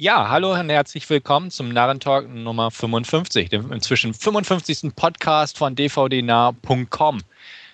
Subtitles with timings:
[0.00, 4.94] Ja, hallo und herzlich willkommen zum Narrentalk Nummer 55, dem inzwischen 55.
[4.94, 7.18] Podcast von dvdnah.com.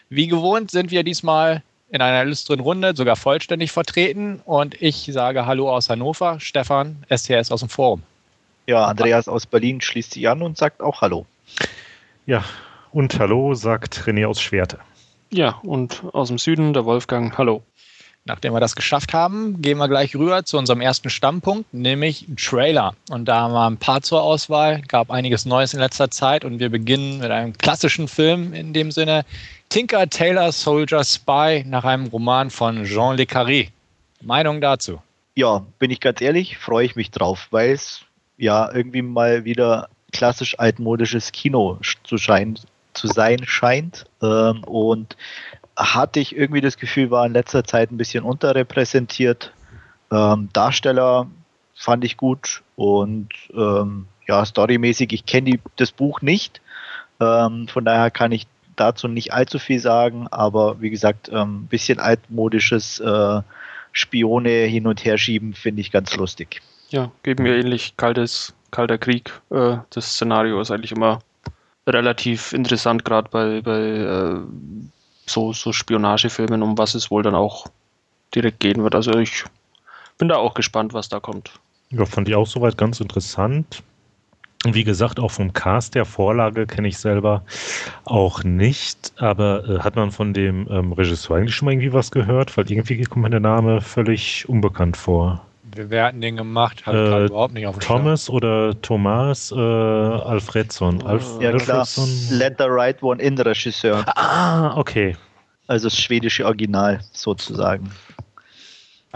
[0.08, 5.44] Wie gewohnt sind wir diesmal in einer illustren Runde, sogar vollständig vertreten und ich sage
[5.44, 8.02] Hallo aus Hannover, Stefan, STS aus dem Forum.
[8.66, 11.26] Ja, Andreas aus Berlin schließt sich an und sagt auch Hallo.
[12.24, 12.42] Ja,
[12.90, 14.78] und Hallo sagt René aus Schwerte.
[15.30, 17.62] Ja, und aus dem Süden der Wolfgang Hallo.
[18.26, 22.94] Nachdem wir das geschafft haben, gehen wir gleich rüber zu unserem ersten Stammpunkt, nämlich Trailer.
[23.10, 26.58] Und da haben wir ein paar zur Auswahl, gab einiges Neues in letzter Zeit und
[26.58, 29.26] wir beginnen mit einem klassischen Film in dem Sinne
[29.68, 33.68] Tinker Taylor Soldier Spy nach einem Roman von Jean Le Carré.
[34.22, 35.02] Meinung dazu?
[35.34, 38.00] Ja, bin ich ganz ehrlich, freue ich mich drauf, weil es
[38.38, 42.58] ja irgendwie mal wieder klassisch altmodisches Kino zu, schein,
[42.94, 44.06] zu sein scheint.
[44.22, 45.16] Ähm, und
[45.76, 49.52] hatte ich irgendwie das Gefühl, war in letzter Zeit ein bisschen unterrepräsentiert.
[50.10, 51.26] Ähm, Darsteller
[51.74, 56.60] fand ich gut und ähm, ja, storymäßig, ich kenne das Buch nicht.
[57.20, 61.66] Ähm, von daher kann ich dazu nicht allzu viel sagen, aber wie gesagt, ein ähm,
[61.66, 63.42] bisschen altmodisches äh,
[63.92, 66.60] Spione hin und her schieben, finde ich ganz lustig.
[66.90, 69.40] Ja, geben mir ähnlich kaltes, kalter Krieg.
[69.50, 71.20] Äh, das Szenario ist eigentlich immer
[71.86, 74.40] relativ interessant, gerade bei, bei äh,
[75.26, 77.66] so, so Spionagefilmen, um was es wohl dann auch
[78.34, 78.94] direkt gehen wird.
[78.94, 79.44] Also ich
[80.18, 81.52] bin da auch gespannt, was da kommt.
[81.90, 83.82] Ja, fand ich auch soweit ganz interessant.
[84.66, 87.42] Wie gesagt, auch vom Cast der Vorlage kenne ich selber
[88.04, 92.10] auch nicht, aber äh, hat man von dem ähm, Regisseur eigentlich schon mal irgendwie was
[92.10, 92.56] gehört?
[92.56, 95.44] Weil irgendwie kommt mir der Name völlig unbekannt vor.
[95.76, 96.86] Wer hat den gemacht?
[96.86, 98.36] Hat äh, überhaupt nicht auf Thomas Schirm.
[98.36, 101.02] oder Thomas äh, Alfredson.
[101.02, 102.04] Alf ja, Alfredson.
[102.28, 102.38] klar.
[102.38, 104.04] Let the right one in Regisseur.
[104.16, 105.16] Ah, okay.
[105.66, 107.90] Also das schwedische Original sozusagen.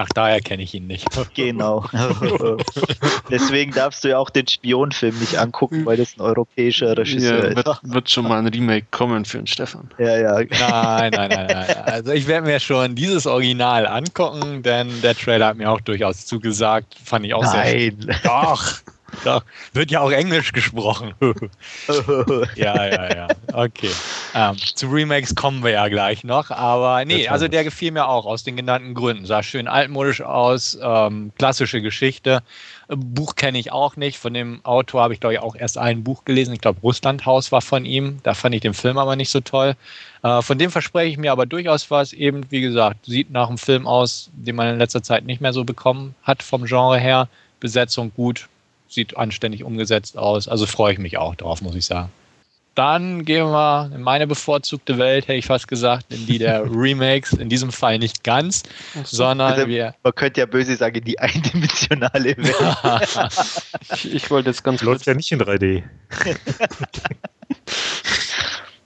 [0.00, 1.08] Ach, daher kenne ich ihn nicht.
[1.34, 1.84] Genau.
[3.30, 7.56] Deswegen darfst du ja auch den Spionfilm nicht angucken, weil das ein europäischer Regisseur ja,
[7.56, 7.80] wird, ist.
[7.82, 9.90] Wird schon mal ein Remake kommen für den Stefan.
[9.98, 10.32] Ja, ja.
[10.34, 11.76] Nein, nein, nein, nein.
[11.84, 16.26] Also ich werde mir schon dieses Original angucken, denn der Trailer hat mir auch durchaus
[16.26, 16.96] zugesagt.
[17.04, 17.96] Fand ich auch nein.
[18.00, 18.16] sehr.
[18.24, 18.64] Doch.
[19.24, 21.14] Doch, wird ja auch Englisch gesprochen.
[22.56, 23.28] ja, ja, ja.
[23.52, 23.90] Okay.
[24.34, 26.50] Ähm, zu Remakes kommen wir ja gleich noch.
[26.50, 29.26] Aber nee, also der gefiel mir auch aus den genannten Gründen.
[29.26, 32.42] Sah schön altmodisch aus, ähm, klassische Geschichte.
[32.88, 34.18] Buch kenne ich auch nicht.
[34.18, 36.54] Von dem Autor habe ich, glaube ich, auch erst ein Buch gelesen.
[36.54, 38.20] Ich glaube, Russlandhaus war von ihm.
[38.22, 39.76] Da fand ich den Film aber nicht so toll.
[40.22, 42.12] Äh, von dem verspreche ich mir aber durchaus was.
[42.12, 45.52] Eben, wie gesagt, sieht nach einem Film aus, den man in letzter Zeit nicht mehr
[45.52, 47.28] so bekommen hat vom Genre her.
[47.60, 48.48] Besetzung gut,
[48.88, 50.48] sieht anständig umgesetzt aus.
[50.48, 52.10] Also freue ich mich auch drauf, muss ich sagen.
[52.78, 57.32] Dann gehen wir in meine bevorzugte Welt, hätte ich fast gesagt, in die der Remakes.
[57.32, 58.62] In diesem Fall nicht ganz,
[59.02, 59.96] sondern also, wir.
[60.04, 63.30] Man könnte ja böse sagen, die eindimensionale Welt.
[63.94, 65.82] ich, ich wollte jetzt ganz Läuft ja nicht in 3D.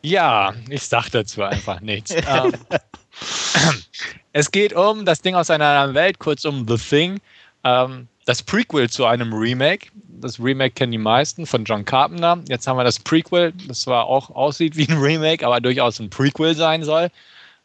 [0.02, 2.14] ja, ich sage dazu einfach nichts.
[2.14, 2.54] Ähm,
[4.32, 7.20] es geht um das Ding aus einer anderen Welt, kurz um The Thing.
[7.62, 9.88] Ähm, das Prequel zu einem Remake.
[10.20, 12.40] Das Remake kennen die meisten von John Carpenter.
[12.48, 16.10] Jetzt haben wir das Prequel, das zwar auch aussieht wie ein Remake, aber durchaus ein
[16.10, 17.08] Prequel sein soll.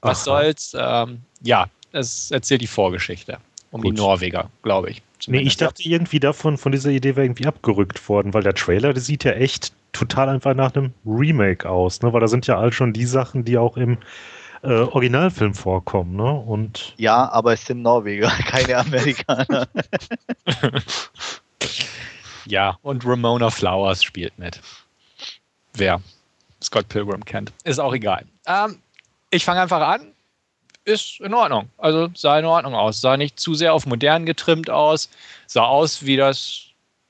[0.02, 0.42] Was Aha.
[0.42, 0.76] soll's?
[0.78, 3.38] Ähm, ja, es erzählt die Vorgeschichte
[3.72, 3.92] um Gut.
[3.92, 5.02] die Norweger, glaube ich.
[5.20, 5.44] Zumindest.
[5.44, 8.94] Nee, ich dachte irgendwie davon, von dieser Idee wäre irgendwie abgerückt worden, weil der Trailer,
[8.94, 12.14] der sieht ja echt total einfach nach einem Remake aus, ne?
[12.14, 13.98] Weil da sind ja all schon die Sachen, die auch im
[14.64, 16.32] äh, Originalfilm vorkommen, ne?
[16.32, 19.68] Und ja, aber es sind Norweger, keine Amerikaner.
[22.46, 24.60] ja, und Ramona Flowers spielt mit.
[25.74, 26.02] Wer
[26.62, 27.54] Scott Pilgrim kennt.
[27.64, 28.26] Ist auch egal.
[28.48, 28.80] Ähm,
[29.30, 30.14] ich fange einfach an.
[30.86, 31.70] Ist in Ordnung.
[31.78, 33.02] Also sah in Ordnung aus.
[33.02, 35.10] Sah nicht zu sehr auf modern getrimmt aus.
[35.46, 36.64] Sah aus wie das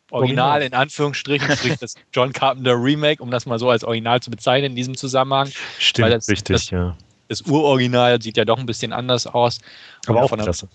[0.09, 4.31] Original in Anführungsstrichen, sprich das John Carpenter Remake, um das mal so als Original zu
[4.31, 5.51] bezeichnen in diesem Zusammenhang.
[5.79, 6.97] Stimmt, das, richtig, das, ja
[7.27, 9.59] das Uroriginal sieht ja doch ein bisschen anders aus.
[10.07, 10.67] Aber auch klasse.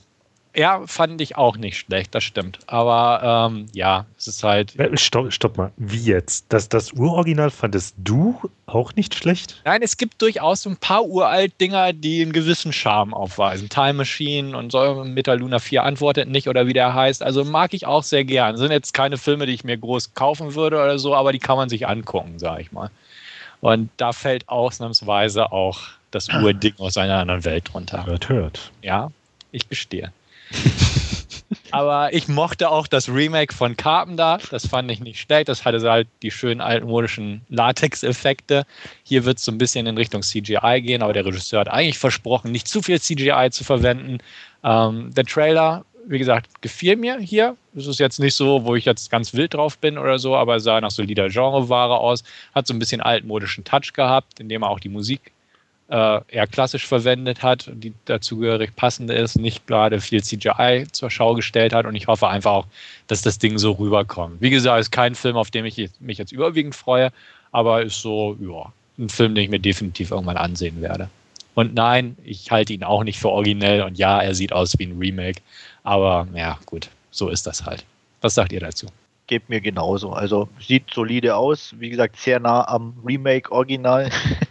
[0.55, 2.59] Ja, fand ich auch nicht schlecht, das stimmt.
[2.67, 4.79] Aber ähm, ja, es ist halt.
[4.79, 6.45] Äh, stopp, stopp mal, wie jetzt?
[6.51, 9.63] Das, das Uroriginal fandest du auch nicht schlecht?
[9.65, 13.71] Nein, es gibt durchaus ein paar uralt Dinger, die einen gewissen Charme aufweisen.
[13.71, 17.23] Time Machine und so Metal Luna 4 antwortet nicht oder wie der heißt.
[17.23, 18.59] Also mag ich auch sehr gern.
[18.59, 21.57] Sind jetzt keine Filme, die ich mir groß kaufen würde oder so, aber die kann
[21.57, 22.91] man sich angucken, sag ich mal.
[23.63, 25.81] Und da fällt ausnahmsweise auch
[26.15, 28.07] das Urding aus einer anderen Welt runter.
[28.07, 28.71] Hört, hört.
[28.83, 29.11] Ja,
[29.51, 30.13] ich gestehe.
[31.71, 34.39] Aber ich mochte auch das Remake von Carpenter.
[34.51, 35.49] Das fand ich nicht schlecht.
[35.49, 38.67] Das hatte halt die schönen altmodischen Latex-Effekte.
[39.03, 41.99] Hier wird es so ein bisschen in Richtung CGI gehen, aber der Regisseur hat eigentlich
[41.99, 44.19] versprochen, nicht zu viel CGI zu verwenden.
[44.65, 47.57] Ähm, der Trailer wie gesagt, gefiel mir hier.
[47.77, 50.61] Es ist jetzt nicht so, wo ich jetzt ganz wild drauf bin oder so, aber
[50.61, 52.25] sah nach solider Genreware aus.
[52.55, 55.33] Hat so ein bisschen altmodischen Touch gehabt, indem er auch die Musik
[55.93, 61.35] äh, eher klassisch verwendet hat, die dazugehörig passende ist, nicht gerade viel CGI zur Schau
[61.35, 62.67] gestellt hat und ich hoffe einfach auch,
[63.09, 64.41] dass das Ding so rüberkommt.
[64.41, 67.13] Wie gesagt, ist kein Film, auf den ich mich jetzt überwiegend freue,
[67.51, 71.11] aber ist so, ja, ein Film, den ich mir definitiv irgendwann ansehen werde.
[71.55, 74.87] Und nein, ich halte ihn auch nicht für originell und ja, er sieht aus wie
[74.87, 75.43] ein Remake,
[75.83, 77.85] aber ja, gut, so ist das halt.
[78.23, 78.87] Was sagt ihr dazu?
[79.27, 80.13] Geht mir genauso.
[80.13, 84.11] Also sieht solide aus, wie gesagt, sehr nah am Remake-Original,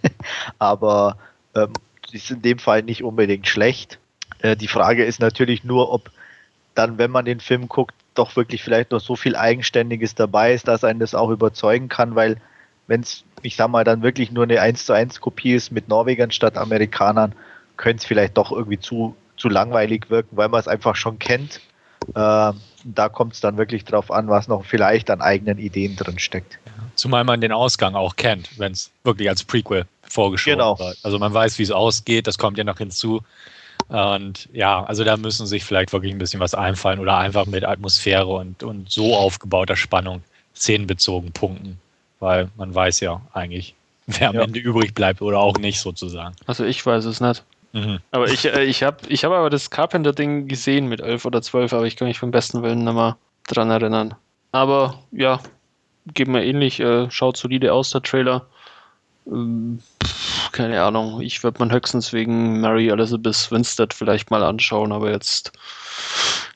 [0.59, 1.17] aber
[1.55, 1.73] ähm,
[2.11, 3.99] ist in dem Fall nicht unbedingt schlecht.
[4.39, 6.11] Äh, die Frage ist natürlich nur, ob
[6.75, 10.67] dann, wenn man den Film guckt, doch wirklich vielleicht noch so viel Eigenständiges dabei ist,
[10.67, 12.37] dass einen das auch überzeugen kann, weil
[12.87, 15.87] wenn es, ich sag mal, dann wirklich nur eine 1 zu 1 Kopie ist mit
[15.87, 17.33] Norwegern statt Amerikanern,
[17.77, 21.61] könnte es vielleicht doch irgendwie zu, zu langweilig wirken, weil man es einfach schon kennt.
[22.15, 22.51] Äh,
[22.83, 26.59] da kommt es dann wirklich drauf an, was noch vielleicht an eigenen Ideen drin steckt.
[26.95, 30.77] Zumal man den Ausgang auch kennt, wenn es wirklich als Prequel vorgeschoben genau.
[30.79, 30.97] wird.
[31.03, 33.21] Also man weiß, wie es ausgeht, das kommt ja noch hinzu.
[33.87, 37.63] Und ja, also da müssen sich vielleicht wirklich ein bisschen was einfallen oder einfach mit
[37.63, 40.21] Atmosphäre und, und so aufgebauter Spannung
[40.55, 41.79] szenenbezogen punkten.
[42.19, 43.73] Weil man weiß ja eigentlich,
[44.07, 44.41] wer am ja.
[44.43, 46.35] Ende übrig bleibt oder auch nicht sozusagen.
[46.45, 47.43] Also ich weiß es nicht.
[47.73, 47.99] Mhm.
[48.11, 51.73] Aber ich, äh, ich habe ich hab aber das Carpenter-Ding gesehen mit 11 oder 12,
[51.73, 54.15] aber ich kann mich vom besten Willen mehr dran erinnern.
[54.51, 55.39] Aber ja,
[56.13, 58.45] geht mir ähnlich, äh, schaut solide aus, der Trailer.
[59.25, 59.79] Ähm,
[60.51, 65.53] keine Ahnung, ich würde man höchstens wegen Mary Elizabeth Winstead vielleicht mal anschauen, aber jetzt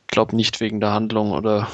[0.08, 1.68] glaube nicht wegen der Handlung oder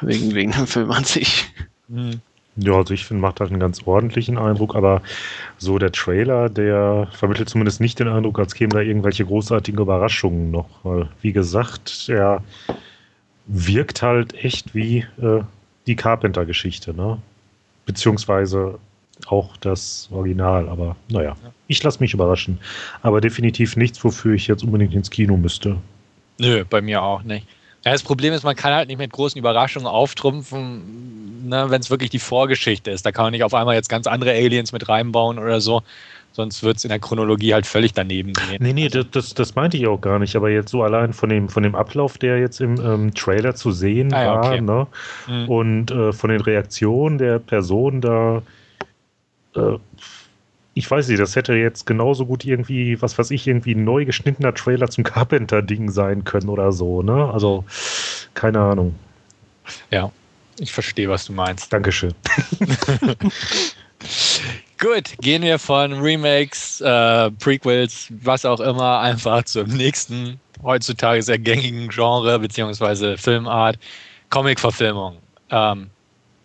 [0.00, 1.46] wegen, wegen dem Film an sich.
[1.88, 2.20] Mhm.
[2.60, 5.00] Ja, also ich finde, macht halt einen ganz ordentlichen Eindruck, aber
[5.58, 10.50] so der Trailer, der vermittelt zumindest nicht den Eindruck, als kämen da irgendwelche großartigen Überraschungen
[10.50, 10.68] noch.
[10.82, 12.42] Weil, wie gesagt, er
[13.46, 15.42] wirkt halt echt wie äh,
[15.86, 17.18] die Carpenter-Geschichte, ne?
[17.86, 18.78] Beziehungsweise
[19.26, 22.58] auch das Original, aber naja, ich lasse mich überraschen.
[23.02, 25.76] Aber definitiv nichts, wofür ich jetzt unbedingt ins Kino müsste.
[26.38, 27.46] Nö, bei mir auch nicht.
[27.84, 31.90] Ja, das Problem ist, man kann halt nicht mit großen Überraschungen auftrumpfen, ne, wenn es
[31.90, 33.06] wirklich die Vorgeschichte ist.
[33.06, 35.82] Da kann man nicht auf einmal jetzt ganz andere Aliens mit reinbauen oder so.
[36.32, 38.58] Sonst wird es in der Chronologie halt völlig daneben gehen.
[38.60, 40.36] Nee, nee, das, das, das, meinte ich auch gar nicht.
[40.36, 43.72] Aber jetzt so allein von dem, von dem Ablauf, der jetzt im ähm, Trailer zu
[43.72, 44.60] sehen ah, war, okay.
[44.60, 44.86] ne?
[45.26, 45.48] Mhm.
[45.48, 48.42] und äh, von den Reaktionen der Person da,
[49.56, 49.78] äh,
[50.78, 54.04] ich weiß nicht, das hätte jetzt genauso gut irgendwie, was weiß ich, irgendwie ein neu
[54.04, 57.30] geschnittener Trailer zum Carpenter-Ding sein können oder so, ne?
[57.32, 57.64] Also,
[58.34, 58.94] keine Ahnung.
[59.90, 60.12] Ja,
[60.60, 61.72] ich verstehe, was du meinst.
[61.72, 62.14] Dankeschön.
[64.78, 71.40] Gut, gehen wir von Remakes, äh, Prequels, was auch immer, einfach zum nächsten, heutzutage sehr
[71.40, 73.16] gängigen Genre bzw.
[73.16, 73.80] Filmart,
[74.30, 75.16] Comic-Verfilmung.
[75.50, 75.90] Ähm,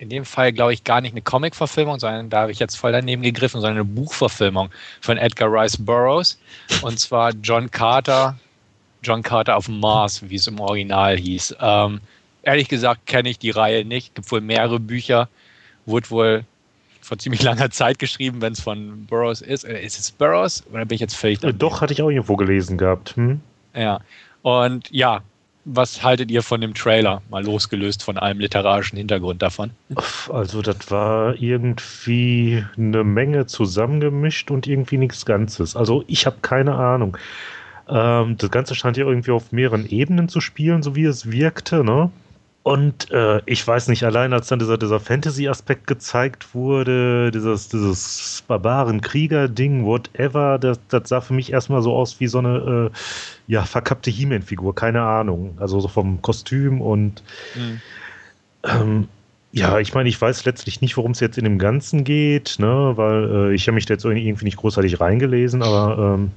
[0.03, 2.91] in dem Fall, glaube ich, gar nicht eine Comic-Verfilmung, sondern da habe ich jetzt voll
[2.91, 4.69] daneben gegriffen, sondern eine Buchverfilmung
[4.99, 6.37] von Edgar Rice Burroughs.
[6.81, 8.37] Und zwar John Carter,
[9.01, 11.55] John Carter auf Mars, wie es im Original hieß.
[11.59, 12.01] Ähm,
[12.43, 14.09] ehrlich gesagt kenne ich die Reihe nicht.
[14.09, 15.29] Es gibt wohl mehrere Bücher.
[15.85, 16.45] Wurde wohl
[17.01, 19.63] vor ziemlich langer Zeit geschrieben, wenn es von Burroughs ist.
[19.63, 20.65] Äh, ist es Burroughs?
[20.71, 21.41] Oder bin ich jetzt völlig.
[21.43, 23.15] Äh, doch, hatte ich auch irgendwo gelesen gehabt.
[23.15, 23.39] Hm?
[23.73, 24.01] Ja.
[24.41, 25.21] Und ja,
[25.65, 27.21] was haltet ihr von dem Trailer?
[27.29, 29.71] Mal losgelöst von allem literarischen Hintergrund davon.
[30.29, 35.75] Also, das war irgendwie eine Menge zusammengemischt und irgendwie nichts Ganzes.
[35.75, 37.17] Also, ich habe keine Ahnung.
[37.87, 41.83] Ähm, das Ganze scheint ja irgendwie auf mehreren Ebenen zu spielen, so wie es wirkte,
[41.83, 42.11] ne?
[42.63, 48.41] Und äh, ich weiß nicht, allein als dann dieser, dieser Fantasy-Aspekt gezeigt wurde, dieses, dieses
[48.47, 53.63] Barbaren-Krieger-Ding, whatever, das, das sah für mich erstmal so aus wie so eine äh, ja,
[53.63, 55.57] verkappte He-Man-Figur, keine Ahnung.
[55.59, 57.21] Also so vom Kostüm und
[57.55, 57.81] mhm.
[58.63, 59.07] ähm,
[59.51, 62.93] ja, ich meine, ich weiß letztlich nicht, worum es jetzt in dem Ganzen geht, ne,
[62.95, 66.31] weil äh, ich habe mich da jetzt irgendwie nicht großartig reingelesen, aber ähm,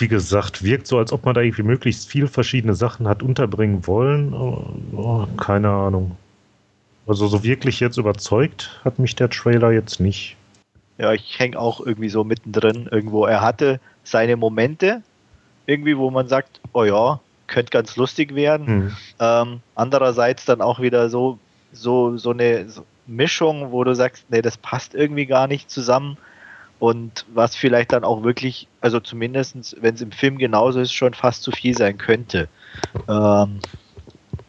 [0.00, 3.86] wie gesagt, wirkt so, als ob man da irgendwie möglichst viel verschiedene Sachen hat unterbringen
[3.86, 4.32] wollen.
[4.34, 6.16] Oh, keine Ahnung.
[7.06, 10.36] Also so wirklich jetzt überzeugt hat mich der Trailer jetzt nicht.
[10.98, 13.24] Ja, ich hänge auch irgendwie so mittendrin irgendwo.
[13.24, 15.02] Er hatte seine Momente,
[15.66, 18.66] irgendwie, wo man sagt, oh ja, könnte ganz lustig werden.
[18.66, 18.96] Hm.
[19.20, 21.38] Ähm, andererseits dann auch wieder so,
[21.72, 22.66] so, so eine
[23.06, 26.18] Mischung, wo du sagst, nee, das passt irgendwie gar nicht zusammen
[26.78, 31.14] und was vielleicht dann auch wirklich, also zumindest wenn es im Film genauso ist, schon
[31.14, 32.48] fast zu viel sein könnte.
[33.08, 33.60] Ähm,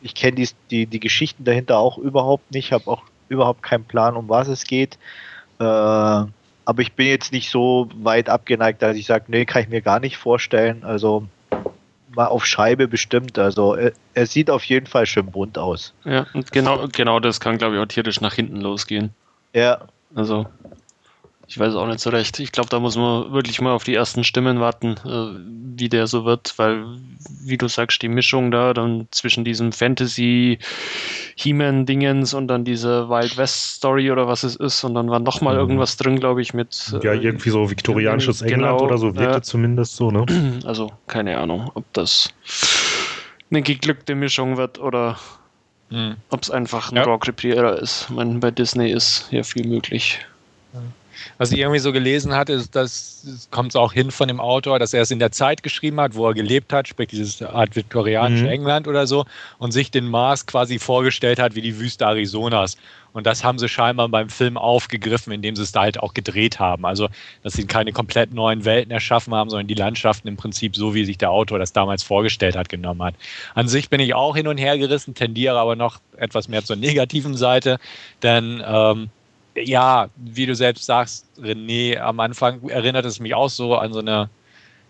[0.01, 4.15] ich kenne die, die, die Geschichten dahinter auch überhaupt nicht, habe auch überhaupt keinen Plan,
[4.15, 4.97] um was es geht.
[5.59, 9.69] Äh, aber ich bin jetzt nicht so weit abgeneigt, dass ich sage, nee, kann ich
[9.69, 10.83] mir gar nicht vorstellen.
[10.83, 11.25] Also
[12.15, 13.39] mal auf Scheibe bestimmt.
[13.39, 15.93] Also er, er, sieht auf jeden Fall schön bunt aus.
[16.05, 19.11] Ja, und genau, genau das kann, glaube ich, auch tierisch nach hinten losgehen.
[19.53, 19.87] Ja.
[20.15, 20.47] Also
[21.49, 22.39] ich weiß auch nicht so recht.
[22.39, 26.05] Ich glaube, da muss man wirklich mal auf die ersten Stimmen warten, äh, wie der
[26.05, 26.85] so wird, weil,
[27.43, 30.59] wie du sagst, die Mischung da dann zwischen diesem Fantasy
[31.37, 35.41] He-Man-Dingens und dann diese Wild West Story oder was es ist und dann war noch
[35.41, 35.59] mal mhm.
[35.61, 36.93] irgendwas drin, glaube ich, mit.
[37.01, 40.25] Ja, äh, irgendwie so viktorianisches genau, England oder so wirkte äh, zumindest so, ne?
[40.65, 42.29] Also, keine Ahnung, ob das
[43.49, 45.17] eine geglückte Mischung wird oder
[45.89, 46.17] mhm.
[46.29, 47.03] ob es einfach ein ja.
[47.05, 48.05] Rock ist.
[48.07, 50.19] Ich meine, bei Disney ist ja viel möglich.
[51.37, 54.79] Was ich irgendwie so gelesen hatte, ist, dass kommt es auch hin von dem Autor,
[54.79, 57.75] dass er es in der Zeit geschrieben hat, wo er gelebt hat, sprich dieses Art
[57.75, 58.49] viktorianische mhm.
[58.49, 59.25] England oder so,
[59.57, 62.77] und sich den Mars quasi vorgestellt hat wie die Wüste Arizonas.
[63.11, 66.59] Und das haben sie scheinbar beim Film aufgegriffen, indem sie es da halt auch gedreht
[66.59, 66.85] haben.
[66.85, 67.09] Also,
[67.43, 71.05] dass sie keine komplett neuen Welten erschaffen haben, sondern die Landschaften im Prinzip so, wie
[71.05, 73.15] sich der Autor das damals vorgestellt hat, genommen hat.
[73.55, 76.75] An sich bin ich auch hin und her gerissen, tendiere aber noch etwas mehr zur
[76.75, 77.79] negativen Seite,
[78.21, 79.09] denn ähm,
[79.55, 83.99] ja, wie du selbst sagst, René, am Anfang erinnert es mich auch so an so
[83.99, 84.29] eine,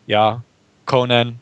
[0.08, 0.44] ja,
[0.86, 1.40] Conan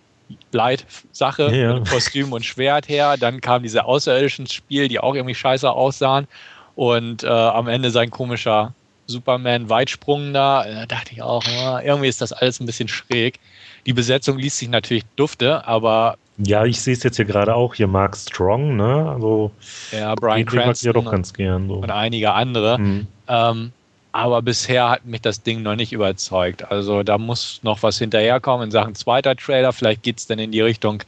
[0.52, 1.80] Light-Sache ja.
[1.90, 3.18] Kostüm und Schwert her.
[3.18, 6.28] Dann kam diese außerirdischen Spiel, die auch irgendwie scheiße aussahen.
[6.76, 8.74] Und äh, am Ende sein komischer
[9.08, 10.66] Superman-Weitsprung da.
[10.66, 11.44] Da dachte ich auch,
[11.84, 13.40] irgendwie ist das alles ein bisschen schräg.
[13.86, 17.76] Die Besetzung liest sich natürlich dufte, aber ja, ich sehe es jetzt hier gerade auch.
[17.76, 19.10] Hier Mark Strong, ne?
[19.10, 19.52] Also,
[19.92, 21.68] ja, Brian Cranston ja doch ganz gern.
[21.68, 21.76] So.
[21.76, 22.80] Und einige andere.
[22.80, 23.08] Mhm.
[23.28, 23.72] Ähm,
[24.12, 26.72] aber bisher hat mich das Ding noch nicht überzeugt.
[26.72, 29.74] Also da muss noch was hinterherkommen in Sachen zweiter Trailer.
[29.74, 31.04] Vielleicht geht es dann in die Richtung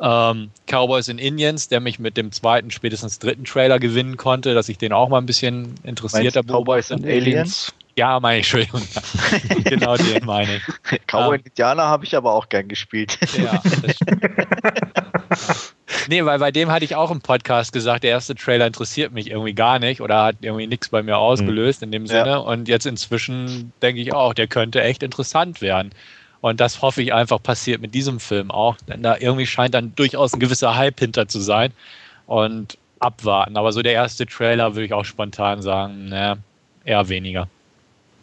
[0.00, 4.68] ähm, Cowboys in Indians, der mich mit dem zweiten, spätestens dritten Trailer gewinnen konnte, dass
[4.68, 7.72] ich den auch mal ein bisschen interessierter Cowboys und Aliens?
[7.96, 8.82] Ja, meine Entschuldigung.
[9.64, 10.62] genau den meine ich.
[11.06, 13.18] Cowboy und Indianer habe ich aber auch gern gespielt.
[13.36, 14.24] ja, das stimmt.
[16.08, 19.30] nee, weil bei dem hatte ich auch im Podcast gesagt, der erste Trailer interessiert mich
[19.30, 22.30] irgendwie gar nicht oder hat irgendwie nichts bei mir ausgelöst in dem Sinne.
[22.30, 22.36] Ja.
[22.38, 25.90] Und jetzt inzwischen denke ich auch, der könnte echt interessant werden.
[26.40, 29.94] Und das hoffe ich einfach passiert mit diesem Film auch, denn da irgendwie scheint dann
[29.94, 31.72] durchaus ein gewisser Hype hinter zu sein.
[32.26, 33.56] Und abwarten.
[33.56, 36.38] Aber so der erste Trailer würde ich auch spontan sagen, ne,
[36.84, 37.48] eher weniger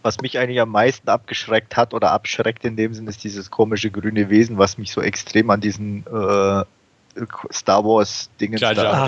[0.01, 3.91] was mich eigentlich am meisten abgeschreckt hat oder abschreckt in dem Sinn, ist dieses komische
[3.91, 6.63] grüne Wesen, was mich so extrem an diesen äh,
[7.51, 9.03] Star Wars Dingen ja, ja, ja,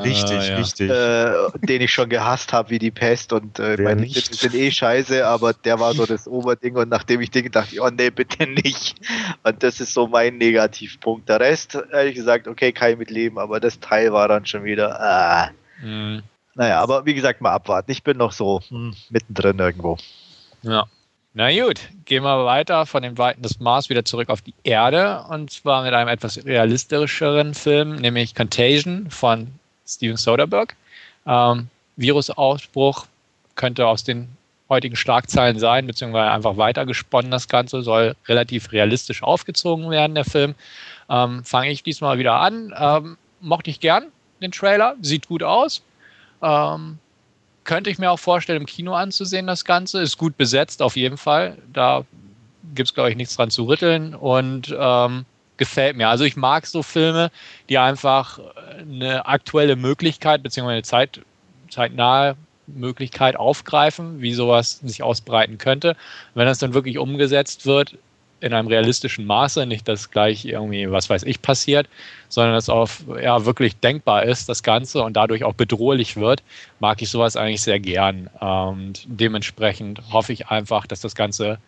[0.00, 0.90] richtig, ah, richtig.
[0.90, 4.34] Äh, den ich schon gehasst habe wie die Pest und äh, meine nicht.
[4.34, 7.88] sind eh scheiße, aber der war so das Oberding und nachdem ich den dachte, oh
[7.88, 8.96] nee, bitte nicht.
[9.42, 11.28] Und das ist so mein Negativpunkt.
[11.28, 14.64] Der Rest, ehrlich gesagt, okay, kann ich mit leben, aber das Teil war dann schon
[14.64, 15.00] wieder.
[15.00, 15.50] Ah.
[15.82, 16.22] Mhm.
[16.54, 17.90] Naja, aber wie gesagt, mal abwarten.
[17.90, 19.98] Ich bin noch so hm, mittendrin irgendwo.
[20.66, 20.86] Ja.
[21.34, 25.22] Na gut, gehen wir weiter von den Weiten des Mars wieder zurück auf die Erde
[25.28, 29.48] und zwar mit einem etwas realistischeren Film, nämlich Contagion von
[29.86, 30.74] Steven Soderbergh.
[31.26, 33.06] Ähm, Virusausbruch
[33.54, 34.28] könnte aus den
[34.68, 37.30] heutigen Schlagzeilen sein, beziehungsweise einfach weitergesponnen.
[37.30, 40.54] Das Ganze soll relativ realistisch aufgezogen werden, der Film.
[41.08, 42.74] Ähm, Fange ich diesmal wieder an.
[42.76, 44.06] Ähm, mochte ich gern
[44.40, 45.82] den Trailer, sieht gut aus.
[46.42, 46.98] Ähm,
[47.66, 50.00] könnte ich mir auch vorstellen, im Kino anzusehen, das Ganze.
[50.00, 51.58] Ist gut besetzt, auf jeden Fall.
[51.72, 52.04] Da
[52.74, 56.08] gibt es, glaube ich, nichts dran zu rütteln und ähm, gefällt mir.
[56.08, 57.30] Also ich mag so Filme,
[57.68, 58.40] die einfach
[58.80, 61.20] eine aktuelle Möglichkeit beziehungsweise eine Zeit,
[61.70, 65.96] zeitnahe Möglichkeit aufgreifen, wie sowas sich ausbreiten könnte.
[66.34, 67.96] Wenn das dann wirklich umgesetzt wird,
[68.40, 71.88] in einem realistischen Maße, nicht dass gleich irgendwie, was weiß ich, passiert,
[72.28, 72.88] sondern dass auch
[73.20, 76.42] ja, wirklich denkbar ist, das Ganze und dadurch auch bedrohlich wird,
[76.80, 78.28] mag ich sowas eigentlich sehr gern.
[78.40, 81.58] Und dementsprechend hoffe ich einfach, dass das Ganze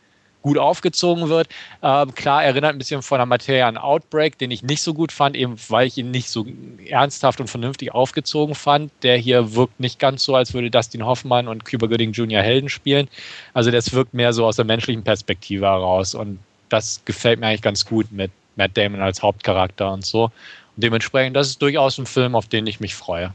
[0.43, 1.49] gut aufgezogen wird.
[1.83, 5.13] Ähm, klar, erinnert ein bisschen von der Materie an Outbreak, den ich nicht so gut
[5.13, 6.47] fand, eben weil ich ihn nicht so
[6.87, 8.93] ernsthaft und vernünftig aufgezogen fand.
[9.03, 12.43] Der hier wirkt nicht ganz so, als würde Dustin Hoffmann und Cuba Gooding Jr.
[12.43, 13.09] Helden spielen.
[13.53, 17.63] Also das wirkt mehr so aus der menschlichen Perspektive heraus und das gefällt mir eigentlich
[17.63, 20.25] ganz gut mit Matt Damon als Hauptcharakter und so.
[20.25, 20.33] Und
[20.77, 23.33] dementsprechend, das ist durchaus ein Film, auf den ich mich freue.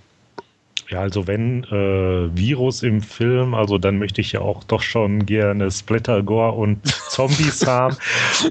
[0.90, 5.25] Ja, also wenn äh, Virus im Film, also dann möchte ich ja auch doch schon
[5.25, 7.96] gerne Splatter, Gore und Zombies haben.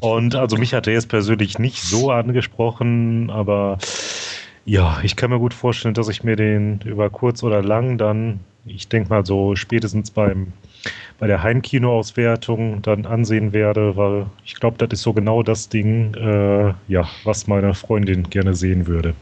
[0.01, 3.79] Und also mich hat er jetzt persönlich nicht so angesprochen, aber
[4.65, 8.41] ja, ich kann mir gut vorstellen, dass ich mir den über kurz oder lang dann,
[8.65, 10.53] ich denke mal so spätestens beim
[11.19, 16.15] bei der Heimkinoauswertung dann ansehen werde, weil ich glaube, das ist so genau das Ding,
[16.15, 19.15] äh, ja, was meine Freundin gerne sehen würde.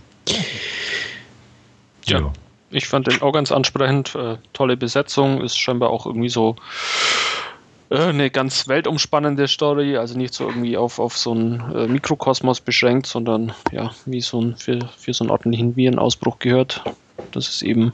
[2.05, 2.33] Ja, ja.
[2.71, 4.15] ich fand den auch ganz ansprechend.
[4.15, 6.57] Äh, tolle Besetzung, ist scheinbar auch irgendwie so
[7.91, 12.61] Äh, eine ganz weltumspannende Story, also nicht so irgendwie auf, auf so einen äh, Mikrokosmos
[12.61, 16.85] beschränkt, sondern ja, wie so ein, für, für so einen ordentlichen Virenausbruch gehört,
[17.33, 17.93] dass es eben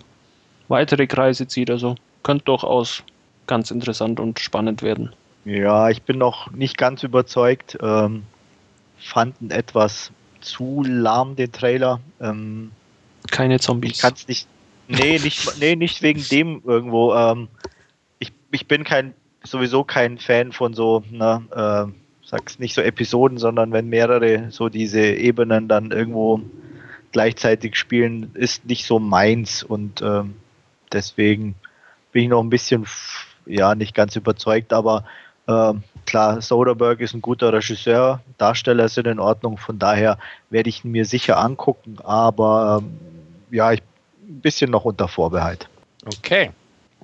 [0.68, 1.70] weitere Kreise zieht.
[1.70, 3.02] Also könnte durchaus
[3.46, 5.12] ganz interessant und spannend werden.
[5.44, 7.78] Ja, ich bin noch nicht ganz überzeugt.
[7.80, 8.24] Ähm,
[8.98, 10.10] fanden etwas
[10.40, 12.00] zu lahm den Trailer.
[12.20, 12.72] Ähm,
[13.30, 13.92] Keine Zombies.
[13.92, 14.48] Ich kann es nicht.
[14.88, 17.14] Nee, nicht, nee, nicht wegen dem irgendwo.
[17.14, 17.48] Ähm,
[18.18, 19.14] ich, ich bin kein
[19.46, 21.92] sowieso kein Fan von so, ne, äh,
[22.26, 26.40] sag's nicht so Episoden, sondern wenn mehrere so diese Ebenen dann irgendwo
[27.12, 30.34] gleichzeitig spielen, ist nicht so meins und ähm,
[30.92, 31.54] deswegen
[32.12, 32.86] bin ich noch ein bisschen,
[33.46, 35.04] ja, nicht ganz überzeugt, aber
[35.46, 35.72] äh,
[36.04, 40.18] klar, Soderbergh ist ein guter Regisseur, Darsteller sind in Ordnung, von daher
[40.50, 42.98] werde ich ihn mir sicher angucken, aber ähm,
[43.50, 43.82] ja, ich
[44.28, 45.68] ein bisschen noch unter Vorbehalt.
[46.04, 46.50] Okay.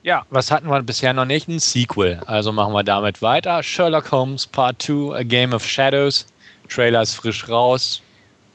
[0.02, 1.48] Ja, was hatten wir bisher noch nicht?
[1.48, 2.20] Ein Sequel.
[2.26, 3.62] Also machen wir damit weiter.
[3.62, 6.26] Sherlock Holmes Part 2, A Game of Shadows.
[6.68, 8.02] Trailer ist frisch raus.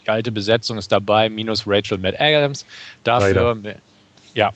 [0.04, 2.66] Die alte Besetzung ist dabei, minus Rachel Matt Adams.
[3.04, 3.80] Dafür, leider.
[4.38, 4.54] Ja,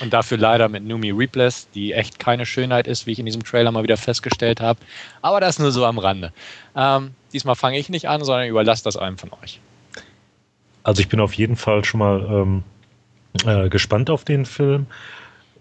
[0.00, 3.42] und dafür leider mit Numi Repless, die echt keine Schönheit ist, wie ich in diesem
[3.42, 4.78] Trailer mal wieder festgestellt habe.
[5.22, 6.32] Aber das nur so am Rande.
[6.76, 9.60] Ähm, diesmal fange ich nicht an, sondern überlasse das einem von euch.
[10.82, 12.62] Also ich bin auf jeden Fall schon mal ähm,
[13.46, 14.86] äh, gespannt auf den Film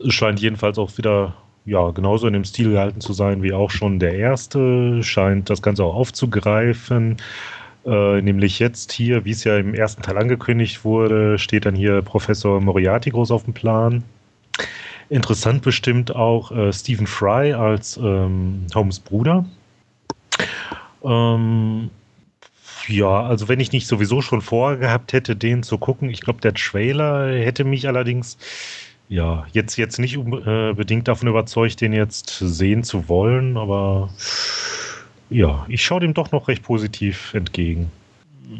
[0.10, 1.34] scheint jedenfalls auch wieder
[1.66, 5.62] ja, genauso in dem Stil gehalten zu sein wie auch schon der erste, scheint das
[5.62, 7.18] Ganze auch aufzugreifen.
[7.86, 12.02] Äh, nämlich jetzt hier, wie es ja im ersten Teil angekündigt wurde, steht dann hier
[12.02, 14.04] Professor Moriarty groß auf dem Plan.
[15.10, 19.46] Interessant bestimmt auch äh, Stephen Fry als ähm, Holmes Bruder.
[21.04, 21.90] Ähm,
[22.88, 26.54] ja, also wenn ich nicht sowieso schon vorgehabt hätte, den zu gucken, ich glaube, der
[26.54, 28.38] Trailer hätte mich allerdings
[29.10, 34.10] ja, jetzt, jetzt nicht unbedingt äh, davon überzeugt, den jetzt sehen zu wollen, aber
[35.34, 37.92] ja, ich schaue dem doch noch recht positiv entgegen.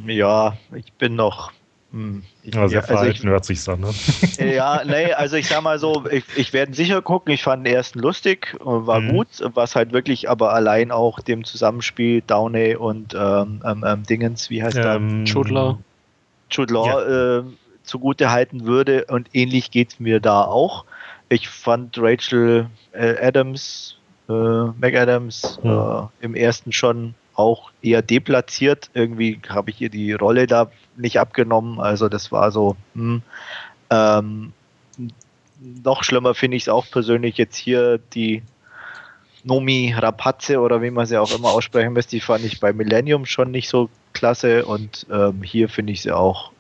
[0.06, 1.52] Ja, ich bin noch.
[1.92, 3.94] Hm, ich, ja, sehr ja, also ich, hört sich an, ne?
[4.54, 7.32] Ja, nee, also ich sag mal so, ich, ich werde sicher gucken.
[7.32, 9.12] Ich fand den ersten lustig, war mhm.
[9.12, 14.50] gut, was halt wirklich aber allein auch dem Zusammenspiel Downey und ähm, ähm, ähm Dingens,
[14.50, 15.34] wie heißt ähm, der?
[15.34, 15.78] Chudler.
[16.50, 17.40] Chudler, ja.
[17.40, 17.44] äh,
[17.84, 19.06] zugute halten würde.
[19.10, 20.86] Und ähnlich geht es mir da auch.
[21.30, 23.98] Ich fand Rachel äh, Adams,
[24.30, 25.72] äh, McAdams hm.
[25.72, 28.90] äh, im ersten schon auch eher deplatziert.
[28.94, 31.80] Irgendwie habe ich ihr die Rolle da nicht abgenommen.
[31.80, 32.76] Also das war so.
[32.94, 33.22] Hm.
[33.90, 34.54] Ähm,
[35.84, 38.44] noch schlimmer finde ich es auch persönlich jetzt hier die
[39.44, 43.26] Nomi Rapazze oder wie man sie auch immer aussprechen müsste, die fand ich bei Millennium
[43.26, 46.52] schon nicht so klasse und ähm, hier finde ich sie auch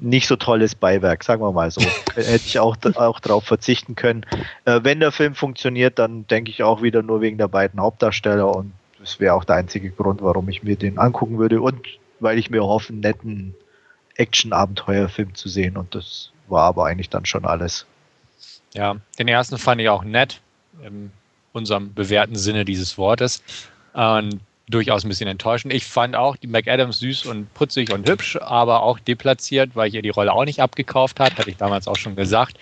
[0.00, 1.80] nicht so tolles Beiwerk, sagen wir mal so.
[2.14, 4.26] Hätte ich auch, auch darauf verzichten können.
[4.64, 8.54] Äh, wenn der Film funktioniert, dann denke ich auch wieder nur wegen der beiden Hauptdarsteller
[8.54, 11.86] und das wäre auch der einzige Grund, warum ich mir den angucken würde und
[12.18, 13.54] weil ich mir hoffe, einen netten
[14.16, 17.86] Action-Abenteuerfilm zu sehen und das war aber eigentlich dann schon alles.
[18.74, 20.40] Ja, den ersten fand ich auch nett,
[20.84, 21.10] in
[21.52, 23.42] unserem bewährten Sinne dieses Wortes.
[23.92, 25.72] Und durchaus ein bisschen enttäuschend.
[25.72, 29.94] Ich fand auch die McAdams süß und putzig und hübsch, aber auch deplatziert, weil ich
[29.94, 32.56] ihr die Rolle auch nicht abgekauft hat, hatte ich damals auch schon gesagt.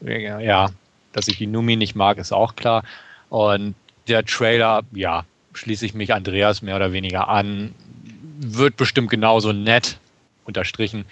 [0.00, 0.70] Ja,
[1.12, 2.82] dass ich die Numi nicht mag, ist auch klar.
[3.30, 3.74] Und
[4.08, 5.24] der Trailer, ja,
[5.54, 7.74] schließe ich mich Andreas mehr oder weniger an.
[8.38, 9.98] Wird bestimmt genauso nett,
[10.44, 11.04] unterstrichen,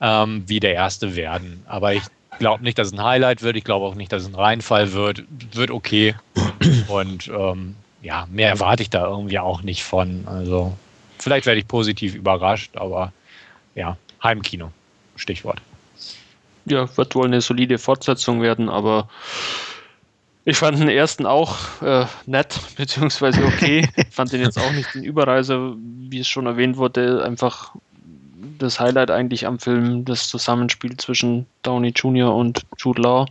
[0.00, 1.62] ähm, wie der erste werden.
[1.66, 2.02] Aber ich
[2.38, 3.56] glaube nicht, dass es ein Highlight wird.
[3.56, 5.24] Ich glaube auch nicht, dass es ein Reinfall wird.
[5.52, 6.14] Wird okay.
[6.88, 10.26] Und ähm, ja, mehr erwarte ich da irgendwie auch nicht von.
[10.26, 10.76] Also
[11.18, 13.12] vielleicht werde ich positiv überrascht, aber
[13.74, 14.72] ja, Heimkino,
[15.16, 15.60] Stichwort.
[16.66, 19.08] Ja, wird wohl eine solide Fortsetzung werden, aber
[20.44, 23.88] ich fand den ersten auch äh, nett, beziehungsweise okay.
[24.10, 27.74] fand den jetzt auch nicht den Überreiser, wie es schon erwähnt wurde, einfach
[28.58, 32.34] das Highlight eigentlich am Film, das Zusammenspiel zwischen Downey Jr.
[32.34, 33.26] und Jude Law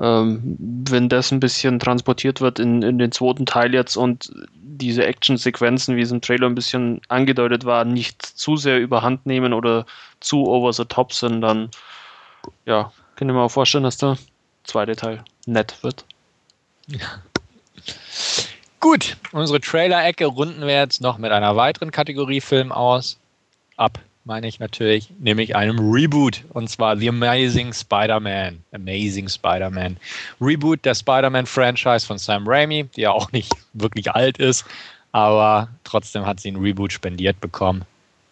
[0.00, 5.06] ähm, wenn das ein bisschen transportiert wird in, in den zweiten Teil jetzt und diese
[5.06, 9.86] Action-Sequenzen, wie es im Trailer ein bisschen angedeutet war, nicht zu sehr überhand nehmen oder
[10.20, 11.70] zu over the top sind, dann
[12.66, 14.18] ja, kann ich mir auch vorstellen, dass der
[14.64, 16.04] zweite Teil nett wird.
[18.80, 23.18] Gut, unsere Trailer-Ecke runden wir jetzt noch mit einer weiteren Kategorie Film aus.
[23.76, 26.44] Ab meine ich natürlich, nämlich einem Reboot.
[26.50, 28.62] Und zwar The Amazing Spider-Man.
[28.72, 29.98] Amazing Spider-Man.
[30.40, 34.64] Reboot der Spider-Man-Franchise von Sam Raimi, die ja auch nicht wirklich alt ist,
[35.12, 37.84] aber trotzdem hat sie einen Reboot spendiert bekommen.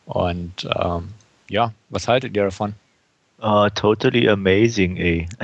[0.06, 1.08] Und ähm,
[1.48, 2.74] ja, was haltet ihr davon?
[3.40, 5.28] Uh, totally amazing, ey.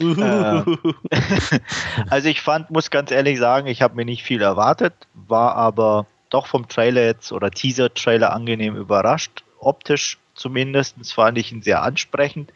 [0.00, 0.78] Ähm,
[2.10, 6.06] also ich fand, muss ganz ehrlich sagen, ich habe mir nicht viel erwartet, war aber
[6.30, 9.44] doch vom Trailer jetzt oder Teaser-Trailer angenehm überrascht.
[9.60, 12.52] Optisch zumindest fand ich ihn sehr ansprechend.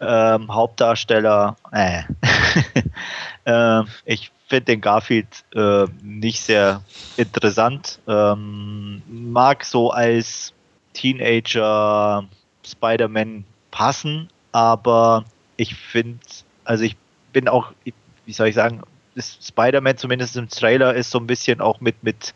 [0.00, 2.02] Ähm, Hauptdarsteller, äh.
[3.44, 6.82] äh, ich finde den Garfield äh, nicht sehr
[7.16, 7.98] interessant.
[8.06, 10.52] Ähm, mag so als
[10.92, 12.24] Teenager
[12.64, 15.24] Spider-Man passen, aber
[15.56, 16.20] ich finde,
[16.64, 16.96] also ich
[17.32, 17.72] bin auch,
[18.24, 18.82] wie soll ich sagen,
[19.18, 22.34] Spider-Man zumindest im Trailer ist so ein bisschen auch mit, mit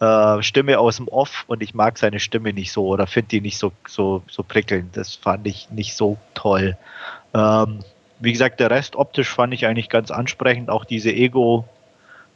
[0.00, 3.40] äh, Stimme aus dem Off und ich mag seine Stimme nicht so oder finde die
[3.40, 4.96] nicht so, so, so prickelnd.
[4.96, 6.76] Das fand ich nicht so toll.
[7.34, 7.80] Ähm,
[8.20, 10.70] wie gesagt, der Rest optisch fand ich eigentlich ganz ansprechend.
[10.70, 11.66] Auch diese Ego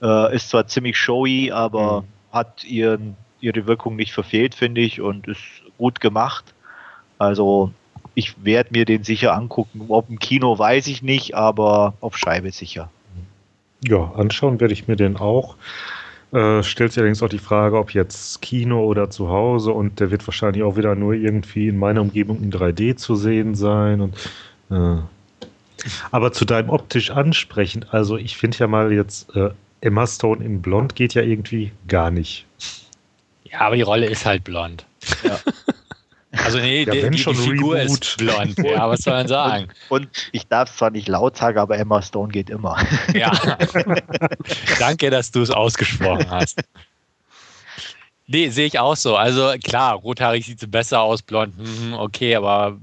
[0.02, 2.06] äh, ist zwar ziemlich showy, aber mhm.
[2.32, 5.40] hat ihren, ihre Wirkung nicht verfehlt, finde ich, und ist
[5.78, 6.54] gut gemacht.
[7.18, 7.72] Also
[8.14, 9.86] ich werde mir den sicher angucken.
[9.88, 12.90] Ob im Kino weiß ich nicht, aber auf Scheibe sicher.
[13.82, 15.56] Ja, anschauen werde ich mir den auch.
[16.32, 20.12] Äh, stellt sich allerdings auch die Frage, ob jetzt Kino oder zu Hause und der
[20.12, 24.16] wird wahrscheinlich auch wieder nur irgendwie in meiner Umgebung in 3D zu sehen sein und
[24.70, 24.98] äh.
[26.12, 30.62] aber zu deinem optisch ansprechend, also ich finde ja mal jetzt äh, Emma Stone in
[30.62, 32.46] Blond geht ja irgendwie gar nicht.
[33.44, 34.86] Ja, aber die Rolle ist halt blond.
[35.24, 35.40] Ja.
[36.44, 38.00] Also nee, ja, die, die, die Figur Reboot.
[38.00, 39.68] ist blond, ja, was soll man sagen?
[39.88, 42.76] Und, und ich darf es zwar nicht laut sagen, aber Emma Stone geht immer.
[43.14, 43.32] Ja.
[44.78, 46.60] Danke, dass du es ausgesprochen hast.
[48.26, 49.16] Nee, sehe ich auch so.
[49.16, 52.78] Also klar, rothaarig sieht sie besser aus, blond, hm, okay, aber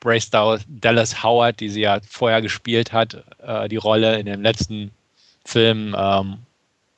[0.00, 4.90] Brace Dallas Howard, die sie ja vorher gespielt hat, äh, die Rolle in dem letzten
[5.44, 6.38] Film, ähm,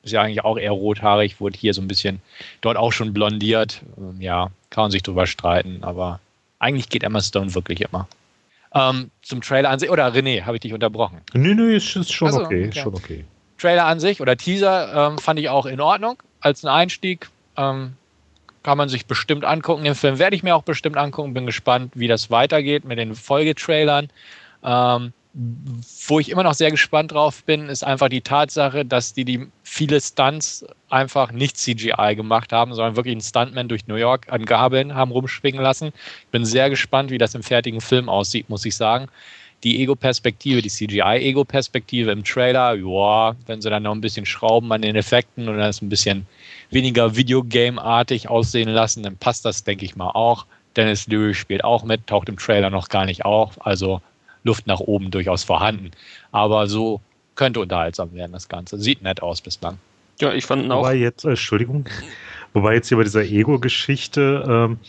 [0.07, 2.21] ist ja eigentlich auch eher rothaarig, wurde hier so ein bisschen
[2.61, 3.81] dort auch schon blondiert.
[3.97, 6.19] Ähm, ja, kann man sich drüber streiten, aber
[6.59, 8.07] eigentlich geht Emma Stone wirklich immer.
[8.73, 11.21] Ähm, zum Trailer an sich, oder René, habe ich dich unterbrochen?
[11.33, 12.79] Nö, nö, ist, ist schon, also, okay, okay.
[12.79, 13.25] schon okay.
[13.57, 17.29] Trailer an sich oder Teaser ähm, fand ich auch in Ordnung als ein Einstieg.
[17.57, 17.93] Ähm,
[18.63, 19.85] kann man sich bestimmt angucken.
[19.85, 21.33] Den Film werde ich mir auch bestimmt angucken.
[21.33, 24.09] Bin gespannt, wie das weitergeht mit den Folgetrailern.
[24.63, 25.13] Ähm,
[26.07, 29.47] wo ich immer noch sehr gespannt drauf bin, ist einfach die Tatsache, dass die, die
[29.63, 34.45] viele Stunts einfach nicht CGI gemacht haben, sondern wirklich einen Stuntman durch New York an
[34.45, 35.93] Gabeln haben rumschwingen lassen.
[36.21, 39.09] Ich bin sehr gespannt, wie das im fertigen Film aussieht, muss ich sagen.
[39.63, 44.81] Die Ego-Perspektive, die CGI-Ego-Perspektive im Trailer, ja, wenn sie dann noch ein bisschen schrauben an
[44.81, 46.25] den Effekten und das ein bisschen
[46.71, 50.47] weniger Videogame-artig aussehen lassen, dann passt das, denke ich mal, auch.
[50.75, 53.65] Dennis Leary spielt auch mit, taucht im Trailer noch gar nicht auf.
[53.65, 54.01] Also
[54.47, 55.91] Luft nach oben durchaus vorhanden.
[56.31, 57.01] Aber so
[57.35, 58.79] könnte unterhaltsam werden, das Ganze.
[58.79, 59.77] Sieht nett aus bislang.
[60.19, 60.79] Ja, ich fand auch.
[60.79, 61.85] Wobei jetzt, äh, Entschuldigung,
[62.53, 64.79] wobei jetzt hier bei dieser Ego-Geschichte, ähm,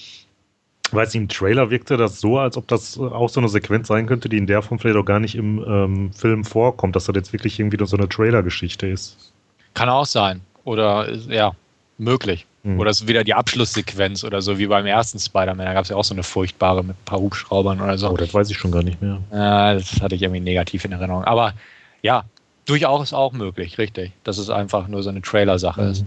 [0.91, 3.89] weil es im Trailer wirkte das so, als ob das äh, auch so eine Sequenz
[3.89, 7.05] sein könnte, die in der Form vielleicht auch gar nicht im ähm, Film vorkommt, dass
[7.05, 9.33] das jetzt wirklich irgendwie so eine Trailer-Geschichte ist.
[9.75, 10.41] Kann auch sein.
[10.65, 11.53] Oder ja,
[11.99, 12.47] möglich.
[12.69, 12.81] Mhm.
[12.81, 15.65] Oder es ist wieder die Abschlusssequenz oder so, wie beim ersten Spider-Man.
[15.65, 18.11] Da gab es ja auch so eine furchtbare mit ein paar Hubschraubern oder so.
[18.11, 19.21] Oh, das weiß ich schon gar nicht mehr.
[19.33, 21.25] Ja, das hatte ich irgendwie negativ in Erinnerung.
[21.25, 21.55] Aber
[22.03, 22.25] ja,
[22.67, 24.13] durchaus auch möglich, richtig.
[24.25, 25.91] Dass es einfach nur so eine Trailer-Sache mhm.
[25.91, 26.05] ist.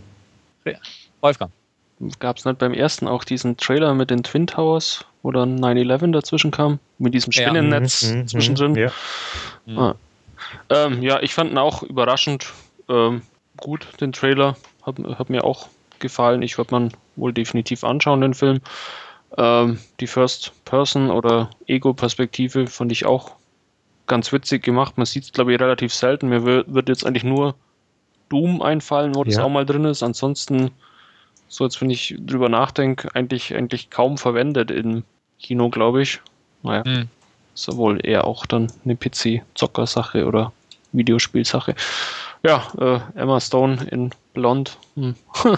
[0.65, 0.73] Ja.
[1.21, 1.51] Wolfgang.
[2.19, 6.11] Gab es nicht beim ersten auch diesen Trailer mit den Twin Towers, wo dann 9-11
[6.11, 6.79] dazwischen kam?
[6.99, 8.09] Mit diesem Spinnennetz ja.
[8.09, 8.75] Mhm, mhm, zwischendrin?
[8.75, 8.91] Ja.
[9.75, 9.95] Ah.
[10.69, 12.51] Ähm, ja, ich fand ihn auch überraschend
[12.87, 13.23] ähm,
[13.57, 14.57] gut, den Trailer.
[14.83, 15.69] Hat, hat mir auch
[16.01, 16.41] gefallen.
[16.41, 18.59] Ich würde man wohl definitiv anschauen, den Film.
[19.37, 23.31] Ähm, die First-Person- oder Ego-Perspektive fand ich auch
[24.07, 24.97] ganz witzig gemacht.
[24.97, 26.27] Man sieht es, glaube ich, relativ selten.
[26.27, 27.55] Mir wird jetzt eigentlich nur
[28.29, 30.03] Doom einfallen, wo das auch mal drin ist.
[30.03, 30.71] Ansonsten,
[31.47, 35.03] so jetzt, wenn ich drüber nachdenke, eigentlich, eigentlich kaum verwendet im
[35.39, 36.19] Kino, glaube ich.
[36.63, 37.07] Naja, hm.
[37.53, 40.51] ist ja wohl eher auch dann eine PC-Zocker-Sache oder
[40.91, 41.75] Videospielsache.
[42.43, 44.77] Ja, äh, Emma Stone in Blond.
[44.95, 45.15] Hm.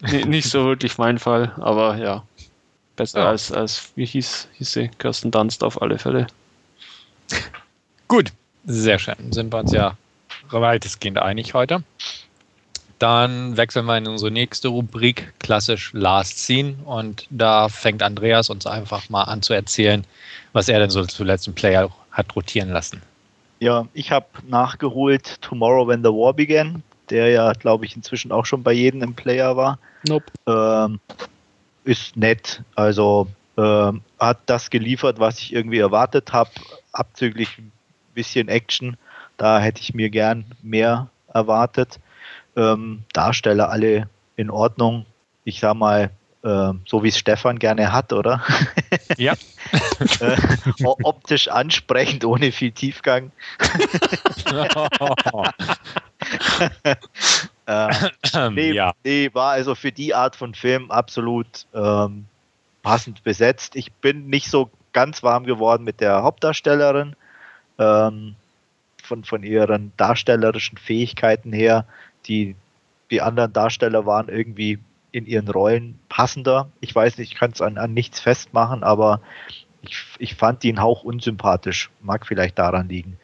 [0.00, 2.24] nee, nicht so wirklich mein Fall, aber ja.
[2.96, 3.28] Besser ja.
[3.28, 4.88] als, als, wie hieß, hieß sie?
[4.98, 6.26] Kirsten Dunst auf alle Fälle.
[8.08, 8.32] Gut,
[8.64, 9.32] sehr schön.
[9.32, 9.96] Sind wir uns ja
[10.50, 11.82] weitestgehend einig heute.
[12.98, 16.74] Dann wechseln wir in unsere nächste Rubrik, klassisch Last Scene.
[16.84, 20.04] Und da fängt Andreas uns einfach mal an zu erzählen,
[20.52, 23.00] was er denn so zuletzt im Player hat rotieren lassen.
[23.60, 28.46] Ja, ich habe nachgeholt Tomorrow When the War Began, der ja, glaube ich, inzwischen auch
[28.46, 29.78] schon bei jedem im Player war.
[30.06, 30.26] Nope.
[30.46, 31.00] Ähm,
[31.84, 32.62] ist nett.
[32.76, 36.50] Also ähm, hat das geliefert, was ich irgendwie erwartet habe,
[36.92, 37.72] abzüglich ein
[38.14, 38.96] bisschen Action.
[39.36, 41.98] Da hätte ich mir gern mehr erwartet.
[42.56, 45.06] Ähm, Darsteller alle in Ordnung.
[45.44, 46.10] Ich sag mal,
[46.42, 48.42] äh, so wie es Stefan gerne hat, oder?
[49.16, 49.32] Ja.
[50.20, 50.36] äh,
[50.84, 53.32] optisch ansprechend, ohne viel Tiefgang.
[57.66, 58.92] äh, nee, ja.
[59.02, 62.26] nee, war also für die Art von Film absolut ähm,
[62.82, 63.74] passend besetzt.
[63.74, 67.16] Ich bin nicht so ganz warm geworden mit der Hauptdarstellerin.
[67.78, 68.36] Ähm,
[69.08, 71.86] von, von ihren darstellerischen Fähigkeiten her.
[72.26, 72.54] Die,
[73.10, 74.78] die anderen Darsteller waren irgendwie
[75.12, 76.68] in ihren Rollen passender.
[76.80, 79.20] Ich weiß nicht, ich kann es an, an nichts festmachen, aber
[79.82, 81.90] ich, ich fand einen Hauch unsympathisch.
[82.00, 83.18] Mag vielleicht daran liegen.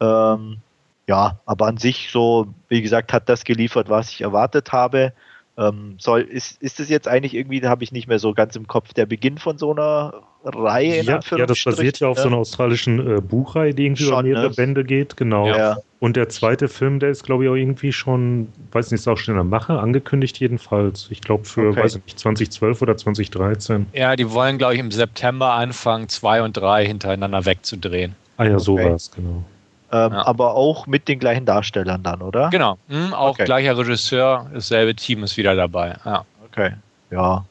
[0.00, 0.58] Ähm,
[1.06, 5.12] ja, aber an sich so, wie gesagt, hat das geliefert, was ich erwartet habe.
[5.58, 8.56] Ähm, soll, ist, ist es jetzt eigentlich irgendwie, da habe ich nicht mehr so ganz
[8.56, 11.02] im Kopf, der Beginn von so einer Reihe?
[11.02, 12.22] Ja, ja das basiert ja auf ne?
[12.22, 14.54] so einer australischen äh, Buchreihe, die irgendwie schon, über mehrere ne?
[14.54, 15.48] Bände geht, genau.
[15.48, 15.78] Ja.
[16.00, 19.18] Und der zweite Film, der ist, glaube ich, auch irgendwie schon, weiß nicht, ist auch
[19.18, 21.08] schon in der Mache, angekündigt jedenfalls.
[21.10, 21.82] Ich glaube für, okay.
[21.82, 23.86] weiß nicht, 2012 oder 2013.
[23.92, 28.16] Ja, die wollen, glaube ich, im September anfangen, zwei und drei hintereinander wegzudrehen.
[28.38, 28.62] Ah ja, okay.
[28.64, 29.44] sowas, genau.
[29.92, 30.26] Ähm, ja.
[30.26, 32.48] Aber auch mit den gleichen Darstellern dann, oder?
[32.48, 33.44] Genau, mhm, auch okay.
[33.44, 35.96] gleicher Regisseur, dasselbe Team ist wieder dabei.
[36.06, 36.24] Ja.
[36.46, 36.72] Okay,
[37.10, 37.44] ja.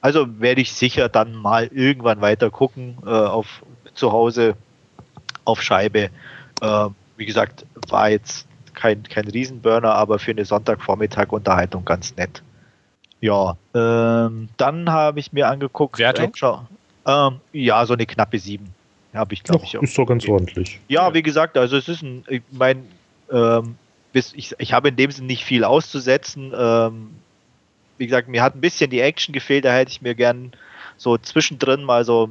[0.00, 3.62] Also werde ich sicher dann mal irgendwann weiter gucken äh, auf
[3.94, 4.56] zu Hause
[5.44, 6.10] auf Scheibe.
[6.60, 6.88] Äh,
[7.22, 12.42] wie gesagt, war jetzt kein, kein Riesenburner, aber für eine Sonntagvormittag Unterhaltung ganz nett.
[13.20, 16.00] Ja, ähm, dann habe ich mir angeguckt.
[16.00, 16.32] Wertung?
[17.06, 18.66] Äh, ähm, ja, so eine knappe 7.
[19.14, 19.78] Habe ich, glaube ich.
[19.78, 19.82] Auch.
[19.82, 20.80] Ist doch ganz ordentlich.
[20.88, 22.82] Ja, wie gesagt, also es ist ein, ich meine,
[23.30, 23.76] ähm,
[24.12, 26.52] ich, ich habe in dem Sinne nicht viel auszusetzen.
[26.58, 27.10] Ähm,
[27.98, 30.50] wie gesagt, mir hat ein bisschen die Action gefehlt, da hätte ich mir gern
[30.96, 32.30] so zwischendrin mal so,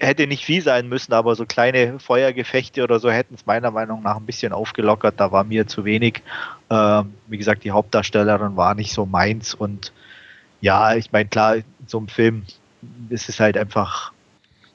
[0.00, 4.02] hätte nicht viel sein müssen, aber so kleine Feuergefechte oder so hätten es meiner Meinung
[4.02, 6.22] nach ein bisschen aufgelockert, da war mir zu wenig.
[6.70, 9.92] Ähm, wie gesagt, die Hauptdarstellerin war nicht so meins und
[10.60, 12.44] ja, ich meine, klar, in so einem Film
[13.10, 14.12] ist es halt einfach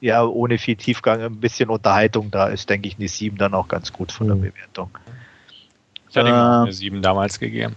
[0.02, 3.68] ja, ohne viel Tiefgang ein bisschen Unterhaltung da ist, denke ich, eine 7 dann auch
[3.68, 4.40] ganz gut von der mhm.
[4.42, 4.90] Bewertung.
[6.10, 7.76] Ich hatte auch eine 7 damals gegeben.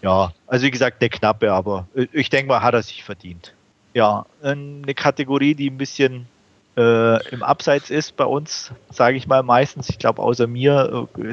[0.00, 3.52] Ja, also wie gesagt, eine knappe, aber ich denke mal, hat er sich verdient.
[3.94, 6.28] Ja, eine Kategorie, die ein bisschen
[6.76, 9.88] äh, im Abseits ist bei uns, sage ich mal meistens.
[9.88, 11.32] Ich glaube, außer mir äh,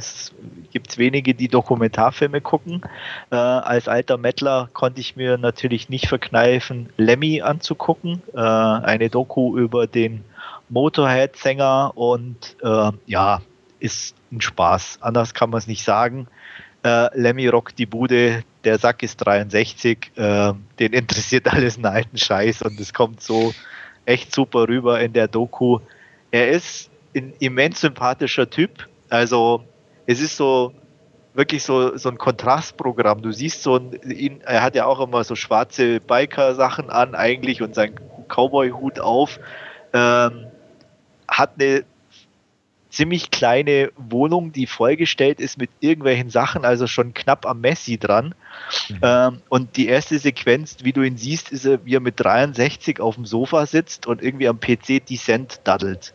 [0.72, 2.82] gibt es wenige, die Dokumentarfilme gucken.
[3.30, 8.22] Äh, als alter Mettler konnte ich mir natürlich nicht verkneifen, Lemmy anzugucken.
[8.34, 10.24] Äh, eine Doku über den
[10.70, 13.42] Motorhead-Sänger und äh, ja,
[13.80, 15.00] ist ein Spaß.
[15.02, 16.28] Anders kann man es nicht sagen.
[16.86, 22.62] Lemmy rockt die Bude, der Sack ist 63, äh, den interessiert alles einen alten Scheiß
[22.64, 23.54] und es kommt so
[24.06, 25.80] echt super rüber in der Doku.
[26.32, 28.88] Er ist ein immens sympathischer Typ.
[29.10, 29.64] Also
[30.06, 30.74] es ist so
[31.34, 33.22] wirklich so, so ein Kontrastprogramm.
[33.22, 37.76] Du siehst so ein, er hat ja auch immer so schwarze Biker-Sachen an eigentlich und
[37.76, 37.96] seinen
[38.28, 39.40] Cowboy-Hut auf.
[39.94, 40.48] Ähm,
[41.28, 41.84] hat eine
[42.94, 48.36] ziemlich kleine Wohnung, die vollgestellt ist mit irgendwelchen Sachen, also schon knapp am Messi dran.
[48.88, 49.00] Mhm.
[49.02, 53.00] Ähm, und die erste Sequenz, wie du ihn siehst, ist er, wie er mit 63
[53.00, 56.14] auf dem Sofa sitzt und irgendwie am PC Descent daddelt.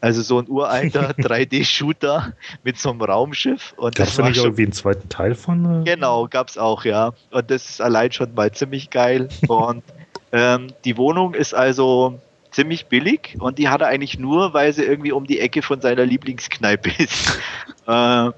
[0.00, 3.74] Also so ein uralter 3D-Shooter mit so einem Raumschiff.
[3.76, 5.82] Gab es da nicht irgendwie einen zweiten Teil von?
[5.82, 5.84] Äh?
[5.84, 7.12] Genau, gab es auch, ja.
[7.30, 9.28] Und das ist allein schon mal ziemlich geil.
[9.48, 9.82] und
[10.30, 12.20] ähm, die Wohnung ist also
[12.58, 15.80] ziemlich billig und die hat er eigentlich nur, weil sie irgendwie um die Ecke von
[15.80, 17.30] seiner Lieblingskneipe ist.
[17.86, 18.30] äh,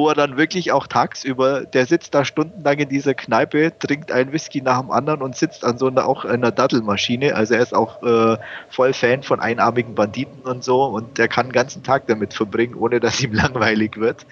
[0.00, 4.32] wo er dann wirklich auch tagsüber, der sitzt da stundenlang in dieser Kneipe, trinkt einen
[4.32, 7.34] Whisky nach dem anderen und sitzt an so einer auch einer Dattelmaschine.
[7.34, 8.38] Also er ist auch äh,
[8.70, 12.76] voll Fan von einarmigen Banditen und so und der kann den ganzen Tag damit verbringen,
[12.76, 14.24] ohne dass ihm langweilig wird.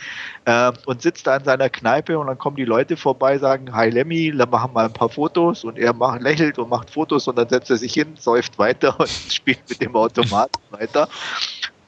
[0.46, 3.90] Äh, und sitzt da in seiner Kneipe und dann kommen die Leute vorbei, sagen, Hi
[3.90, 7.50] Lemmy, machen mal ein paar Fotos und er macht, lächelt und macht Fotos und dann
[7.50, 11.08] setzt er sich hin, säuft weiter und spielt mit dem Automaten weiter.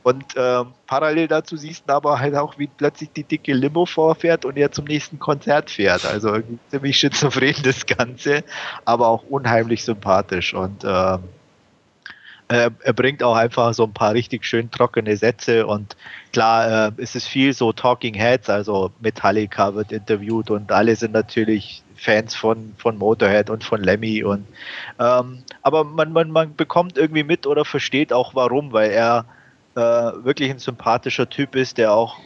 [0.02, 4.44] Und ähm, parallel dazu siehst du aber halt auch, wie plötzlich die dicke Limo vorfährt
[4.44, 6.06] und er zum nächsten Konzert fährt.
[6.06, 6.38] Also
[6.70, 8.42] ziemlich schizophren das Ganze,
[8.84, 10.54] aber auch unheimlich sympathisch.
[10.54, 11.18] Und äh,
[12.50, 15.96] er bringt auch einfach so ein paar richtig schön trockene Sätze und
[16.32, 21.12] klar äh, es ist viel so Talking Heads, also Metallica wird interviewt und alle sind
[21.12, 24.46] natürlich Fans von, von Motorhead und von Lemmy und
[24.98, 29.26] ähm, aber man, man, man bekommt irgendwie mit oder versteht auch warum, weil er
[29.80, 32.18] äh, wirklich ein sympathischer Typ ist, der auch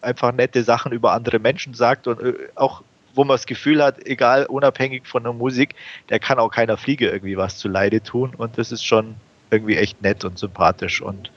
[0.00, 2.82] einfach nette Sachen über andere Menschen sagt und äh, auch
[3.14, 5.74] wo man das Gefühl hat, egal, unabhängig von der Musik,
[6.08, 9.16] der kann auch keiner Fliege irgendwie was zu Leide tun und das ist schon
[9.50, 11.32] irgendwie echt nett und sympathisch und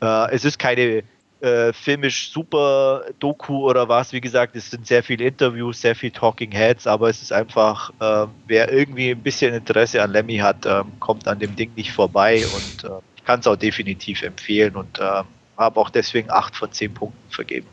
[0.00, 1.02] äh, es ist keine
[1.40, 4.12] äh, filmisch super Doku oder was.
[4.12, 7.92] Wie gesagt, es sind sehr viele Interviews, sehr viel Talking Heads, aber es ist einfach,
[8.00, 11.92] äh, wer irgendwie ein bisschen Interesse an Lemmy hat, äh, kommt an dem Ding nicht
[11.92, 15.22] vorbei und äh, ich kann es auch definitiv empfehlen und äh,
[15.58, 17.66] habe auch deswegen 8 von 10 Punkten vergeben.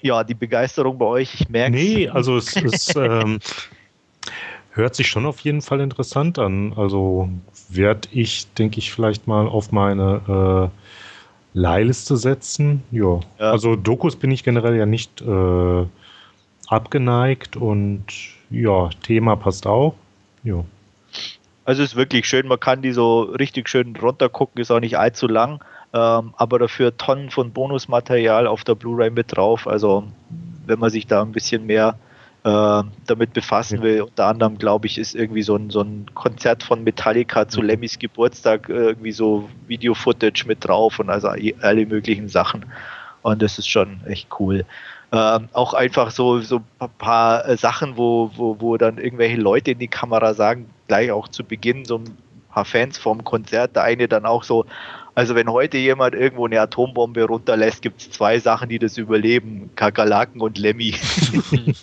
[0.00, 3.40] Ja, die Begeisterung bei euch, ich merke Nee, also es ist, ähm,
[4.70, 6.72] hört sich schon auf jeden Fall interessant an.
[6.78, 7.28] Also
[7.68, 12.84] werde ich, denke ich, vielleicht mal auf meine äh, Leihliste setzen.
[12.90, 13.20] Ja.
[13.38, 13.50] ja.
[13.50, 15.86] Also Dokus bin ich generell ja nicht äh,
[16.68, 18.06] abgeneigt und
[18.48, 19.94] ja, Thema passt auch.
[20.42, 20.64] Ja.
[21.68, 25.26] Also ist wirklich schön, man kann die so richtig schön runtergucken, ist auch nicht allzu
[25.28, 29.68] lang, ähm, aber dafür Tonnen von Bonusmaterial auf der Blu-ray mit drauf.
[29.68, 30.04] Also
[30.64, 31.98] wenn man sich da ein bisschen mehr
[32.42, 34.00] äh, damit befassen will.
[34.00, 37.98] Unter anderem, glaube ich, ist irgendwie so ein, so ein Konzert von Metallica zu Lemmys
[37.98, 42.64] Geburtstag, äh, irgendwie so Video-Footage mit drauf und also alle möglichen Sachen.
[43.20, 44.64] Und das ist schon echt cool.
[45.12, 49.72] Ähm, auch einfach so, so ein paar äh, Sachen, wo, wo, wo dann irgendwelche Leute
[49.72, 52.16] in die Kamera sagen, gleich auch zu Beginn, so ein
[52.52, 54.66] paar Fans vom Konzert, der eine dann auch so,
[55.14, 59.70] also wenn heute jemand irgendwo eine Atombombe runterlässt, gibt es zwei Sachen, die das überleben.
[59.74, 60.94] Kakerlaken und Lemmy.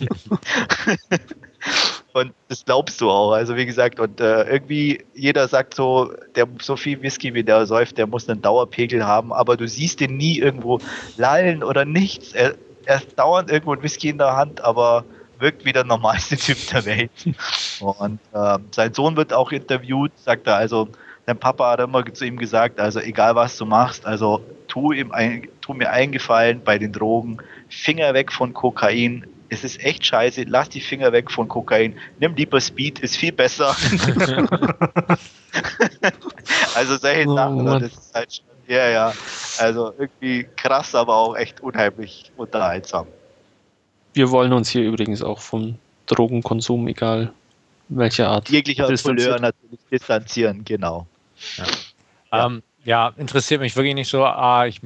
[2.14, 3.32] und das glaubst du auch.
[3.32, 7.66] Also wie gesagt, und äh, irgendwie jeder sagt so, der so viel Whisky wie der
[7.66, 10.80] säuft, der muss einen Dauerpegel haben, aber du siehst den nie irgendwo
[11.18, 12.32] lallen oder nichts.
[12.32, 12.54] Er,
[12.86, 15.04] er ist dauernd irgendwo ein Whisky in der Hand, aber
[15.38, 17.10] wirkt wie der normalste Typ der Welt.
[17.80, 20.88] Und äh, sein Sohn wird auch interviewt, sagt er also,
[21.26, 25.10] Dein Papa hat immer zu ihm gesagt, also egal was du machst, also tu, ihm
[25.10, 29.26] ein, tu mir eingefallen bei den Drogen, Finger weg von Kokain.
[29.48, 31.96] Es ist echt scheiße, lass die Finger weg von Kokain.
[32.20, 33.76] Nimm lieber Speed, ist viel besser.
[36.76, 39.12] also solche oh, Sachen, das ist halt schon, ja, ja.
[39.58, 43.08] Also irgendwie krass, aber auch echt unheimlich unterhaltsam.
[44.16, 47.32] Wir wollen uns hier übrigens auch vom Drogenkonsum, egal
[47.90, 51.06] welcher Art, jeglicher Couleur natürlich distanzieren, genau.
[51.58, 51.64] Ja.
[52.32, 52.46] Ja.
[52.46, 53.12] Ähm, ja.
[53.18, 54.24] interessiert mich wirklich nicht so.
[54.24, 54.80] Ah, ich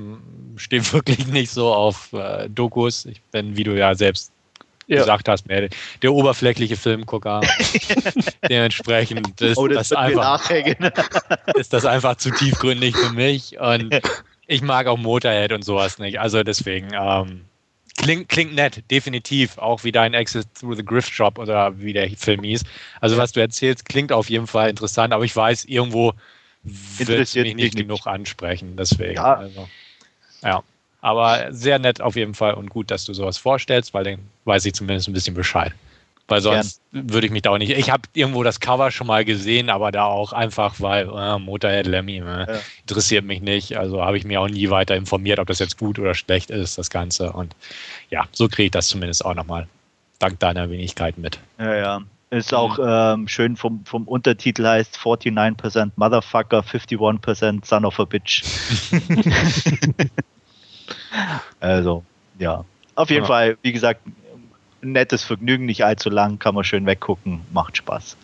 [0.57, 3.07] stehe wirklich nicht so auf äh, Dokus.
[3.07, 4.33] Ich bin, wie du ja selbst
[4.89, 4.97] ja.
[4.97, 5.69] gesagt hast, mehr
[6.03, 7.41] der oberflächliche Filmgucker.
[8.49, 10.51] Dementsprechend ist, oh, das das einfach,
[11.55, 13.61] ist das einfach zu tiefgründig für mich.
[13.61, 13.95] Und
[14.49, 16.19] ich mag auch Motorhead und sowas nicht.
[16.19, 17.43] Also deswegen, ähm,
[18.01, 19.59] Klingt, klingt nett, definitiv.
[19.59, 22.65] Auch wie dein Exit Through the Grift Shop oder wie der Film hieß.
[23.01, 26.15] Also, was du erzählst, klingt auf jeden Fall interessant, aber ich weiß, irgendwo
[26.63, 28.77] wird es mich nicht genug ansprechen.
[28.77, 29.15] Deswegen.
[29.15, 29.35] Ja.
[29.35, 29.69] Also,
[30.43, 30.63] ja.
[31.03, 34.67] Aber sehr nett auf jeden Fall und gut, dass du sowas vorstellst, weil dann weiß
[34.67, 35.73] ich zumindest ein bisschen Bescheid.
[36.31, 37.13] Weil sonst Gern.
[37.13, 37.73] würde ich mich da auch nicht.
[37.73, 41.89] Ich habe irgendwo das Cover schon mal gesehen, aber da auch einfach, weil äh, Motorhead
[41.89, 42.47] Lemmy äh, ja.
[42.83, 43.77] interessiert mich nicht.
[43.77, 46.79] Also habe ich mir auch nie weiter informiert, ob das jetzt gut oder schlecht ist,
[46.79, 47.33] das Ganze.
[47.33, 47.57] Und
[48.11, 49.67] ja, so kriege ich das zumindest auch nochmal
[50.21, 51.41] dank deiner Wenigkeit mit.
[51.59, 52.01] Ja, ja.
[52.31, 58.45] Ist auch ähm, schön vom, vom Untertitel heißt 49% Motherfucker, 51% Son of a Bitch.
[61.59, 62.05] also,
[62.39, 62.65] ja.
[62.95, 63.27] Auf jeden ja.
[63.27, 64.03] Fall, wie gesagt,
[64.83, 68.17] nettes Vergnügen, nicht allzu lang, kann man schön weggucken, macht Spaß.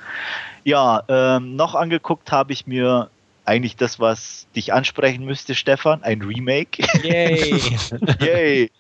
[0.65, 3.11] Ja, ähm, noch angeguckt habe ich mir
[3.45, 6.83] eigentlich das, was dich ansprechen müsste, Stefan, ein Remake.
[7.03, 7.55] Yay!
[8.21, 8.71] Yay!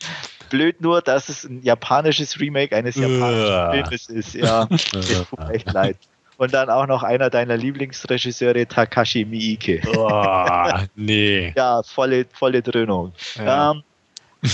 [0.50, 4.34] Blöd nur, dass es ein japanisches Remake eines japanischen Filmes ist.
[4.34, 5.96] Ja, mir tut echt leid.
[6.38, 9.80] Und dann auch noch einer deiner Lieblingsregisseure, Takashi Miike.
[9.96, 11.52] Oh, nee.
[11.56, 13.12] ja, volle, volle Dröhnung.
[13.36, 13.72] Ja.
[13.72, 13.82] Ähm,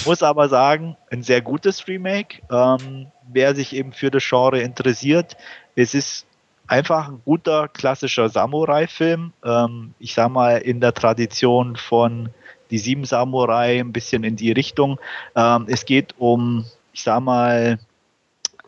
[0.05, 2.42] muss aber sagen, ein sehr gutes Remake.
[2.50, 5.37] Ähm, wer sich eben für das Genre interessiert,
[5.74, 6.26] es ist
[6.66, 9.33] einfach ein guter klassischer Samurai-Film.
[9.44, 12.31] Ähm, ich sag mal in der Tradition von
[12.70, 14.98] die sieben Samurai ein bisschen in die Richtung.
[15.37, 17.78] Ähm, es geht um, ich sag mal,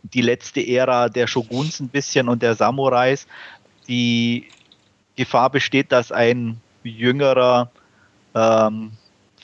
[0.02, 3.26] die letzte Ära der Shoguns ein bisschen und der Samurais.
[3.88, 4.48] Die
[5.16, 7.70] Gefahr besteht, dass ein jüngerer
[8.34, 8.92] ähm,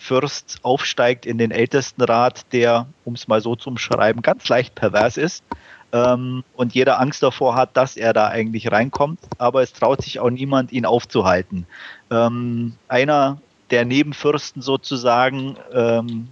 [0.00, 5.18] Fürst aufsteigt in den Ältestenrat, der, um es mal so zu umschreiben, ganz leicht pervers
[5.18, 5.44] ist
[5.92, 10.18] ähm, und jeder Angst davor hat, dass er da eigentlich reinkommt, aber es traut sich
[10.18, 11.66] auch niemand, ihn aufzuhalten.
[12.10, 16.28] Ähm, einer der Nebenfürsten sozusagen ähm,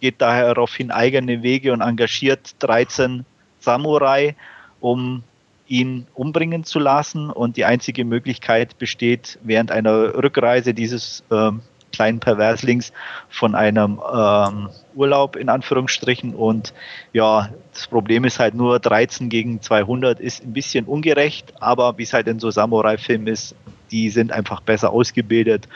[0.00, 3.26] geht daher daraufhin eigene Wege und engagiert 13
[3.58, 4.34] Samurai,
[4.80, 5.22] um
[5.68, 7.30] ihn umbringen zu lassen.
[7.30, 11.60] Und die einzige Möglichkeit besteht, während einer Rückreise dieses ähm,
[11.92, 12.92] kleinen Perverslings
[13.28, 16.34] von einem ähm, Urlaub in Anführungsstrichen.
[16.34, 16.72] Und
[17.12, 22.04] ja, das Problem ist halt nur 13 gegen 200 ist ein bisschen ungerecht, aber wie
[22.04, 23.54] es halt in so Samurai-Filmen ist,
[23.90, 25.68] die sind einfach besser ausgebildet.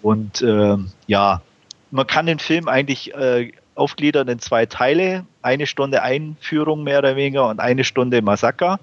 [0.00, 1.42] Und ähm, ja,
[1.90, 5.26] man kann den Film eigentlich äh, aufgliedern in zwei Teile.
[5.42, 8.80] Eine Stunde Einführung mehr oder weniger und eine Stunde Massaker.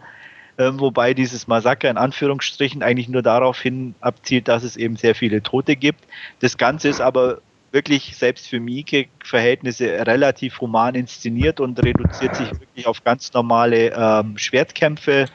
[0.60, 5.16] Ähm, wobei dieses Massaker in Anführungsstrichen eigentlich nur darauf hin abzielt, dass es eben sehr
[5.16, 6.04] viele Tote gibt.
[6.42, 7.40] Das Ganze ist aber
[7.72, 14.38] wirklich selbst für Mieke-Verhältnisse relativ human inszeniert und reduziert sich wirklich auf ganz normale ähm,
[14.38, 15.28] Schwertkämpfe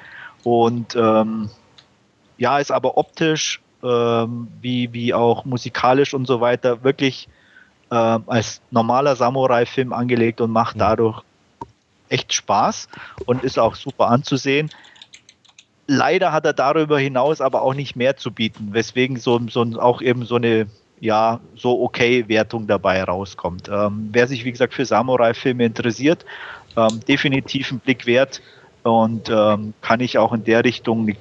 [0.43, 1.49] und ähm,
[2.37, 7.29] ja, ist aber optisch ähm, wie, wie auch musikalisch und so weiter wirklich
[7.91, 11.23] äh, als normaler Samurai-Film angelegt und macht dadurch
[12.11, 12.89] echt Spaß
[13.25, 14.69] und ist auch super anzusehen.
[15.87, 20.01] Leider hat er darüber hinaus aber auch nicht mehr zu bieten, weswegen so, so auch
[20.01, 20.67] eben so eine
[21.01, 23.69] ja, so okay Wertung dabei rauskommt.
[23.69, 26.25] Ähm, wer sich, wie gesagt, für Samurai-Filme interessiert,
[26.77, 28.41] ähm, definitiv einen Blick wert
[28.85, 31.15] und ähm, kann ich auch in der Richtung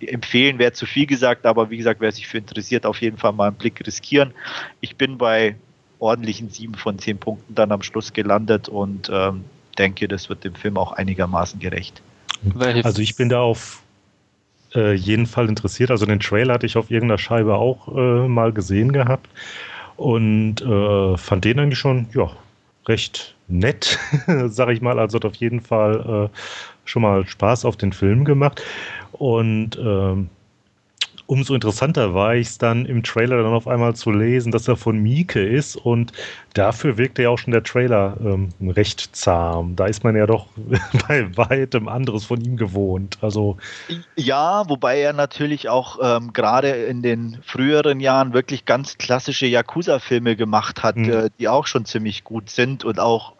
[0.00, 3.32] empfehlen, wäre zu viel gesagt, aber wie gesagt, wer sich für interessiert, auf jeden Fall
[3.32, 4.32] mal einen Blick riskieren.
[4.80, 5.56] Ich bin bei
[5.98, 9.44] ordentlichen sieben von zehn Punkten dann am Schluss gelandet und ähm,
[9.78, 12.02] denke, das wird dem Film auch einigermaßen gerecht.
[12.84, 13.83] Also ich bin da auf
[14.74, 15.90] äh, jeden Fall interessiert.
[15.90, 19.28] Also den Trailer hatte ich auf irgendeiner Scheibe auch äh, mal gesehen gehabt
[19.96, 22.30] und äh, fand den eigentlich schon, ja,
[22.86, 23.98] recht nett,
[24.46, 24.98] sag ich mal.
[24.98, 26.38] Also hat auf jeden Fall äh,
[26.84, 28.62] schon mal Spaß auf den Film gemacht.
[29.12, 30.28] Und ähm,
[31.26, 34.76] umso interessanter war ich es dann im Trailer dann auf einmal zu lesen, dass er
[34.76, 36.12] von Mieke ist und
[36.54, 39.76] dafür wirkte ja auch schon der Trailer ähm, recht zahm.
[39.76, 40.46] Da ist man ja doch
[41.08, 43.18] bei weitem anderes von ihm gewohnt.
[43.20, 43.56] Also
[44.16, 50.36] ja, wobei er natürlich auch ähm, gerade in den früheren Jahren wirklich ganz klassische Yakuza-Filme
[50.36, 51.10] gemacht hat, mhm.
[51.10, 53.34] äh, die auch schon ziemlich gut sind und auch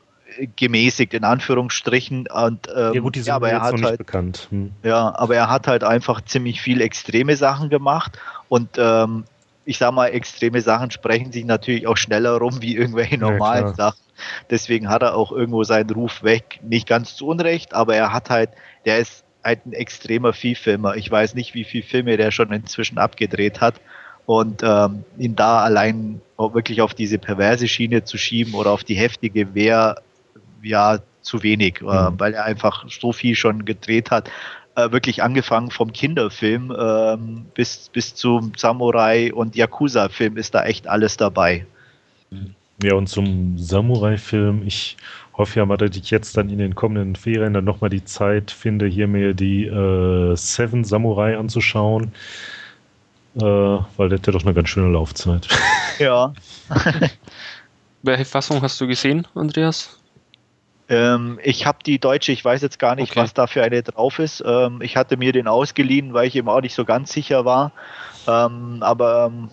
[0.56, 2.26] gemäßigt in Anführungsstrichen.
[2.28, 4.48] Und ähm, ja gut die sind ja, aber er hat halt, bekannt.
[4.50, 4.72] Hm.
[4.82, 8.18] ja aber er hat halt einfach ziemlich viel extreme Sachen gemacht.
[8.48, 9.24] Und ähm,
[9.64, 13.74] ich sag mal extreme Sachen sprechen sich natürlich auch schneller rum wie irgendwelche normalen ja,
[13.74, 14.00] Sachen.
[14.50, 16.60] Deswegen hat er auch irgendwo seinen Ruf weg.
[16.62, 18.50] Nicht ganz zu Unrecht aber er hat halt
[18.84, 22.98] der ist halt ein extremer Vielfilmer ich weiß nicht wie viele Filme der schon inzwischen
[22.98, 23.74] abgedreht hat.
[24.26, 28.84] Und ähm, ihn da allein auch wirklich auf diese perverse Schiene zu schieben oder auf
[28.84, 29.96] die heftige wäre
[30.64, 31.90] ja zu wenig, äh, mhm.
[31.90, 34.30] äh, weil er einfach so viel schon gedreht hat.
[34.76, 40.88] Äh, wirklich angefangen vom Kinderfilm ähm, bis, bis zum Samurai- und Yakuza-Film ist da echt
[40.88, 41.64] alles dabei.
[42.82, 44.96] Ja, und zum Samurai-Film, ich
[45.34, 48.50] hoffe ja mal, dass ich jetzt dann in den kommenden Ferien dann nochmal die Zeit
[48.50, 52.12] finde, hier mir die äh, Seven Samurai anzuschauen.
[53.36, 55.48] Äh, weil das hat ja doch eine ganz schöne Laufzeit.
[55.98, 56.32] Ja.
[58.02, 60.00] Welche Fassung hast du gesehen, Andreas?
[60.88, 63.20] Ähm, ich habe die deutsche, ich weiß jetzt gar nicht, okay.
[63.20, 64.42] was da für eine drauf ist.
[64.46, 67.72] Ähm, ich hatte mir den ausgeliehen, weil ich eben auch nicht so ganz sicher war.
[68.26, 69.48] Ähm, aber ähm,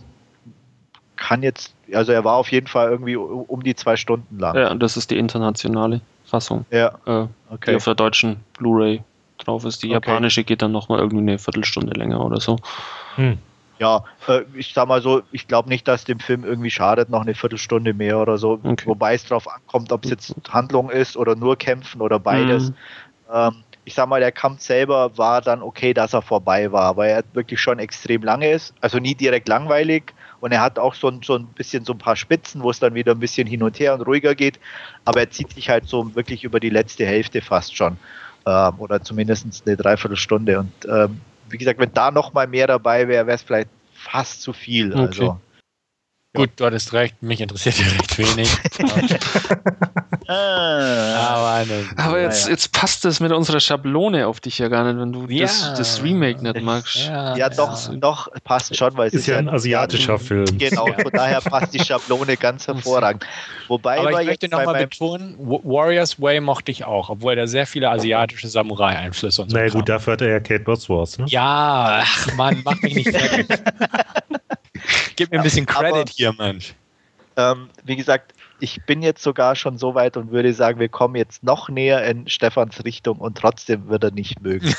[1.16, 4.56] kann jetzt, also er war auf jeden Fall irgendwie um die zwei Stunden lang.
[4.56, 6.66] Ja, das ist die internationale Fassung.
[6.72, 6.90] Ja.
[7.06, 7.72] Äh, okay.
[7.72, 9.04] Die auf der deutschen Blu-ray
[9.38, 9.84] drauf ist.
[9.84, 9.94] Die okay.
[9.94, 12.58] japanische geht dann nochmal irgendwie eine Viertelstunde länger oder so.
[13.16, 13.38] Hm
[13.82, 17.22] ja, äh, ich sag mal so, ich glaube nicht, dass dem Film irgendwie schadet, noch
[17.22, 18.60] eine Viertelstunde mehr oder so.
[18.64, 18.86] Okay.
[18.86, 22.70] Wobei es darauf ankommt, ob es jetzt Handlung ist oder nur Kämpfen oder beides.
[22.70, 22.76] Mhm.
[23.34, 27.10] Ähm, ich sag mal, der Kampf selber war dann okay, dass er vorbei war, weil
[27.10, 28.76] er wirklich schon extrem lange ist.
[28.82, 30.14] Also nie direkt langweilig.
[30.42, 32.94] Und er hat auch so, so ein bisschen so ein paar Spitzen, wo es dann
[32.94, 34.60] wieder ein bisschen hin und her und ruhiger geht.
[35.06, 37.98] Aber er zieht sich halt so wirklich über die letzte Hälfte fast schon.
[38.46, 40.60] Ähm, oder zumindest eine Dreiviertelstunde.
[40.60, 41.20] Und ähm,
[41.52, 44.92] wie gesagt, wenn da noch mal mehr dabei wäre, wäre es vielleicht fast zu viel.
[44.92, 45.02] Okay.
[45.02, 45.40] Also.
[46.34, 48.50] Gut, du hattest recht, mich interessiert ja recht wenig.
[50.28, 51.60] Ah.
[51.60, 51.66] aber,
[51.98, 55.28] aber jetzt, jetzt passt es mit unserer Schablone auf dich ja gar nicht, wenn du
[55.28, 55.42] ja.
[55.42, 57.08] das, das, Remake nicht magst.
[57.08, 60.46] Ja, ja doch, doch, passt schon, weil es ist, ist ja ein asiatischer Film.
[60.58, 63.26] Genau, von daher passt die Schablone ganz hervorragend.
[63.68, 67.90] Wobei aber ich möchte nochmal betonen, Warriors Way mochte ich auch, obwohl da sehr viele
[67.90, 69.58] asiatische Samurai-Einflüsse und so.
[69.58, 71.26] Na naja, gut, dafür hat er ja Kate Bosworth, ne?
[71.28, 73.48] Ja, ach Mann, mach mich nicht fertig.
[75.16, 76.74] Gib mir ein bisschen Credit aber, hier, Mensch.
[77.38, 81.16] Ähm, wie gesagt, ich bin jetzt sogar schon so weit und würde sagen, wir kommen
[81.16, 84.68] jetzt noch näher in Stefans Richtung und trotzdem wird er nicht mögen.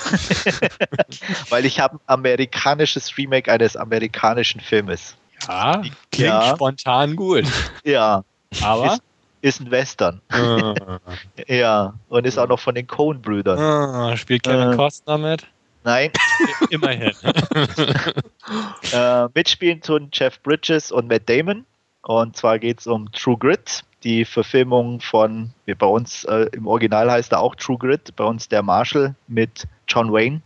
[1.48, 5.16] Weil ich habe ein amerikanisches Remake eines amerikanischen Filmes.
[5.48, 5.82] Ja,
[6.12, 6.54] klingt ja.
[6.54, 7.44] spontan gut.
[7.84, 8.22] Ja.
[8.60, 8.92] Aber?
[8.92, 9.02] Ist,
[9.40, 10.20] ist ein Western.
[10.28, 10.74] Ah.
[11.48, 13.58] ja, und ist auch noch von den Coen-Brüdern.
[13.58, 15.46] Ah, spielt Kevin äh, Costner mit?
[15.84, 16.10] Nein.
[16.70, 17.12] Immerhin.
[18.92, 21.64] äh, mitspielen tun Jeff Bridges und Matt Damon.
[22.02, 26.66] Und zwar geht es um True Grit, die Verfilmung von, wie bei uns äh, im
[26.66, 30.42] Original heißt er auch True Grit, bei uns der Marshall mit John Wayne,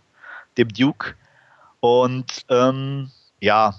[0.59, 1.15] dem Duke.
[1.81, 3.11] Und ähm,
[3.41, 3.75] ja,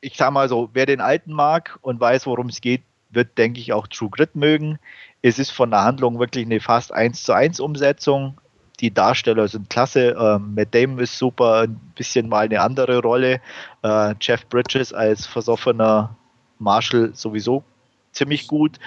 [0.00, 3.60] ich sag mal so, wer den alten mag und weiß, worum es geht, wird, denke
[3.60, 4.78] ich, auch True Grit mögen.
[5.22, 8.38] Es ist von der Handlung wirklich eine fast 1 zu 1 Umsetzung.
[8.82, 10.16] Die Darsteller sind klasse.
[10.18, 13.40] Ähm, Matt Damon ist super, ein bisschen mal eine andere Rolle.
[13.82, 16.16] Äh, Jeff Bridges als versoffener
[16.58, 17.64] Marshall sowieso
[18.10, 18.78] ziemlich gut.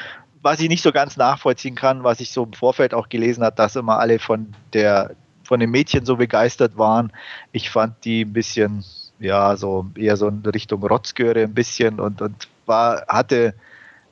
[0.41, 3.55] Was ich nicht so ganz nachvollziehen kann, was ich so im Vorfeld auch gelesen habe,
[3.55, 5.15] dass immer alle von der
[5.45, 7.11] von den Mädchen so begeistert waren.
[7.51, 8.83] Ich fand die ein bisschen,
[9.19, 13.53] ja, so eher so in Richtung Rotzgöre ein bisschen und, und war, hatte,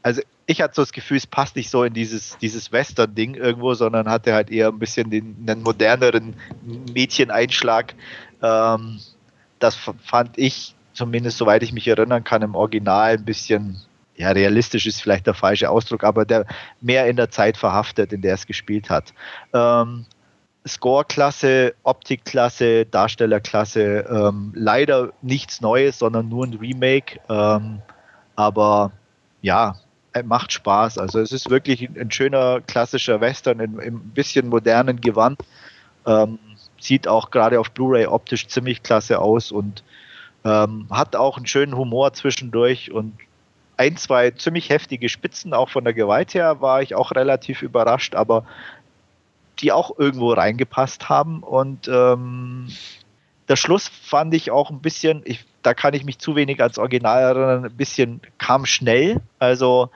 [0.01, 3.73] also ich hatte so das Gefühl, es passt nicht so in dieses, dieses Western-Ding irgendwo,
[3.73, 6.35] sondern hatte halt eher ein bisschen den, einen moderneren
[6.93, 7.95] Mädcheneinschlag.
[8.41, 8.99] Ähm,
[9.59, 13.77] das fand ich, zumindest soweit ich mich erinnern kann, im Original ein bisschen,
[14.15, 16.45] ja, realistisch ist vielleicht der falsche Ausdruck, aber der
[16.81, 19.13] mehr in der Zeit verhaftet, in der es gespielt hat.
[19.53, 20.05] Ähm,
[20.67, 27.19] Score-Klasse, Optik-Klasse, Darstellerklasse, ähm, leider nichts Neues, sondern nur ein Remake.
[27.29, 27.81] Ähm,
[28.35, 28.91] aber
[29.41, 29.75] ja,
[30.23, 30.99] macht Spaß.
[30.99, 35.39] Also es ist wirklich ein schöner klassischer Western in, in ein bisschen modernen Gewand.
[36.05, 36.37] Ähm,
[36.79, 39.83] sieht auch gerade auf Blu-ray optisch ziemlich klasse aus und
[40.43, 43.13] ähm, hat auch einen schönen Humor zwischendurch und
[43.77, 48.15] ein, zwei ziemlich heftige Spitzen, auch von der Gewalt her, war ich auch relativ überrascht,
[48.15, 48.45] aber
[49.59, 51.41] die auch irgendwo reingepasst haben.
[51.41, 52.67] Und ähm,
[53.47, 56.77] der Schluss fand ich auch ein bisschen, ich, da kann ich mich zu wenig als
[56.77, 59.21] Original erinnern, ein bisschen kam schnell.
[59.39, 59.89] Also,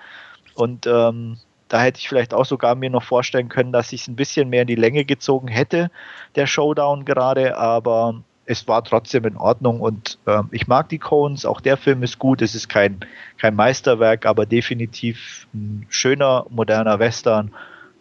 [0.55, 1.37] und ähm,
[1.67, 4.49] da hätte ich vielleicht auch sogar mir noch vorstellen können, dass ich es ein bisschen
[4.49, 5.91] mehr in die Länge gezogen hätte,
[6.35, 11.45] der Showdown gerade, aber es war trotzdem in Ordnung und äh, ich mag die Cones,
[11.45, 13.01] auch der Film ist gut, es ist kein,
[13.37, 17.51] kein Meisterwerk, aber definitiv ein schöner, moderner Western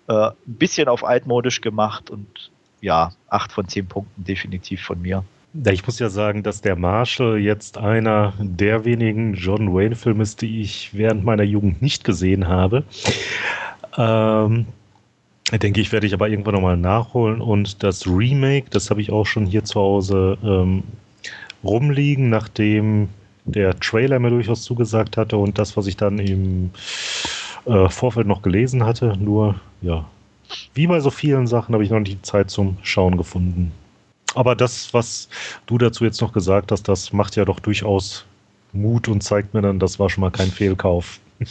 [0.09, 5.25] äh, ein bisschen auf altmodisch gemacht und ja, acht von zehn Punkten definitiv von mir.
[5.65, 10.61] Ich muss ja sagen, dass der Marshall jetzt einer der wenigen John Wayne-Filme ist, die
[10.61, 12.85] ich während meiner Jugend nicht gesehen habe.
[13.97, 14.67] Ähm,
[15.53, 17.41] denke ich, werde ich aber irgendwann nochmal nachholen.
[17.41, 20.83] Und das Remake, das habe ich auch schon hier zu Hause ähm,
[21.65, 23.09] rumliegen, nachdem
[23.45, 26.71] der Trailer mir durchaus zugesagt hatte und das, was ich dann im
[27.65, 29.17] äh, Vorfeld noch gelesen hatte.
[29.19, 30.05] Nur, ja,
[30.75, 33.73] wie bei so vielen Sachen habe ich noch nicht die Zeit zum Schauen gefunden.
[34.37, 35.29] Aber das, was
[35.67, 38.25] du dazu jetzt noch gesagt hast, das macht ja doch durchaus
[38.73, 41.19] Mut und zeigt mir dann, das war schon mal kein Fehlkauf.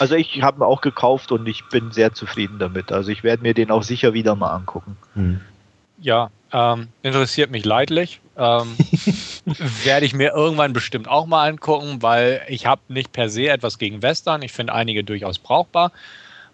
[0.00, 2.90] Also ich habe ihn auch gekauft und ich bin sehr zufrieden damit.
[2.90, 4.96] Also ich werde mir den auch sicher wieder mal angucken.
[5.14, 5.40] Hm.
[6.00, 8.20] Ja, ähm, interessiert mich leidlich.
[8.36, 8.76] Ähm,
[9.84, 13.78] werde ich mir irgendwann bestimmt auch mal angucken, weil ich habe nicht per se etwas
[13.78, 14.42] gegen Western.
[14.42, 15.92] Ich finde einige durchaus brauchbar.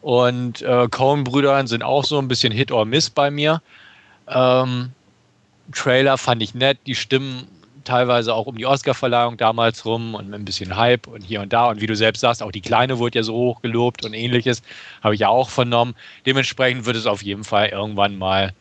[0.02, 3.62] Und äh, Coen-Brüder sind auch so ein bisschen Hit or Miss bei mir.
[4.28, 4.92] Ähm,
[5.72, 7.46] Trailer fand ich nett, die Stimmen
[7.84, 11.68] teilweise auch um die Oscar-Verleihung damals rum und ein bisschen Hype und hier und da.
[11.68, 14.62] Und wie du selbst sagst, auch die Kleine wurde ja so hoch gelobt und ähnliches,
[15.02, 15.94] habe ich ja auch vernommen.
[16.26, 18.52] Dementsprechend wird es auf jeden Fall irgendwann mal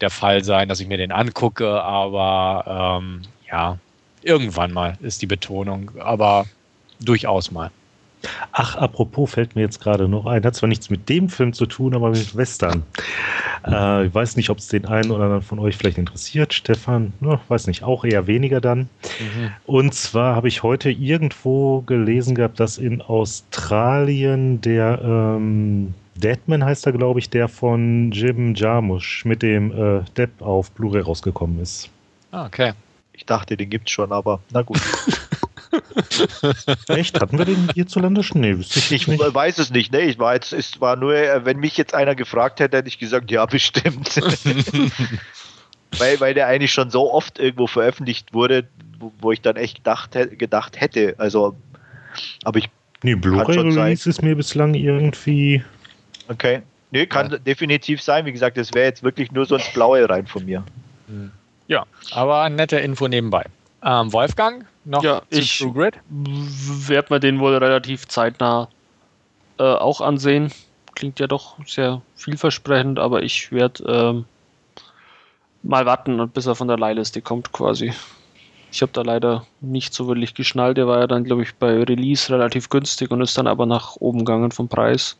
[0.00, 3.78] der Fall sein, dass ich mir den angucke, aber ähm, ja,
[4.22, 6.46] irgendwann mal ist die Betonung, aber
[7.00, 7.70] durchaus mal.
[8.52, 11.66] Ach, apropos, fällt mir jetzt gerade noch ein, hat zwar nichts mit dem Film zu
[11.66, 12.84] tun, aber mit Western.
[13.66, 16.54] Äh, ich weiß nicht, ob es den einen oder anderen von euch vielleicht interessiert.
[16.54, 18.80] Stefan, ne, weiß nicht, auch eher weniger dann.
[18.80, 19.50] Mhm.
[19.66, 26.86] Und zwar habe ich heute irgendwo gelesen gehabt, dass in Australien der ähm, Deadman heißt
[26.86, 31.90] er, glaube ich, der von Jim Jarmusch mit dem äh, Depp auf Blu-ray rausgekommen ist.
[32.30, 32.72] Ah, okay.
[33.12, 34.80] Ich dachte, den gibt es schon, aber na gut.
[36.88, 37.20] Echt?
[37.20, 38.40] Hatten wir den hierzulande schon?
[38.40, 39.20] Nee, wüsste ich, ich nicht.
[39.20, 39.92] weiß es nicht.
[39.92, 42.88] Nee, ich war jetzt, es war nur, äh, wenn mich jetzt einer gefragt hätte, hätte
[42.88, 44.16] ich gesagt, ja, bestimmt.
[45.98, 49.78] weil, weil der eigentlich schon so oft irgendwo veröffentlicht wurde, wo, wo ich dann echt
[49.78, 51.14] gedacht, gedacht hätte.
[51.18, 51.56] Also,
[52.44, 52.68] aber ich.
[53.02, 55.62] Nee, Blu-ray-Release ist mir bislang irgendwie.
[56.28, 56.62] Okay.
[56.90, 57.38] Nee, kann ja.
[57.38, 58.24] definitiv sein.
[58.26, 60.64] Wie gesagt, das wäre jetzt wirklich nur so ins Blaue rein von mir.
[61.68, 63.44] Ja, aber nette Info nebenbei.
[63.82, 65.98] Ähm, Wolfgang, noch ja, ich werde
[67.10, 68.68] mir den wohl relativ zeitnah
[69.58, 70.52] äh, auch ansehen.
[70.94, 74.24] Klingt ja doch sehr vielversprechend, aber ich werde ähm,
[75.62, 77.92] mal warten, bis er von der Leihliste kommt quasi.
[78.72, 80.76] Ich habe da leider nicht so wirklich geschnallt.
[80.76, 83.96] Der war ja dann, glaube ich, bei Release relativ günstig und ist dann aber nach
[83.96, 85.18] oben gegangen vom Preis.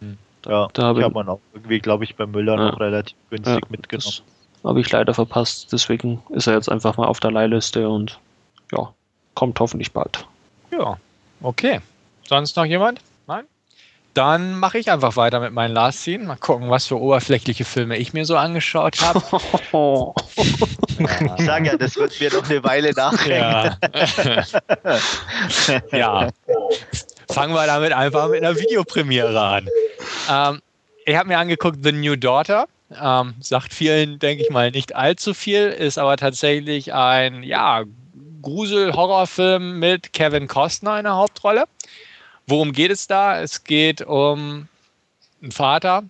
[0.00, 0.18] Hm.
[0.46, 3.62] Ja, da habe ich habe auch irgendwie, glaube ich, bei Müller ja, noch relativ günstig
[3.62, 4.16] ja, mitgenommen.
[4.64, 5.72] Habe ich leider verpasst.
[5.72, 8.18] Deswegen ist er jetzt einfach mal auf der Leihliste und
[8.72, 8.92] ja,
[9.34, 10.26] kommt hoffentlich bald.
[10.70, 10.96] Ja,
[11.42, 11.80] okay.
[12.26, 13.00] Sonst noch jemand?
[13.26, 13.44] Nein?
[14.14, 16.24] Dann mache ich einfach weiter mit meinen Last Scene.
[16.24, 19.20] Mal gucken, was für oberflächliche Filme ich mir so angeschaut habe.
[21.36, 23.76] ich sage ja, das wird mir noch eine Weile nachhängen.
[24.82, 24.98] Ja.
[25.98, 26.28] ja.
[27.28, 29.68] fangen wir damit einfach mit einer Videopremiere an.
[30.30, 30.62] Ähm,
[31.04, 32.66] ich habe mir angeguckt The New Daughter.
[33.00, 37.82] Ähm, sagt vielen, denke ich mal, nicht allzu viel, ist aber tatsächlich ein, ja,
[38.44, 41.64] Grusel-Horrorfilm mit Kevin Costner in der Hauptrolle.
[42.46, 43.40] Worum geht es da?
[43.40, 44.68] Es geht um
[45.42, 46.04] einen Vater,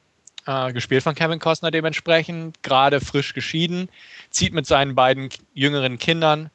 [0.47, 3.89] äh, gespielt von Kevin Costner dementsprechend, gerade frisch geschieden,
[4.31, 6.51] zieht mit seinen beiden jüngeren Kindern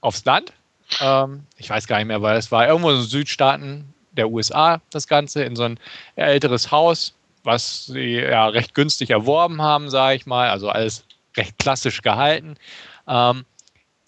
[0.00, 0.52] aufs Land.
[1.00, 4.80] Ähm, ich weiß gar nicht mehr, weil es war irgendwo in den Südstaaten der USA
[4.90, 5.80] das Ganze, in so ein
[6.16, 11.04] älteres Haus, was sie ja recht günstig erworben haben, sage ich mal, also alles
[11.36, 12.56] recht klassisch gehalten.
[13.06, 13.44] Ähm,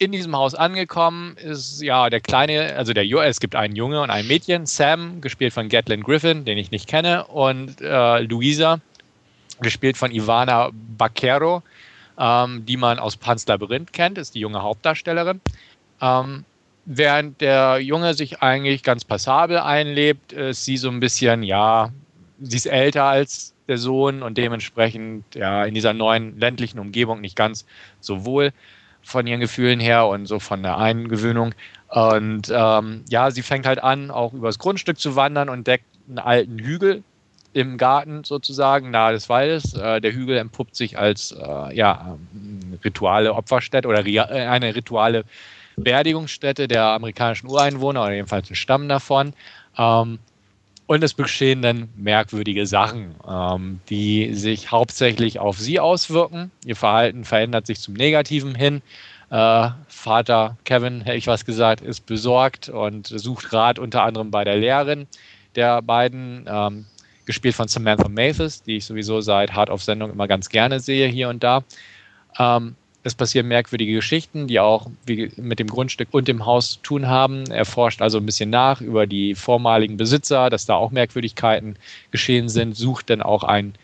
[0.01, 4.09] in diesem Haus angekommen ist ja der kleine, also der es gibt einen Junge und
[4.09, 8.81] ein Mädchen, Sam, gespielt von Gatlin Griffin, den ich nicht kenne, und äh, Luisa,
[9.61, 11.63] gespielt von Ivana Baquero,
[12.19, 15.43] ähm, die man aus Pans Labyrinth kennt, ist die junge Hauptdarstellerin.
[16.01, 16.47] Ähm,
[16.87, 21.91] während der Junge sich eigentlich ganz passabel einlebt, ist sie so ein bisschen, ja,
[22.41, 27.37] sie ist älter als der Sohn und dementsprechend ja in dieser neuen ländlichen Umgebung nicht
[27.37, 27.67] ganz
[28.01, 28.55] so wohl
[29.03, 31.55] von ihren Gefühlen her und so von der Eingewöhnung.
[31.89, 36.19] Und ähm, ja, sie fängt halt an, auch übers Grundstück zu wandern und deckt einen
[36.19, 37.03] alten Hügel
[37.53, 39.75] im Garten sozusagen, nahe des Waldes.
[39.75, 42.17] Äh, der Hügel entpuppt sich als äh, ja,
[42.85, 45.25] rituale Opferstätte oder äh, eine rituale
[45.77, 49.33] Beerdigungsstätte der amerikanischen Ureinwohner oder jedenfalls ein Stamm davon.
[49.77, 50.19] Ähm,
[50.91, 56.51] und es geschehen dann merkwürdige Sachen, ähm, die sich hauptsächlich auf sie auswirken.
[56.65, 58.83] Ihr Verhalten verändert sich zum Negativen hin.
[59.31, 64.43] Äh, Vater Kevin, hätte ich was gesagt, ist besorgt und sucht Rat unter anderem bei
[64.43, 65.07] der Lehrerin
[65.55, 66.47] der beiden.
[66.49, 66.87] Ähm,
[67.25, 71.07] gespielt von Samantha Mathis, die ich sowieso seit Hard auf Sendung immer ganz gerne sehe
[71.07, 71.63] hier und da.
[72.37, 77.09] Ähm, es passieren merkwürdige Geschichten, die auch mit dem Grundstück und dem Haus zu tun
[77.09, 77.51] haben.
[77.51, 81.77] Er forscht also ein bisschen nach über die vormaligen Besitzer, dass da auch Merkwürdigkeiten
[82.11, 83.75] geschehen sind, sucht dann auch einen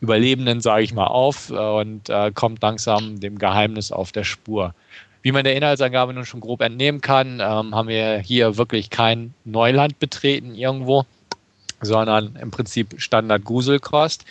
[0.00, 4.74] Überlebenden, sage ich mal, auf und äh, kommt langsam dem Geheimnis auf der Spur.
[5.22, 9.32] Wie man der Inhaltsangabe nun schon grob entnehmen kann, ähm, haben wir hier wirklich kein
[9.44, 11.06] Neuland betreten irgendwo
[11.80, 14.24] sondern im Prinzip Standard-Gruselkost.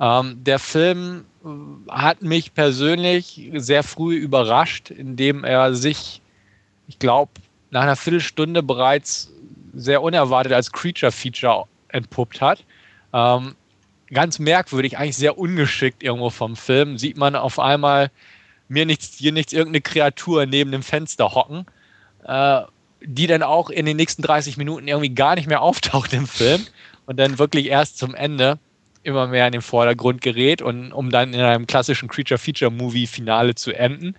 [0.00, 1.29] Ähm, der Film äh,
[1.88, 6.20] hat mich persönlich sehr früh überrascht, indem er sich,
[6.88, 7.32] ich glaube,
[7.70, 9.32] nach einer Viertelstunde bereits
[9.72, 12.64] sehr unerwartet als Creature-Feature entpuppt hat.
[13.12, 13.54] Ähm,
[14.12, 16.98] ganz merkwürdig, eigentlich sehr ungeschickt irgendwo vom Film.
[16.98, 18.10] Sieht man auf einmal
[18.68, 21.66] mir nichts, hier nichts, irgendeine Kreatur neben dem Fenster hocken,
[22.24, 22.62] äh,
[23.02, 26.66] die dann auch in den nächsten 30 Minuten irgendwie gar nicht mehr auftaucht im Film
[27.06, 28.58] und dann wirklich erst zum Ende
[29.02, 34.14] immer mehr in den Vordergrund gerät und um dann in einem klassischen Creature-Feature-Movie-Finale zu enden.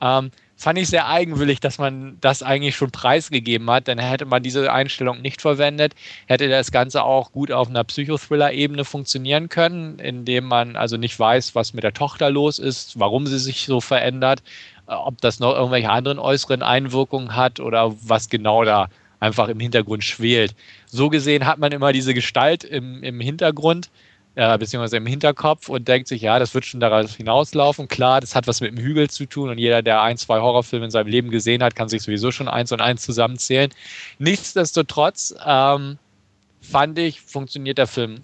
[0.00, 4.42] Ähm, fand ich sehr eigenwillig, dass man das eigentlich schon preisgegeben hat, denn hätte man
[4.42, 5.94] diese Einstellung nicht verwendet,
[6.26, 11.54] hätte das Ganze auch gut auf einer Psychothriller-Ebene funktionieren können, indem man also nicht weiß,
[11.54, 14.42] was mit der Tochter los ist, warum sie sich so verändert,
[14.88, 18.88] äh, ob das noch irgendwelche anderen äußeren Einwirkungen hat oder was genau da
[19.20, 20.54] einfach im Hintergrund schwelt.
[20.86, 23.90] So gesehen hat man immer diese Gestalt im, im Hintergrund,
[24.34, 27.88] äh, beziehungsweise im Hinterkopf und denkt sich, ja, das wird schon daraus hinauslaufen.
[27.88, 30.86] Klar, das hat was mit dem Hügel zu tun und jeder, der ein, zwei Horrorfilme
[30.86, 33.70] in seinem Leben gesehen hat, kann sich sowieso schon eins und eins zusammenzählen.
[34.18, 35.98] Nichtsdestotrotz ähm,
[36.60, 38.22] fand ich, funktioniert der Film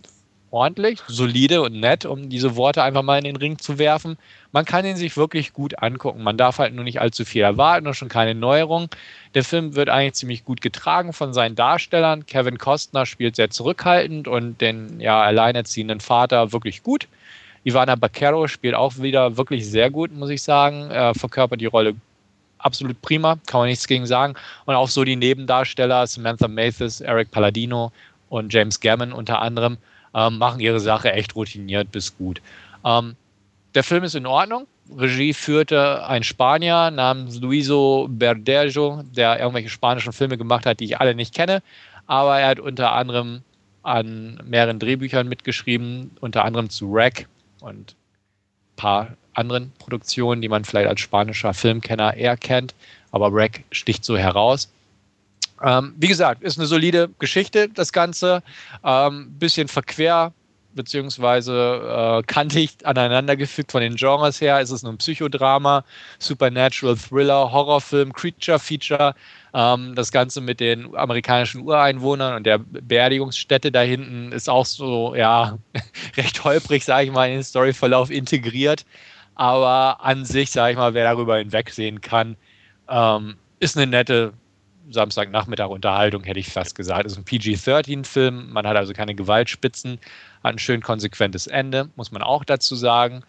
[0.51, 4.19] ordentlich, solide und nett, um diese Worte einfach mal in den Ring zu werfen.
[4.53, 6.23] Man kann ihn sich wirklich gut angucken.
[6.23, 8.89] Man darf halt nur nicht allzu viel erwarten und schon keine Neuerung.
[9.35, 12.27] Der Film wird eigentlich ziemlich gut getragen von seinen Darstellern.
[12.27, 17.07] Kevin Costner spielt sehr zurückhaltend und den ja, alleinerziehenden Vater wirklich gut.
[17.63, 20.91] Ivana Baquero spielt auch wieder wirklich sehr gut, muss ich sagen.
[20.91, 21.95] Er verkörpert die Rolle
[22.59, 24.35] absolut prima, kann man nichts gegen sagen.
[24.65, 27.93] Und auch so die Nebendarsteller, Samantha Mathis, Eric Palladino
[28.29, 29.77] und James Gammon unter anderem,
[30.15, 32.41] ähm, machen ihre Sache echt routiniert bis gut.
[32.85, 33.17] Ähm,
[33.75, 34.67] der Film ist in Ordnung.
[34.97, 41.01] Regie führte ein Spanier namens Luiso Berdejo, der irgendwelche spanischen Filme gemacht hat, die ich
[41.01, 41.63] alle nicht kenne.
[42.07, 43.43] Aber er hat unter anderem
[43.83, 47.27] an mehreren Drehbüchern mitgeschrieben, unter anderem zu Rack
[47.61, 52.75] und ein paar anderen Produktionen, die man vielleicht als spanischer Filmkenner eher kennt.
[53.13, 54.71] Aber Rack sticht so heraus.
[55.63, 58.43] Ähm, wie gesagt, ist eine solide Geschichte, das Ganze.
[58.85, 60.33] Ähm, bisschen verquer,
[60.75, 64.61] beziehungsweise äh, kantig aneinandergefügt von den Genres her.
[64.61, 65.85] Ist es nun Psychodrama,
[66.19, 69.15] Supernatural Thriller, Horrorfilm, Creature Feature.
[69.53, 75.15] Ähm, das Ganze mit den amerikanischen Ureinwohnern und der Beerdigungsstätte da hinten ist auch so,
[75.15, 75.59] ja,
[76.17, 78.87] recht holprig, sage ich mal, in den Storyverlauf integriert.
[79.35, 82.37] Aber an sich, sage ich mal, wer darüber hinwegsehen kann,
[82.89, 84.33] ähm, ist eine nette
[84.91, 87.07] Samstagnachmittag Unterhaltung, hätte ich fast gesagt.
[87.07, 89.99] Es ist ein PG-13-Film, man hat also keine Gewaltspitzen,
[90.43, 93.23] hat ein schön konsequentes Ende, muss man auch dazu sagen.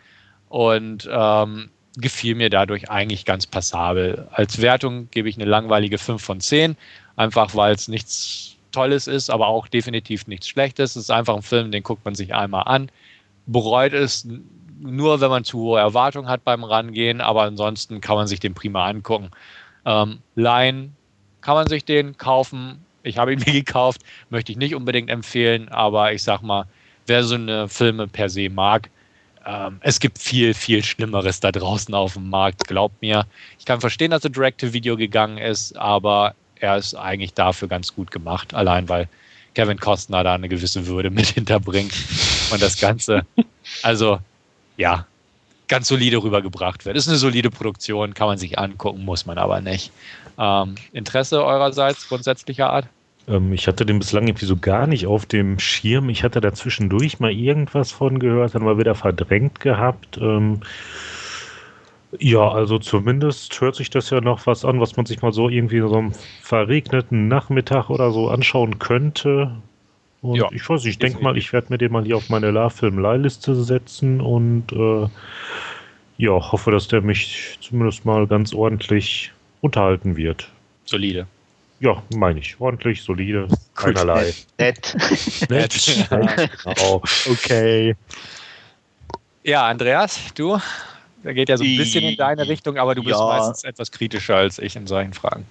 [0.50, 4.28] Und ähm, gefiel mir dadurch eigentlich ganz passabel.
[4.32, 6.78] Als Wertung gebe ich eine langweilige 5 von 10,
[7.16, 10.92] einfach weil es nichts Tolles ist, aber auch definitiv nichts Schlechtes.
[10.92, 12.90] Es ist einfach ein Film, den guckt man sich einmal an,
[13.46, 14.28] bereut es
[14.80, 18.54] nur, wenn man zu hohe Erwartungen hat beim Rangehen, aber ansonsten kann man sich den
[18.54, 19.30] prima angucken.
[19.86, 20.92] Ähm, Line
[21.42, 22.84] kann man sich den kaufen.
[23.04, 26.66] Ich habe ihn mir gekauft, möchte ich nicht unbedingt empfehlen, aber ich sag mal,
[27.08, 28.90] wer so eine Filme per se mag,
[29.46, 33.26] ähm, es gibt viel, viel Schlimmeres da draußen auf dem Markt, glaubt mir.
[33.58, 38.12] Ich kann verstehen, dass er Direct-to-Video gegangen ist, aber er ist eigentlich dafür ganz gut
[38.12, 39.08] gemacht, allein weil
[39.56, 41.94] Kevin Costner da eine gewisse Würde mit hinterbringt
[42.52, 43.26] und das Ganze,
[43.82, 44.20] also
[44.78, 45.08] ja,
[45.72, 46.98] ganz solide rübergebracht wird.
[46.98, 49.92] Ist eine solide Produktion, kann man sich angucken, muss man aber nicht.
[50.38, 52.88] Ähm, Interesse eurerseits grundsätzlicher Art?
[53.30, 56.10] Ähm, ich hatte den bislang irgendwie so gar nicht auf dem Schirm.
[56.10, 60.18] Ich hatte dazwischendurch mal irgendwas von gehört, dann mal wieder verdrängt gehabt.
[60.18, 60.60] Ähm,
[62.20, 65.48] ja, also zumindest hört sich das ja noch was an, was man sich mal so
[65.48, 66.12] irgendwie so einem
[66.42, 69.56] verregneten Nachmittag oder so anschauen könnte.
[70.22, 72.30] Und ja, ich weiß nicht, ich denke mal, ich werde mir den mal hier auf
[72.30, 75.08] meine La-Film-Leihliste setzen und äh,
[76.18, 80.48] ja, hoffe, dass der mich zumindest mal ganz ordentlich unterhalten wird.
[80.86, 81.26] Solide.
[81.80, 82.60] Ja, meine ich.
[82.60, 84.32] Ordentlich, solide, keinerlei.
[84.60, 84.96] Nett.
[85.50, 86.08] Nett.
[86.10, 87.02] genau.
[87.28, 87.96] Okay.
[89.44, 90.60] Ja, Andreas, du?
[91.24, 93.26] Der geht ja so ein bisschen in deine Richtung, aber du bist ja.
[93.26, 95.46] meistens etwas kritischer als ich in solchen Fragen.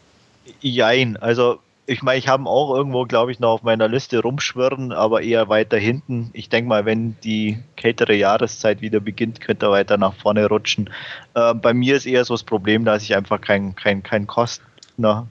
[0.61, 1.59] Jein, also
[1.91, 5.49] ich meine, ich habe auch irgendwo, glaube ich, noch auf meiner Liste rumschwirren, aber eher
[5.49, 6.31] weiter hinten.
[6.35, 10.89] Ich denke mal, wenn die kältere Jahreszeit wieder beginnt, könnte er weiter nach vorne rutschen.
[11.35, 15.27] Äh, bei mir ist eher so das Problem, dass ich einfach kein, kein, kein Kostner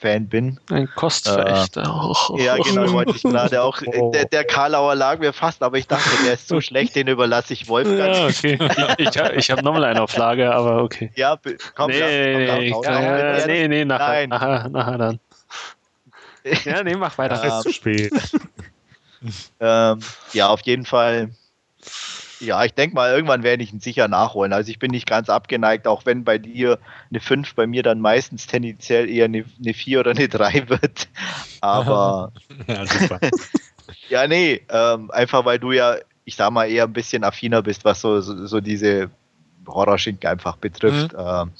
[0.00, 0.58] Fan bin.
[0.68, 1.82] Ein Kostverächter.
[1.82, 3.80] Äh, ja, genau, wollte ich gerade auch.
[4.00, 4.10] Oh.
[4.12, 7.52] Der, der Karlauer lag mir fast, aber ich dachte, der ist so schlecht, den überlasse
[7.52, 8.14] ich Wolfgang.
[8.14, 8.58] Ja, okay.
[8.98, 11.10] Ich, ich habe nochmal einen auf Lager, aber okay.
[11.16, 11.38] Ja,
[11.74, 15.20] komm, nee, nee, komm, komm, ja, nee, nee, nachher, nachher, nachher dann.
[16.64, 17.40] Ja, nee, mach weiter.
[17.42, 18.12] Das ist zu spät.
[19.60, 20.00] ähm,
[20.32, 21.30] ja, auf jeden Fall.
[22.40, 24.54] Ja, ich denke mal, irgendwann werde ich ihn sicher nachholen.
[24.54, 26.78] Also ich bin nicht ganz abgeneigt, auch wenn bei dir
[27.10, 31.08] eine 5 bei mir dann meistens tendenziell eher eine, eine 4 oder eine 3 wird.
[31.60, 32.32] Aber
[32.66, 33.20] ja, super.
[34.08, 37.84] ja, nee, ähm, einfach weil du ja, ich sag mal, eher ein bisschen affiner bist,
[37.84, 39.10] was so, so, so diese
[39.66, 41.12] Horrorschinken einfach betrifft.
[41.12, 41.18] Mhm.
[41.18, 41.50] Ähm,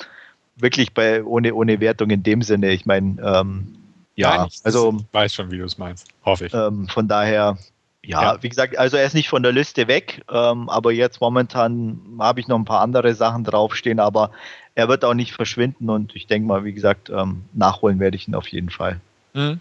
[0.57, 2.71] wirklich bei, ohne, ohne Wertung in dem Sinne.
[2.71, 3.80] Ich meine, ähm,
[4.21, 4.99] ja, Nein, ich also.
[5.13, 6.09] weiß schon, wie du es meinst.
[6.25, 6.55] Hoffe ich.
[6.55, 7.57] Ähm, von daher,
[8.05, 11.21] ja, ja, wie gesagt, also er ist nicht von der Liste weg, ähm, aber jetzt
[11.21, 14.31] momentan habe ich noch ein paar andere Sachen draufstehen, aber
[14.75, 18.29] er wird auch nicht verschwinden und ich denke mal, wie gesagt, ähm, nachholen werde ich
[18.29, 19.01] ihn auf jeden Fall.
[19.33, 19.61] Mhm.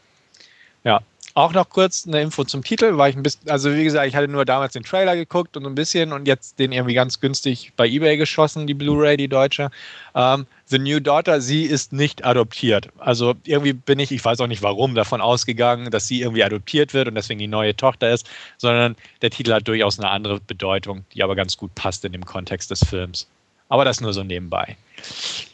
[0.83, 1.01] Ja,
[1.39, 4.15] auch noch kurz eine Info zum Titel, weil ich ein bisschen, also wie gesagt, ich
[4.15, 7.71] hatte nur damals den Trailer geguckt und ein bisschen und jetzt den irgendwie ganz günstig
[7.75, 9.71] bei Ebay geschossen, die Blu-ray, die deutsche.
[10.15, 12.89] Ähm, The New Daughter, sie ist nicht adoptiert.
[12.97, 16.93] Also irgendwie bin ich, ich weiß auch nicht warum, davon ausgegangen, dass sie irgendwie adoptiert
[16.93, 21.05] wird und deswegen die neue Tochter ist, sondern der Titel hat durchaus eine andere Bedeutung,
[21.13, 23.27] die aber ganz gut passt in dem Kontext des Films.
[23.69, 24.75] Aber das nur so nebenbei.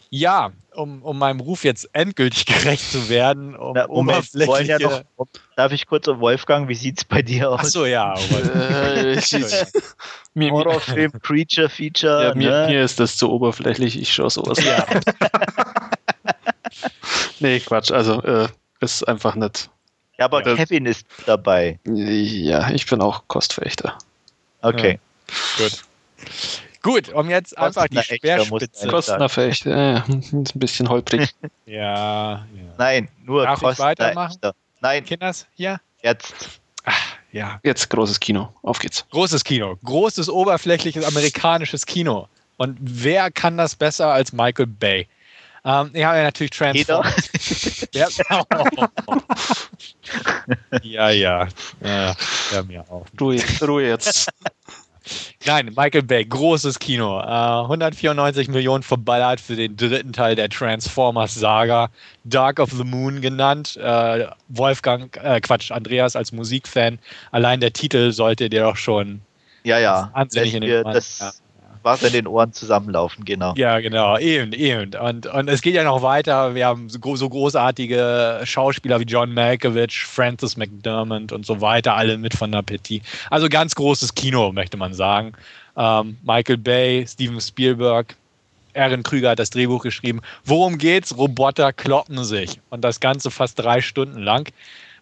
[0.09, 4.80] Ja, um, um meinem Ruf jetzt endgültig gerecht zu werden, um Na, Moment, wollen ja
[4.80, 5.03] noch,
[5.55, 7.59] darf ich kurz, Wolfgang, wie sieht es bei dir aus?
[7.59, 8.16] Achso, ja.
[8.16, 9.22] äh,
[10.39, 12.24] Horrorfilm, Creature, Feature.
[12.24, 12.68] Ja, mir, ne?
[12.70, 14.63] mir, ist das zu oberflächlich, ich schaue sowas.
[14.63, 14.86] Ja.
[17.39, 18.47] nee, Quatsch, also äh,
[18.80, 19.70] ist einfach nicht.
[20.18, 20.55] Ja, aber ja.
[20.55, 21.80] Kevin ist dabei.
[21.86, 23.97] Ja, ich bin auch Kostverächter.
[24.61, 24.99] Okay.
[25.57, 25.66] Ja.
[25.66, 25.84] Gut.
[26.86, 28.88] Gut, um jetzt einfach die Speerspitze.
[28.88, 31.34] Kosteneffekt, ja, ein bisschen holprig.
[31.66, 32.46] ja, ja.
[32.78, 34.38] Nein, nur Darf ich weitermachen?
[34.82, 35.04] Nein.
[35.04, 35.82] Kinders, hier?
[36.04, 36.36] Jetzt.
[36.84, 37.60] Ach, ja.
[37.64, 38.54] Jetzt großes Kino.
[38.62, 39.04] Auf geht's.
[39.10, 39.80] Großes Kino.
[39.84, 42.28] Großes, oberflächliches amerikanisches Kino.
[42.58, 45.08] Und wer kann das besser als Michael Bay?
[45.64, 47.88] Ähm, ich habe ja natürlich Transformers.
[47.96, 48.08] ja,
[50.84, 51.48] ja, ja.
[51.84, 52.16] ja.
[52.54, 53.08] Ja, mir auch.
[53.20, 54.30] Ruhe, Ruhe jetzt.
[55.45, 57.20] Nein, Michael Bay, großes Kino.
[57.20, 61.89] Äh, 194 Millionen verballert für den dritten Teil der Transformers-Saga.
[62.24, 63.78] Dark of the Moon genannt.
[63.78, 66.99] Äh, Wolfgang, äh, Quatsch, Andreas als Musikfan.
[67.32, 69.22] Allein der Titel sollte dir doch schon
[69.64, 70.12] ja, ja.
[70.14, 71.32] wahnsinnig in den das, ja
[71.86, 73.54] was in den Ohren zusammenlaufen, genau.
[73.56, 74.96] Ja, genau, eben, eben.
[74.96, 76.56] Und, und es geht ja noch weiter.
[76.56, 82.18] Wir haben so, so großartige Schauspieler wie John Malkovich, Francis McDermott und so weiter, alle
[82.18, 83.04] mit von der Petit.
[83.30, 85.34] Also ganz großes Kino, möchte man sagen.
[85.78, 88.16] Ähm, Michael Bay, Steven Spielberg,
[88.74, 90.22] Aaron Krüger hat das Drehbuch geschrieben.
[90.44, 91.16] Worum geht's?
[91.16, 92.60] Roboter kloppen sich.
[92.72, 94.50] Und das Ganze fast drei Stunden lang.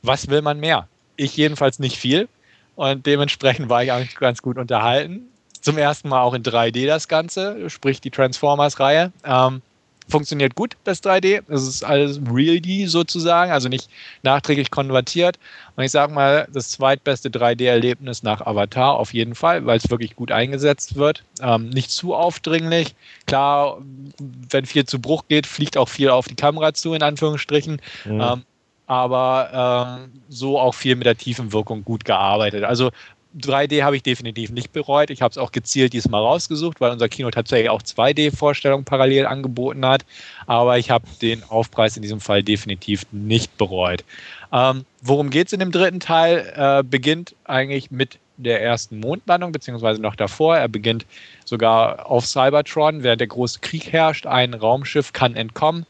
[0.02, 0.88] Was will man mehr?
[1.16, 2.28] Ich jedenfalls nicht viel.
[2.76, 5.30] Und dementsprechend war ich eigentlich ganz gut unterhalten.
[5.64, 9.14] Zum ersten Mal auch in 3D das Ganze, sprich die Transformers-Reihe.
[9.24, 9.62] Ähm,
[10.10, 11.42] funktioniert gut, das 3D.
[11.48, 13.90] Es ist alles Real D sozusagen, also nicht
[14.24, 15.40] nachträglich konvertiert.
[15.78, 20.18] Und ich sage mal, das zweitbeste 3D-Erlebnis nach Avatar auf jeden Fall, weil es wirklich
[20.18, 21.24] gut eingesetzt wird.
[21.42, 22.94] Ähm, nicht zu aufdringlich.
[23.26, 23.78] Klar,
[24.20, 27.82] wenn viel zu Bruch geht, fliegt auch viel auf die Kamera zu, in Anführungsstrichen.
[28.04, 28.22] Mhm.
[28.22, 28.44] Ähm,
[28.86, 32.66] aber ähm, so auch viel mit der tiefen Wirkung gut gearbeitet.
[32.66, 32.92] Also
[33.38, 35.10] 3D habe ich definitiv nicht bereut.
[35.10, 39.86] Ich habe es auch gezielt diesmal rausgesucht, weil unser Kino tatsächlich auch 2D-Vorstellungen parallel angeboten
[39.86, 40.06] hat.
[40.46, 44.04] Aber ich habe den Aufpreis in diesem Fall definitiv nicht bereut.
[44.52, 46.54] Ähm, worum geht es in dem dritten Teil?
[46.56, 50.58] Äh, beginnt eigentlich mit der ersten Mondlandung, beziehungsweise noch davor.
[50.58, 51.06] Er beginnt
[51.46, 54.26] sogar auf Cybertron, während der große Krieg herrscht.
[54.26, 55.86] Ein Raumschiff kann entkommen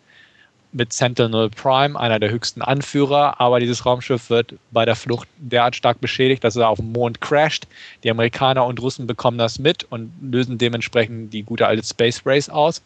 [0.74, 5.76] mit Sentinel Prime, einer der höchsten Anführer, aber dieses Raumschiff wird bei der Flucht derart
[5.76, 7.68] stark beschädigt, dass er auf dem Mond crasht.
[8.04, 12.50] Die Amerikaner und Russen bekommen das mit und lösen dementsprechend die gute alte Space Race
[12.50, 12.82] aus,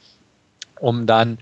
[0.79, 1.37] um dann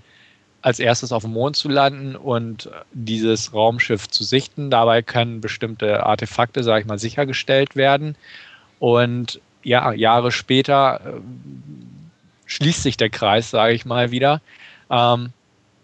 [0.62, 4.70] als erstes auf dem Mond zu landen und dieses Raumschiff zu sichten.
[4.70, 8.16] Dabei können bestimmte Artefakte, sage ich mal, sichergestellt werden.
[8.78, 11.20] Und ja, Jahre später äh,
[12.46, 14.40] schließt sich der Kreis, sage ich mal wieder.
[14.90, 15.30] Ähm,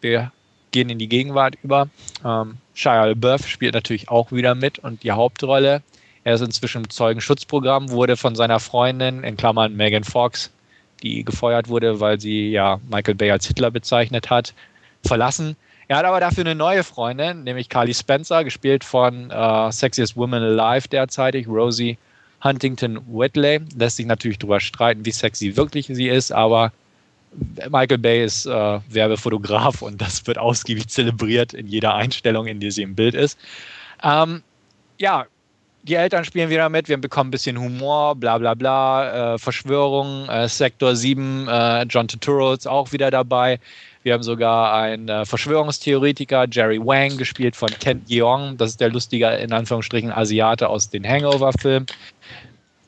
[0.01, 0.33] wir
[0.73, 1.89] gehen in die Gegenwart über.
[2.25, 5.83] Ähm, Shia LaBeouf spielt natürlich auch wieder mit und die Hauptrolle.
[6.25, 10.51] Er ist inzwischen im Zeugenschutzprogramm, wurde von seiner Freundin, in Klammern Megan Fox,
[11.03, 14.55] die gefeuert wurde, weil sie ja Michael Bay als Hitler bezeichnet hat,
[15.05, 15.57] verlassen.
[15.89, 20.43] Er hat aber dafür eine neue Freundin, nämlich Carly Spencer, gespielt von äh, Sexiest Woman
[20.43, 21.99] Alive derzeitig, Rosie
[22.43, 23.61] Huntington Whitley.
[23.77, 26.73] Lässt sich natürlich darüber streiten, wie sexy wirklich sie ist, aber
[27.71, 32.71] Michael Bay ist äh, Werbefotograf und das wird ausgiebig zelebriert in jeder Einstellung, in der
[32.71, 33.39] sie im Bild ist.
[34.03, 34.43] Ähm,
[34.99, 35.27] ja,
[35.85, 40.29] die Eltern spielen wieder mit, wir bekommen ein bisschen Humor, bla bla bla, äh, Verschwörung,
[40.29, 43.59] äh, Sektor 7, äh, John Turturro ist auch wieder dabei.
[44.05, 48.57] Wir haben sogar einen äh, Verschwörungstheoretiker, Jerry Wang, gespielt von Kent Yeong.
[48.57, 51.87] Das ist der lustige, in Anführungsstrichen, Asiate aus den Hangover-Filmen.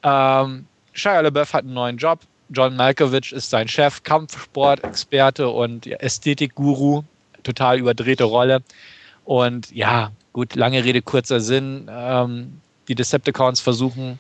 [0.03, 2.21] Ähm, Shia LaBeouf hat einen neuen Job,
[2.51, 7.03] John Malkovich ist sein Chef, Kampfsport-Experte und Ästhetikguru.
[7.43, 8.63] Total überdrehte Rolle.
[9.25, 11.89] Und ja, gut, lange Rede, kurzer Sinn.
[11.91, 14.19] Ähm, die Decepticons versuchen,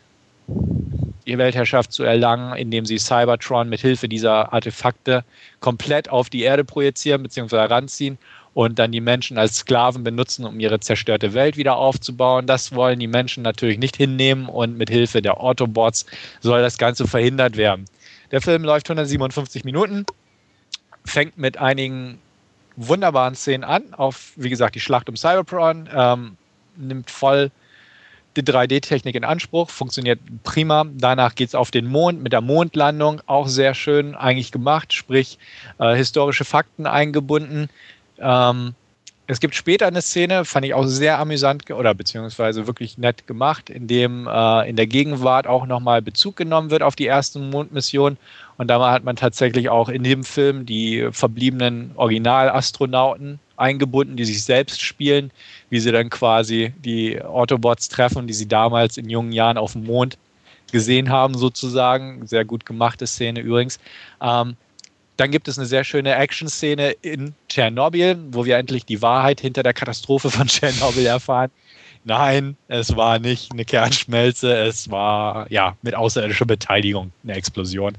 [1.26, 5.24] die Weltherrschaft zu erlangen, indem sie Cybertron mit Hilfe dieser Artefakte
[5.60, 7.56] komplett auf die Erde projizieren bzw.
[7.56, 8.18] heranziehen
[8.52, 12.46] und dann die Menschen als Sklaven benutzen, um ihre zerstörte Welt wieder aufzubauen.
[12.46, 16.06] Das wollen die Menschen natürlich nicht hinnehmen und mit Hilfe der Autobots
[16.40, 17.86] soll das Ganze verhindert werden.
[18.30, 20.04] Der Film läuft 157 Minuten,
[21.04, 22.18] fängt mit einigen
[22.76, 26.36] wunderbaren Szenen an, auf, wie gesagt, die Schlacht um Cybertron, ähm,
[26.76, 27.50] nimmt voll
[28.36, 30.84] die 3D-Technik in Anspruch, funktioniert prima.
[30.92, 35.38] Danach geht es auf den Mond mit der Mondlandung, auch sehr schön eigentlich gemacht, sprich
[35.78, 37.68] äh, historische Fakten eingebunden.
[38.18, 38.74] Ähm,
[39.26, 43.70] es gibt später eine Szene, fand ich auch sehr amüsant oder beziehungsweise wirklich nett gemacht,
[43.70, 48.18] in dem äh, in der Gegenwart auch nochmal Bezug genommen wird auf die erste Mondmission.
[48.58, 54.44] Und da hat man tatsächlich auch in dem Film die verbliebenen Originalastronauten eingebunden, die sich
[54.44, 55.30] selbst spielen,
[55.70, 59.84] wie sie dann quasi die Autobots treffen, die sie damals in jungen Jahren auf dem
[59.84, 60.18] Mond
[60.70, 62.26] gesehen haben, sozusagen.
[62.26, 63.78] Sehr gut gemachte Szene übrigens.
[64.20, 64.56] Ähm,
[65.16, 69.62] dann gibt es eine sehr schöne Action-Szene in Tschernobyl, wo wir endlich die Wahrheit hinter
[69.62, 71.50] der Katastrophe von Tschernobyl erfahren.
[72.06, 77.94] Nein, es war nicht eine Kernschmelze, es war ja mit außerirdischer Beteiligung eine Explosion.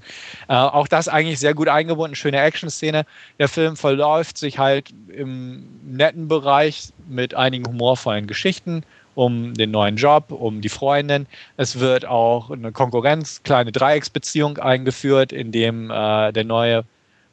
[0.48, 3.06] Äh, auch das eigentlich sehr gut eingebunden, schöne Action-Szene.
[3.40, 8.84] Der Film verläuft sich halt im netten Bereich mit einigen humorvollen Geschichten
[9.16, 11.26] um den neuen Job, um die Freundin.
[11.58, 16.84] Es wird auch eine Konkurrenz, kleine Dreiecksbeziehung eingeführt, in dem äh, der neue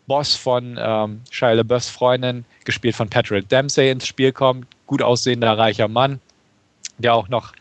[0.07, 4.67] Boss von ähm, Shia LaBeoufs Freundin, gespielt von Patrick Dempsey, ins Spiel kommt.
[4.87, 6.21] Gut aussehender, reicher Mann,
[6.99, 7.53] der auch noch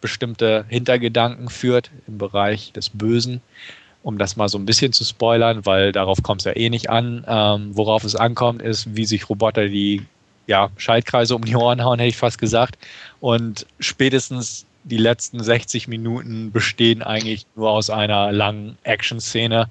[0.00, 3.40] bestimmte Hintergedanken führt im Bereich des Bösen.
[4.02, 6.90] Um das mal so ein bisschen zu spoilern, weil darauf kommt es ja eh nicht
[6.90, 7.24] an.
[7.26, 10.04] Ähm, worauf es ankommt, ist, wie sich Roboter die
[10.46, 12.76] ja, Schaltkreise um die Ohren hauen, hätte ich fast gesagt.
[13.20, 19.70] Und spätestens die letzten 60 Minuten bestehen eigentlich nur aus einer langen Action-Szene,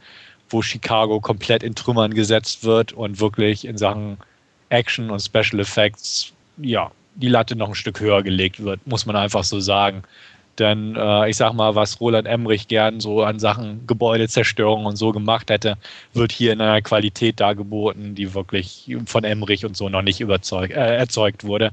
[0.54, 4.18] wo Chicago komplett in Trümmern gesetzt wird und wirklich in Sachen
[4.70, 9.16] Action und Special Effects, ja, die Latte noch ein Stück höher gelegt wird, muss man
[9.16, 10.04] einfach so sagen.
[10.60, 15.12] Denn äh, ich sag mal, was Roland Emmerich gern so an Sachen Gebäudezerstörung und so
[15.12, 15.78] gemacht hätte,
[16.14, 20.74] wird hier in einer Qualität dargeboten, die wirklich von Emmerich und so noch nicht überzeugt,
[20.74, 21.72] äh, erzeugt wurde.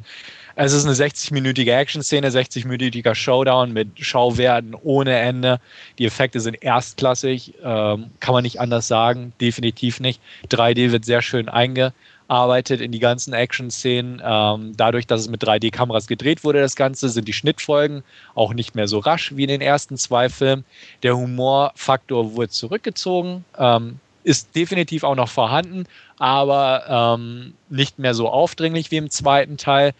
[0.63, 5.59] Es ist eine 60-minütige Action-Szene, 60-minütiger Showdown mit Schauwerten ohne Ende.
[5.99, 10.21] Die Effekte sind erstklassig, ähm, kann man nicht anders sagen, definitiv nicht.
[10.51, 11.95] 3D wird sehr schön einge
[12.29, 14.21] arbeitet in die ganzen Action-Szenen.
[14.23, 18.05] Ähm, dadurch, dass es mit 3D-Kameras gedreht wurde, das Ganze, sind die Schnittfolgen
[18.35, 20.67] auch nicht mehr so rasch wie in den ersten zwei Filmen.
[21.03, 25.87] Der Humorfaktor wurde zurückgezogen, ähm, ist definitiv auch noch vorhanden,
[26.19, 29.95] aber ähm, nicht mehr so aufdringlich wie im zweiten Teil.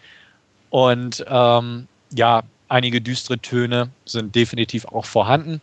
[0.71, 5.61] Und ähm, ja, einige düstere Töne sind definitiv auch vorhanden.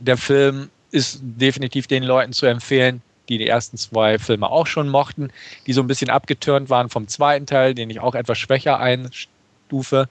[0.00, 4.88] Der Film ist definitiv den Leuten zu empfehlen, die die ersten zwei Filme auch schon
[4.88, 5.30] mochten,
[5.66, 10.08] die so ein bisschen abgetürnt waren vom zweiten Teil, den ich auch etwas schwächer einstufe,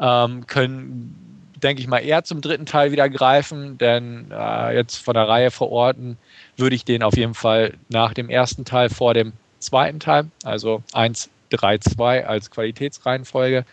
[0.00, 5.14] ähm, können, denke ich mal, eher zum dritten Teil wieder greifen, denn äh, jetzt von
[5.14, 6.16] der Reihe verorten
[6.56, 10.82] würde ich den auf jeden Fall nach dem ersten Teil vor dem zweiten Teil, also
[10.92, 13.64] 1, 3, 2 als Qualitätsreihenfolge.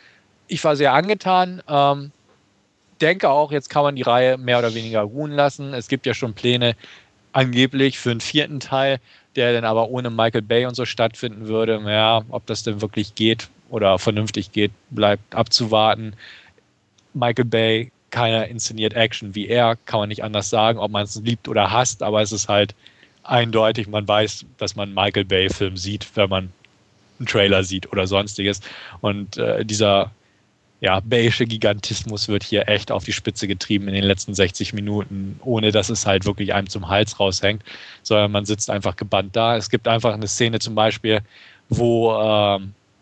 [0.48, 1.62] Ich war sehr angetan.
[1.68, 2.12] Ähm,
[3.02, 5.74] denke auch, jetzt kann man die Reihe mehr oder weniger ruhen lassen.
[5.74, 6.76] Es gibt ja schon Pläne,
[7.34, 9.00] angeblich für einen vierten Teil,
[9.36, 11.82] der dann aber ohne Michael Bay und so stattfinden würde.
[11.86, 16.14] Ja, ob das denn wirklich geht oder vernünftig geht, bleibt abzuwarten.
[17.14, 21.16] Michael Bay, keiner inszeniert Action wie er, kann man nicht anders sagen, ob man es
[21.16, 22.74] liebt oder hasst, aber es ist halt
[23.24, 26.54] eindeutig, man weiß, dass man einen Michael Bay-Film sieht, wenn man
[27.20, 28.62] einen Trailer sieht oder sonstiges.
[29.02, 30.12] Und äh, dieser
[30.82, 35.40] ja, beige Gigantismus wird hier echt auf die Spitze getrieben in den letzten 60 Minuten,
[35.44, 37.64] ohne dass es halt wirklich einem zum Hals raushängt,
[38.04, 39.56] sondern man sitzt einfach gebannt da.
[39.58, 41.22] Es gibt einfach eine Szene zum Beispiel,
[41.70, 42.60] wo äh,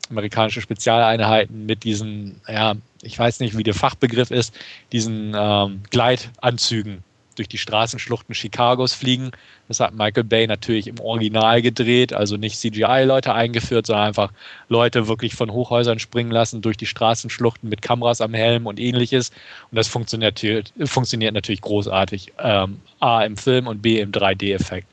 [0.10, 4.56] amerikanische Spezialeinheiten mit diesen, ja, ich weiß nicht, wie der Fachbegriff ist,
[4.92, 7.04] diesen ähm, Gleitanzügen
[7.36, 9.32] durch die Straßenschluchten Chicagos fliegen.
[9.68, 14.32] Das hat Michael Bay natürlich im Original gedreht, also nicht CGI-Leute eingeführt, sondern einfach
[14.70, 19.32] Leute wirklich von Hochhäusern springen lassen durch die Straßenschluchten mit Kameras am Helm und ähnliches.
[19.72, 20.44] Und das funktioniert,
[20.86, 22.34] funktioniert natürlich großartig.
[22.40, 24.88] Ähm, A im Film und B im 3D-Effekt.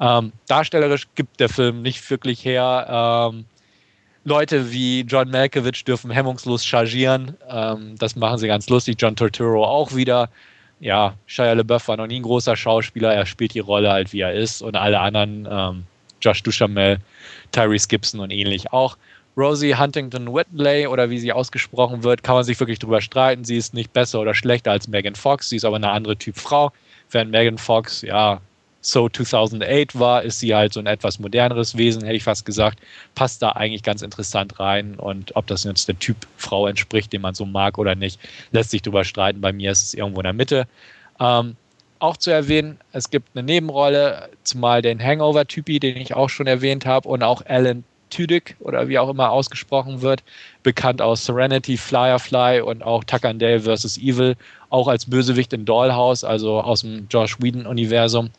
[0.00, 3.30] Ähm, darstellerisch gibt der Film nicht wirklich her.
[3.32, 3.44] Ähm,
[4.24, 7.36] Leute wie John Malkovich dürfen hemmungslos chargieren.
[7.48, 8.96] Ähm, das machen sie ganz lustig.
[8.98, 10.28] John Turturro auch wieder
[10.82, 14.20] ja, Shia LeBeouf war noch nie ein großer Schauspieler, er spielt die Rolle halt, wie
[14.20, 15.84] er ist und alle anderen, ähm,
[16.20, 16.98] Josh Duchamel,
[17.52, 18.96] Tyrese Gibson und ähnlich auch.
[19.36, 23.44] Rosie Huntington Whitley oder wie sie ausgesprochen wird, kann man sich wirklich drüber streiten.
[23.44, 26.36] Sie ist nicht besser oder schlechter als Megan Fox, sie ist aber eine andere Typ
[26.36, 26.72] Frau.
[27.10, 28.40] Während Megan Fox, ja,
[28.82, 32.80] so 2008 war, ist sie halt so ein etwas moderneres Wesen, hätte ich fast gesagt.
[33.14, 34.96] Passt da eigentlich ganz interessant rein.
[34.96, 38.20] Und ob das jetzt der Typ Frau entspricht, den man so mag oder nicht,
[38.50, 39.40] lässt sich drüber streiten.
[39.40, 40.66] Bei mir ist es irgendwo in der Mitte.
[41.20, 41.56] Ähm,
[42.00, 46.84] auch zu erwähnen, es gibt eine Nebenrolle, zumal den Hangover-Typi, den ich auch schon erwähnt
[46.84, 50.24] habe, und auch Alan Tudyk oder wie auch immer ausgesprochen wird,
[50.64, 53.98] bekannt aus Serenity, Firefly und auch Tuckandale vs.
[53.98, 54.34] Evil,
[54.68, 58.30] auch als Bösewicht in Dollhouse, also aus dem Josh Whedon-Universum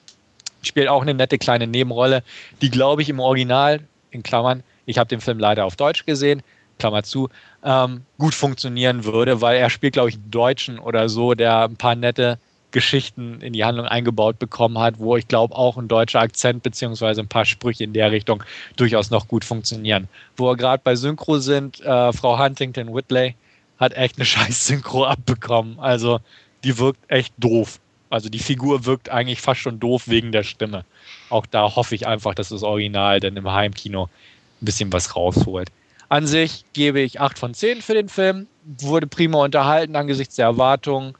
[0.63, 2.23] spielt auch eine nette kleine Nebenrolle,
[2.61, 6.41] die, glaube ich, im Original, in Klammern, ich habe den Film leider auf Deutsch gesehen,
[6.79, 7.29] Klammer zu,
[7.63, 11.77] ähm, gut funktionieren würde, weil er spielt, glaube ich, einen Deutschen oder so, der ein
[11.77, 12.39] paar nette
[12.73, 17.21] Geschichten in die Handlung eingebaut bekommen hat, wo ich glaube auch ein deutscher Akzent beziehungsweise
[17.21, 18.43] ein paar Sprüche in der Richtung
[18.75, 20.09] durchaus noch gut funktionieren.
[20.35, 23.35] Wo wir gerade bei Synchro sind, äh, Frau Huntington Whitley
[23.79, 25.79] hat echt eine scheiß Synchro abbekommen.
[25.79, 26.19] Also
[26.63, 27.79] die wirkt echt doof.
[28.13, 30.85] Also die Figur wirkt eigentlich fast schon doof wegen der Stimme.
[31.31, 35.69] Auch da hoffe ich einfach, dass das Original dann im Heimkino ein bisschen was rausholt.
[36.09, 38.45] An sich gebe ich 8 von 10 für den Film.
[38.81, 41.15] Wurde prima unterhalten angesichts der Erwartungen.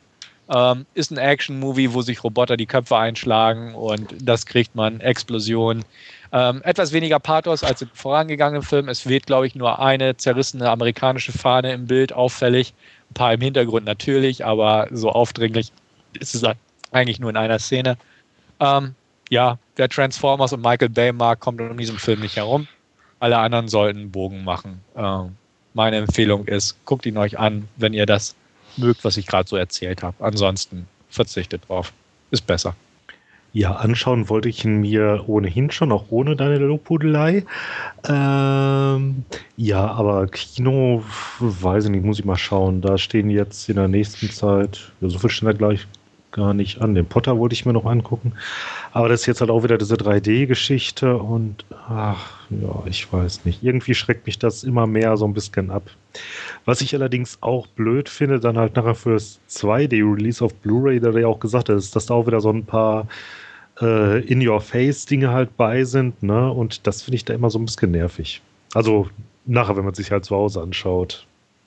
[0.53, 4.99] Ähm, ist ein Action-Movie, wo sich Roboter die Köpfe einschlagen und das kriegt man.
[4.99, 5.83] Explosion.
[6.31, 8.87] Ähm, etwas weniger Pathos als im vorangegangenen Film.
[8.87, 12.75] Es weht, glaube ich, nur eine zerrissene amerikanische Fahne im Bild auffällig.
[13.09, 15.71] Ein paar im Hintergrund natürlich, aber so aufdringlich
[16.19, 16.43] ist es
[16.93, 17.97] eigentlich nur in einer Szene.
[18.59, 18.95] Ähm,
[19.29, 22.67] ja, wer Transformers und Michael Bay mag, kommt um diesen Film nicht herum.
[23.19, 24.81] Alle anderen sollten einen Bogen machen.
[24.95, 25.35] Ähm,
[25.73, 28.35] meine Empfehlung ist, guckt ihn euch an, wenn ihr das
[28.77, 30.23] mögt, was ich gerade so erzählt habe.
[30.23, 31.93] Ansonsten verzichtet drauf.
[32.31, 32.75] Ist besser.
[33.53, 37.45] Ja, anschauen wollte ich ihn mir ohnehin schon, auch ohne deine Lobhudelei.
[38.07, 39.25] Ähm,
[39.57, 41.03] ja, aber Kino,
[41.39, 42.81] weiß ich nicht, muss ich mal schauen.
[42.81, 45.85] Da stehen jetzt in der nächsten Zeit, ja, so viel stehen da gleich
[46.33, 46.93] gar nicht an.
[46.93, 48.33] Den Potter wollte ich mir noch angucken.
[48.91, 53.63] Aber das ist jetzt halt auch wieder diese 3D-Geschichte und ach, ja, ich weiß nicht.
[53.63, 55.83] Irgendwie schreckt mich das immer mehr so ein bisschen ab.
[56.65, 61.27] Was ich allerdings auch blöd finde, dann halt nachher fürs 2D-Release auf Blu-ray, da ja
[61.27, 63.07] auch gesagt ist, dass da auch wieder so ein paar
[63.81, 66.51] äh, In-Your-Face-Dinge halt bei sind, ne?
[66.51, 68.41] Und das finde ich da immer so ein bisschen nervig.
[68.73, 69.07] Also
[69.45, 71.25] nachher, wenn man sich halt zu Hause anschaut.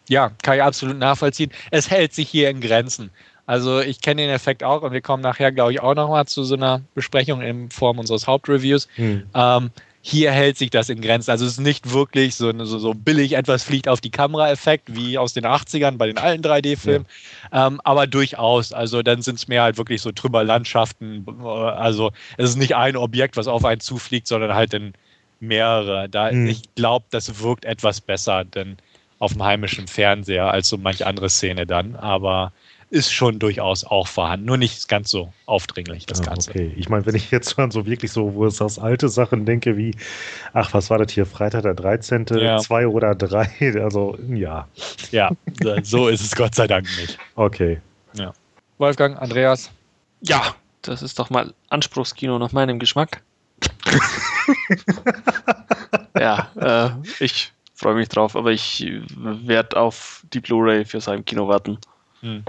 [0.08, 1.50] Ja, kann ich absolut nachvollziehen.
[1.70, 3.10] Es hält sich hier in Grenzen.
[3.46, 6.42] Also ich kenne den Effekt auch und wir kommen nachher, glaube ich, auch nochmal zu
[6.42, 8.88] so einer Besprechung in Form unseres Hauptreviews.
[8.96, 9.22] Hm.
[9.34, 9.70] Ähm,
[10.08, 11.32] hier hält sich das in Grenzen.
[11.32, 15.18] Also es ist nicht wirklich so, so, so billig, etwas fliegt auf die Kamera-Effekt wie
[15.18, 17.06] aus den 80ern bei den alten 3D-Filmen,
[17.52, 17.66] ja.
[17.66, 18.72] ähm, aber durchaus.
[18.72, 21.26] Also dann sind es mehr halt wirklich so Trümmerlandschaften.
[21.44, 24.92] Also es ist nicht ein Objekt, was auf einen zufliegt, sondern halt dann
[25.40, 26.08] mehrere.
[26.08, 26.46] Da, hm.
[26.46, 28.76] Ich glaube, das wirkt etwas besser denn
[29.18, 31.96] auf dem heimischen Fernseher als so manche andere Szene dann.
[31.96, 32.52] Aber
[32.90, 34.46] ist schon durchaus auch vorhanden.
[34.46, 36.50] Nur nicht ganz so aufdringlich, das ah, Ganze.
[36.50, 39.44] Okay, ich meine, wenn ich jetzt schon so wirklich so, wo es aus alte Sachen
[39.44, 39.94] denke, wie,
[40.52, 42.58] ach, was war das hier, Freitag der 13., ja.
[42.58, 43.50] zwei oder drei,
[43.82, 44.68] also ja.
[45.10, 45.30] Ja,
[45.82, 47.18] so ist es Gott sei Dank nicht.
[47.34, 47.80] Okay.
[48.14, 48.32] Ja.
[48.78, 49.70] Wolfgang, Andreas?
[50.20, 53.22] Ja, das ist doch mal Anspruchskino nach meinem Geschmack.
[56.18, 56.90] ja, äh,
[57.24, 61.78] ich freue mich drauf, aber ich werde auf die Blu-ray für sein Kino warten.
[62.20, 62.44] Hm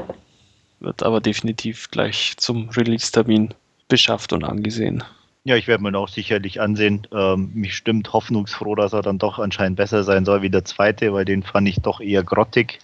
[0.80, 3.54] wird aber definitiv gleich zum Release-Termin
[3.88, 5.04] beschafft und angesehen.
[5.44, 7.08] Ja, ich werde mir auch sicherlich ansehen.
[7.14, 11.14] Ähm, mich stimmt hoffnungsfroh, dass er dann doch anscheinend besser sein soll wie der zweite,
[11.14, 12.80] weil den fand ich doch eher grottig.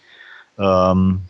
[0.58, 1.22] Ähm,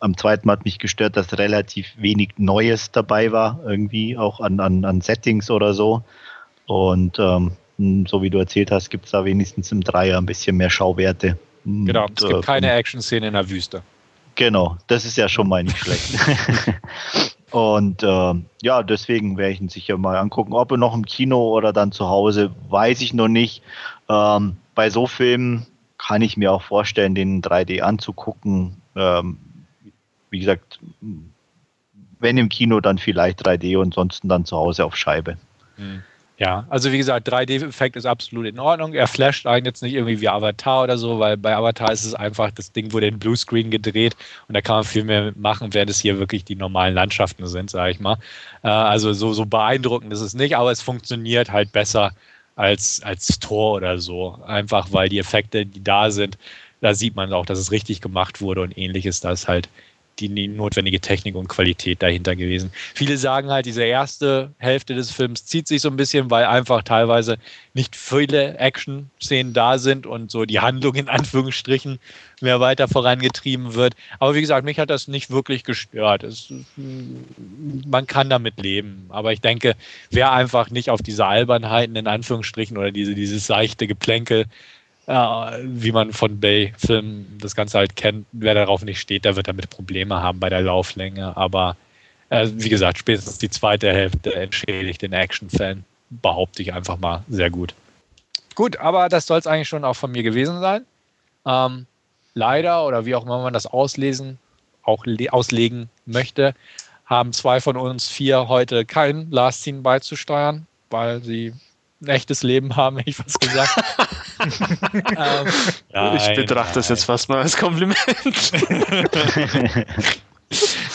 [0.00, 4.84] am zweiten hat mich gestört, dass relativ wenig Neues dabei war, irgendwie auch an, an,
[4.84, 6.02] an Settings oder so.
[6.66, 7.52] Und ähm,
[8.06, 11.38] so wie du erzählt hast, gibt es da wenigstens im Dreier ein bisschen mehr Schauwerte.
[11.64, 13.82] Genau, es gibt äh, keine Action-Szene in der Wüste.
[14.34, 16.10] Genau, das ist ja schon mal nicht schlecht.
[17.50, 20.54] Und äh, ja, deswegen werde ich ihn sicher mal angucken.
[20.54, 23.62] Ob er noch im Kino oder dann zu Hause, weiß ich noch nicht.
[24.08, 25.66] Ähm, bei so Filmen
[25.98, 28.78] kann ich mir auch vorstellen, den in 3D anzugucken.
[28.96, 29.36] Ähm,
[30.30, 30.80] wie gesagt,
[32.18, 35.36] wenn im Kino, dann vielleicht 3D und ansonsten dann zu Hause auf Scheibe.
[35.76, 36.02] Mhm.
[36.42, 38.94] Ja, also wie gesagt, 3D-Effekt ist absolut in Ordnung.
[38.94, 42.14] Er flasht einen jetzt nicht irgendwie wie Avatar oder so, weil bei Avatar ist es
[42.14, 44.16] einfach, das Ding wurde in Bluescreen gedreht
[44.48, 47.70] und da kann man viel mehr machen, während es hier wirklich die normalen Landschaften sind,
[47.70, 48.16] sage ich mal.
[48.64, 52.10] Äh, also so, so beeindruckend ist es nicht, aber es funktioniert halt besser
[52.56, 54.40] als, als Tor oder so.
[54.44, 56.38] Einfach weil die Effekte, die da sind,
[56.80, 59.68] da sieht man auch, dass es richtig gemacht wurde und ähnliches, da ist halt
[60.18, 62.70] die notwendige Technik und Qualität dahinter gewesen.
[62.94, 66.82] Viele sagen halt, diese erste Hälfte des Films zieht sich so ein bisschen, weil einfach
[66.82, 67.38] teilweise
[67.74, 71.98] nicht viele Action-Szenen da sind und so die Handlung in Anführungsstrichen
[72.40, 73.94] mehr weiter vorangetrieben wird.
[74.18, 76.24] Aber wie gesagt, mich hat das nicht wirklich gestört.
[76.24, 79.06] Es, man kann damit leben.
[79.08, 79.74] Aber ich denke,
[80.10, 84.46] wer einfach nicht auf diese Albernheiten in Anführungsstrichen oder diese, dieses seichte Geplänkel
[85.06, 88.26] äh, wie man von Bay-Filmen das Ganze halt kennt.
[88.32, 91.36] Wer darauf nicht steht, der wird damit Probleme haben bei der Lauflänge.
[91.36, 91.76] Aber
[92.30, 97.50] äh, wie gesagt, spätestens die zweite Hälfte entschädigt den Action-Fan, behaupte ich einfach mal sehr
[97.50, 97.74] gut.
[98.54, 100.84] Gut, aber das soll es eigentlich schon auch von mir gewesen sein.
[101.46, 101.86] Ähm,
[102.34, 104.38] leider, oder wie auch immer man das auslesen,
[104.82, 106.54] auch auslegen möchte,
[107.06, 111.54] haben zwei von uns vier heute kein Last Scene beizusteuern, weil sie
[112.02, 113.70] ein echtes Leben haben, hätte ich fast gesagt.
[115.16, 115.46] ähm,
[115.92, 117.96] nein, ich betrachte das jetzt fast mal als Kompliment.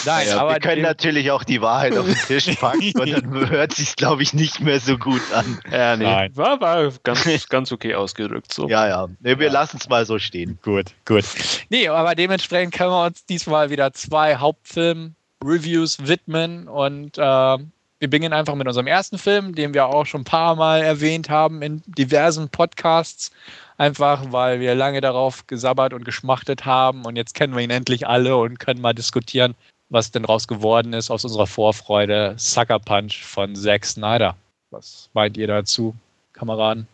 [0.05, 3.49] Nein, ja, aber wir können natürlich auch die Wahrheit auf den Tisch packen und dann
[3.49, 5.59] hört sich glaube ich, nicht mehr so gut an.
[5.71, 6.03] Ja, nee.
[6.03, 6.31] Nein.
[6.35, 8.53] War, war ganz, ganz okay ausgedrückt.
[8.53, 8.67] So.
[8.67, 9.07] Ja, ja.
[9.19, 9.53] Nee, wir ja.
[9.53, 10.59] lassen es mal so stehen.
[10.61, 11.25] Gut, gut.
[11.69, 17.57] Nee, aber dementsprechend können wir uns diesmal wieder zwei Hauptfilm-Reviews widmen und äh,
[17.99, 21.29] wir beginnen einfach mit unserem ersten Film, den wir auch schon ein paar Mal erwähnt
[21.29, 23.31] haben in diversen Podcasts.
[23.77, 28.07] Einfach weil wir lange darauf gesabbert und geschmachtet haben und jetzt kennen wir ihn endlich
[28.07, 29.55] alle und können mal diskutieren,
[29.89, 32.33] was denn raus geworden ist aus unserer Vorfreude.
[32.37, 34.35] Sucker Punch von Zack Snyder.
[34.71, 35.95] Was meint ihr dazu,
[36.33, 36.87] Kameraden?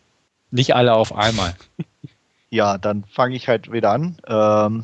[0.51, 1.55] Nicht alle auf einmal.
[2.53, 4.15] Ja, dann fange ich halt wieder an.
[4.27, 4.83] Ähm,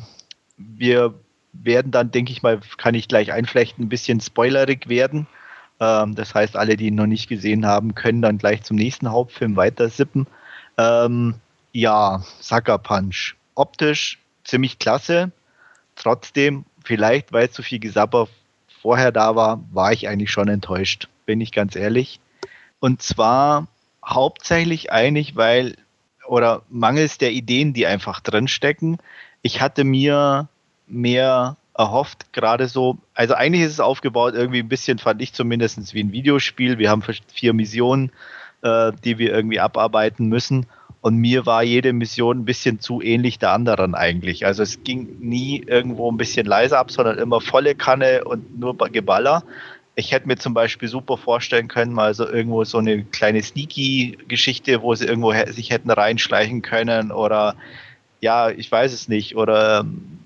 [0.56, 1.14] wir
[1.52, 5.28] werden dann, denke ich mal, kann ich gleich einflechten, ein bisschen spoilerig werden.
[5.80, 9.10] Ähm, das heißt, alle, die ihn noch nicht gesehen haben, können dann gleich zum nächsten
[9.10, 10.26] Hauptfilm weiter sippen.
[10.78, 11.34] Ähm,
[11.72, 13.36] ja, Sucker Punch.
[13.54, 15.32] Optisch ziemlich klasse.
[15.96, 18.28] Trotzdem, vielleicht weil zu viel Gesapper
[18.80, 22.20] vorher da war, war ich eigentlich schon enttäuscht, bin ich ganz ehrlich.
[22.78, 23.68] Und zwar
[24.04, 25.76] hauptsächlich eigentlich, weil,
[26.26, 28.98] oder mangels der Ideen, die einfach drinstecken.
[29.42, 30.48] Ich hatte mir
[30.86, 32.98] mehr erhofft, gerade so.
[33.14, 36.78] Also eigentlich ist es aufgebaut irgendwie ein bisschen, fand ich zumindest wie ein Videospiel.
[36.78, 38.10] Wir haben vier Missionen,
[38.62, 40.66] äh, die wir irgendwie abarbeiten müssen.
[41.02, 44.44] Und mir war jede Mission ein bisschen zu ähnlich der anderen eigentlich.
[44.44, 48.76] Also es ging nie irgendwo ein bisschen leiser ab, sondern immer volle Kanne und nur
[48.76, 49.42] Geballer.
[49.94, 54.82] Ich hätte mir zum Beispiel super vorstellen können, mal so irgendwo so eine kleine Sneaky-Geschichte,
[54.82, 57.56] wo sie irgendwo sich hätten reinschleichen können oder
[58.20, 59.36] ja, ich weiß es nicht.
[59.36, 60.19] Oder ähm,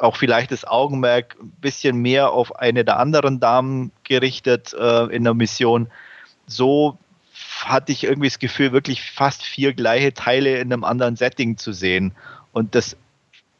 [0.00, 5.24] auch vielleicht das Augenmerk ein bisschen mehr auf eine der anderen Damen gerichtet äh, in
[5.24, 5.88] der Mission.
[6.46, 6.98] So
[7.64, 11.72] hatte ich irgendwie das Gefühl, wirklich fast vier gleiche Teile in einem anderen Setting zu
[11.72, 12.12] sehen.
[12.52, 12.96] Und das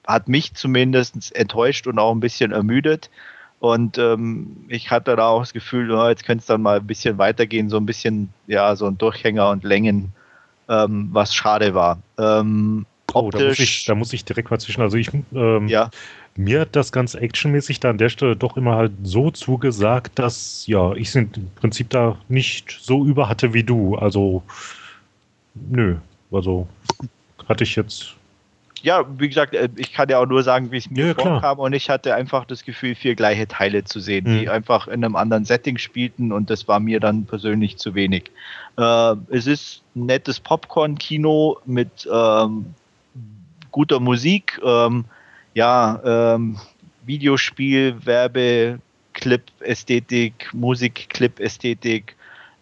[0.06, 3.10] hat mich zumindest enttäuscht und auch ein bisschen ermüdet.
[3.60, 6.86] Und ähm, ich hatte da auch das Gefühl, oh, jetzt könnte es dann mal ein
[6.86, 10.12] bisschen weitergehen, so ein bisschen, ja, so ein Durchhänger und Längen,
[10.68, 11.98] ähm, was schade war.
[12.16, 14.80] Ähm, oh, da muss, ich, da muss ich direkt mal zwischen.
[14.80, 15.90] Also ich, ähm, ja
[16.40, 20.66] mir hat das ganz actionmäßig da an der Stelle doch immer halt so zugesagt, dass
[20.66, 23.96] ja, ich es im Prinzip da nicht so über hatte wie du.
[23.96, 24.42] Also,
[25.54, 25.96] nö,
[26.32, 26.66] also
[27.48, 28.14] hatte ich jetzt.
[28.82, 31.58] Ja, wie gesagt, äh, ich kann ja auch nur sagen, wie es mir ja, vorkam
[31.58, 34.38] und ich hatte einfach das Gefühl, vier gleiche Teile zu sehen, mhm.
[34.38, 38.30] die einfach in einem anderen Setting spielten und das war mir dann persönlich zu wenig.
[38.78, 42.74] Äh, es ist ein nettes Popcorn-Kino mit ähm,
[43.70, 44.58] guter Musik.
[44.64, 45.04] Ähm,
[45.54, 46.58] ja, ähm,
[47.04, 48.80] Videospiel, Werbe,
[49.12, 52.16] Clip, Ästhetik, Musik, Clip, Ästhetik.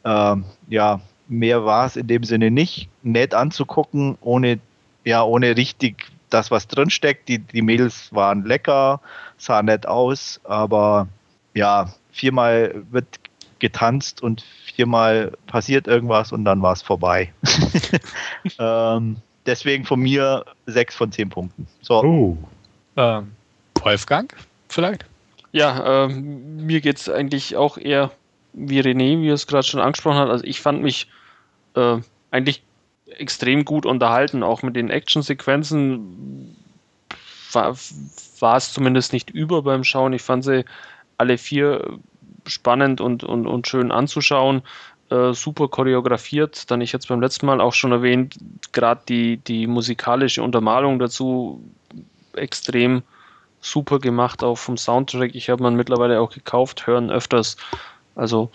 [0.04, 2.88] Ähm, ja, mehr war es in dem Sinne nicht.
[3.02, 4.58] Nett anzugucken, ohne,
[5.04, 7.28] ja, ohne richtig das, was drinsteckt.
[7.28, 9.00] Die, die Mädels waren lecker,
[9.36, 11.08] sah nett aus, aber
[11.54, 13.06] ja, viermal wird
[13.58, 14.44] getanzt und
[14.74, 17.32] viermal passiert irgendwas und dann war es vorbei.
[18.58, 19.16] ähm,
[19.46, 21.66] deswegen von mir sechs von zehn Punkten.
[21.82, 22.02] So.
[22.02, 22.38] Uh.
[22.98, 23.30] Ähm,
[23.80, 24.34] Wolfgang,
[24.68, 25.04] vielleicht?
[25.52, 28.10] Ja, ähm, mir geht es eigentlich auch eher
[28.52, 30.28] wie René, wie er es gerade schon angesprochen hat.
[30.28, 31.06] Also ich fand mich
[31.74, 31.98] äh,
[32.32, 32.62] eigentlich
[33.06, 36.56] extrem gut unterhalten, auch mit den Actionsequenzen
[37.52, 37.76] war,
[38.40, 40.12] war es zumindest nicht über beim Schauen.
[40.12, 40.64] Ich fand sie
[41.18, 41.98] alle vier
[42.46, 44.62] spannend und, und, und schön anzuschauen.
[45.10, 46.68] Äh, super choreografiert.
[46.70, 48.36] Dann ich jetzt beim letzten Mal auch schon erwähnt,
[48.72, 51.62] gerade die, die musikalische Untermalung dazu
[52.38, 53.02] extrem
[53.60, 55.34] super gemacht, auch vom Soundtrack.
[55.34, 57.56] Ich habe man mittlerweile auch gekauft, hören öfters.
[58.14, 58.50] Also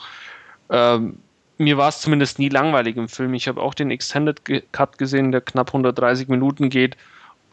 [0.70, 1.18] ähm,
[1.58, 3.34] mir war es zumindest nie langweilig im Film.
[3.34, 4.42] Ich habe auch den Extended
[4.72, 6.98] Cut gesehen, der knapp 130 Minuten geht.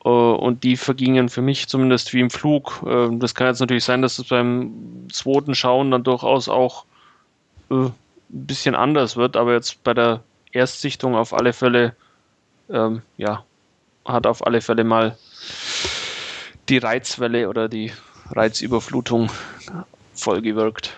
[0.05, 2.83] Äh, und die vergingen für mich zumindest wie im Flug.
[2.87, 6.85] Äh, das kann jetzt natürlich sein, dass es beim zweiten Schauen dann durchaus auch
[7.71, 7.93] äh, ein
[8.29, 11.95] bisschen anders wird, aber jetzt bei der Erstsichtung auf alle Fälle,
[12.71, 13.45] ähm, ja,
[14.05, 15.17] hat auf alle Fälle mal
[16.71, 17.93] die Reizwelle oder die
[18.31, 19.31] Reizüberflutung
[20.15, 20.97] voll gewirkt.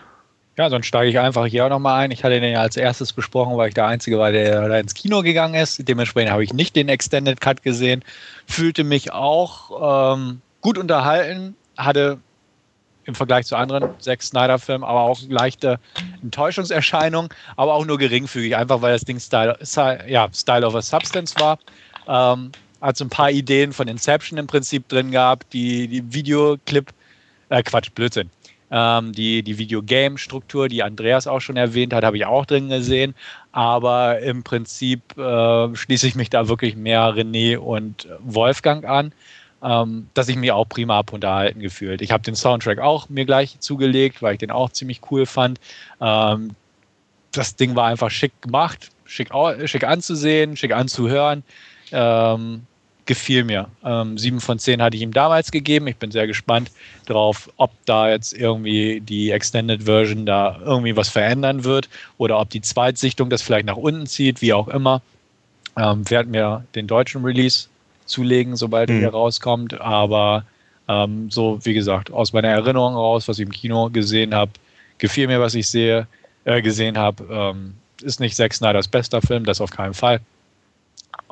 [0.58, 2.10] Ja, sonst steige ich einfach hier auch nochmal ein.
[2.10, 4.92] Ich hatte den ja als erstes besprochen, weil ich der Einzige war, der da ins
[4.92, 5.88] Kino gegangen ist.
[5.88, 8.04] Dementsprechend habe ich nicht den Extended Cut gesehen.
[8.46, 12.18] Fühlte mich auch ähm, gut unterhalten, hatte
[13.04, 15.80] im Vergleich zu anderen Zack Snyder-Filmen aber auch leichte
[16.22, 19.58] Enttäuschungserscheinungen, aber auch nur geringfügig, einfach weil das Ding Style,
[20.06, 21.58] ja, Style a Substance war.
[22.06, 26.92] Ähm, hat so ein paar Ideen von Inception im Prinzip drin gehabt, die, die Videoclip,
[27.48, 28.28] äh, Quatsch, Blödsinn.
[28.72, 33.14] Ähm, die, die Videogame-Struktur, die Andreas auch schon erwähnt hat, habe ich auch drin gesehen.
[33.52, 39.12] Aber im Prinzip äh, schließe ich mich da wirklich mehr René und Wolfgang an,
[39.62, 42.02] ähm, dass ich mich auch prima ab unterhalten gefühlt.
[42.02, 45.60] Ich habe den Soundtrack auch mir gleich zugelegt, weil ich den auch ziemlich cool fand.
[46.00, 46.56] Ähm,
[47.30, 49.30] das Ding war einfach schick gemacht, schick,
[49.66, 51.44] schick anzusehen, schick anzuhören.
[51.92, 52.66] Ähm,
[53.06, 53.68] gefiel mir.
[53.84, 55.86] Ähm, 7 von 10 hatte ich ihm damals gegeben.
[55.86, 56.70] Ich bin sehr gespannt
[57.06, 61.88] drauf, ob da jetzt irgendwie die Extended Version da irgendwie was verändern wird
[62.18, 65.02] oder ob die Zweitsichtung das vielleicht nach unten zieht, wie auch immer.
[65.76, 67.68] Ähm, werde mir den deutschen Release
[68.06, 69.02] zulegen, sobald mhm.
[69.02, 69.80] er rauskommt.
[69.80, 70.44] Aber
[70.88, 74.52] ähm, so, wie gesagt, aus meiner Erinnerung raus, was ich im Kino gesehen habe,
[74.98, 76.06] gefiel mir, was ich sehe,
[76.44, 77.24] äh, gesehen habe.
[77.30, 80.20] Ähm, ist nicht Zack Snyders bester Film, das auf keinen Fall.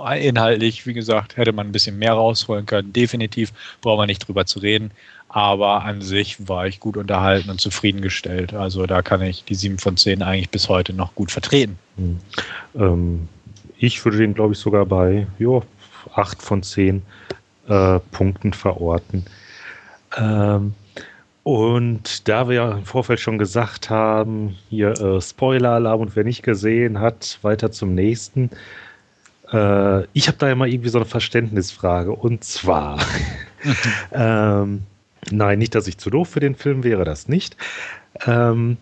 [0.04, 2.92] Inhaltlich, wie gesagt, hätte man ein bisschen mehr rausholen können.
[2.92, 4.90] Definitiv brauchen wir nicht drüber zu reden.
[5.28, 8.52] Aber an sich war ich gut unterhalten und zufriedengestellt.
[8.52, 11.78] Also da kann ich die 7 von 10 eigentlich bis heute noch gut vertreten.
[11.96, 12.18] Hm.
[12.74, 13.28] Ähm,
[13.78, 15.62] ich würde den, glaube ich, sogar bei jo,
[16.14, 17.02] 8 von 10
[17.68, 19.24] äh, Punkten verorten.
[20.16, 20.74] Ähm,
[21.42, 26.42] und da wir ja im Vorfeld schon gesagt haben, hier äh, Spoiler-Alarm und wer nicht
[26.42, 28.50] gesehen hat, weiter zum nächsten.
[29.52, 32.12] Äh, ich habe da ja mal irgendwie so eine Verständnisfrage.
[32.12, 32.98] Und zwar,
[34.12, 34.82] ähm,
[35.30, 37.56] Nein, nicht, dass ich zu doof für den Film wäre, das nicht.
[38.26, 38.78] Ähm,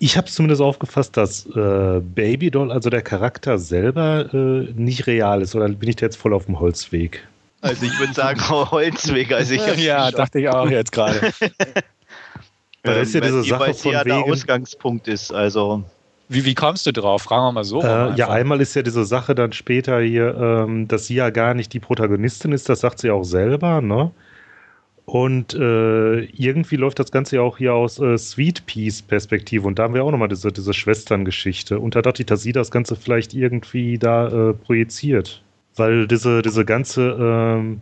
[0.00, 5.40] ich habe es zumindest aufgefasst, dass äh, Babydoll, also der Charakter selber, äh, nicht real
[5.40, 5.54] ist.
[5.54, 7.26] Oder bin ich da jetzt voll auf dem Holzweg?
[7.60, 9.32] Also ich würde sagen Holzweg.
[9.32, 11.20] Also ich ja, dachte ich auch jetzt gerade.
[12.84, 15.32] Weil das ist ja diese Sache von ja wegen, der Ausgangspunkt ist.
[15.32, 15.84] Also
[16.28, 17.22] Wie, wie kommst du drauf?
[17.22, 17.82] Fragen wir mal so.
[17.82, 21.54] Äh, ja, einmal ist ja diese Sache dann später hier, ähm, dass sie ja gar
[21.54, 24.10] nicht die Protagonistin ist, das sagt sie auch selber, ne?
[25.06, 29.78] Und äh, irgendwie läuft das Ganze ja auch hier aus äh, Sweet Peas Perspektive und
[29.78, 31.78] da haben wir auch nochmal diese, diese Schwesterngeschichte.
[31.78, 35.42] Und da dachte ich, dass sie das Ganze vielleicht irgendwie da äh, projiziert.
[35.76, 37.80] Weil diese, diese ganze ähm,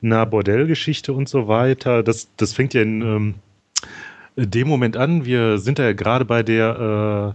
[0.00, 3.34] na, Bordellgeschichte und so weiter, das, das fängt ja in ähm,
[4.46, 5.24] dem Moment an.
[5.24, 7.34] Wir sind ja gerade bei der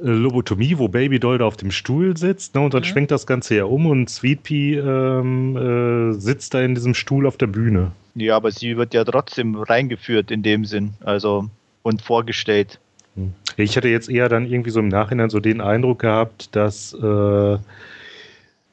[0.00, 2.86] äh, Lobotomie, wo Baby Doll da auf dem Stuhl sitzt, ne, und dann Mhm.
[2.86, 7.26] schwenkt das Ganze ja um und Sweet Pea ähm, äh, sitzt da in diesem Stuhl
[7.26, 7.92] auf der Bühne.
[8.14, 10.94] ja, aber sie wird ja trotzdem reingeführt in dem Sinn.
[11.04, 11.48] Also
[11.82, 12.78] und vorgestellt.
[13.16, 13.32] Hm.
[13.56, 17.58] Ich hatte jetzt eher dann irgendwie so im Nachhinein so den Eindruck gehabt, dass äh,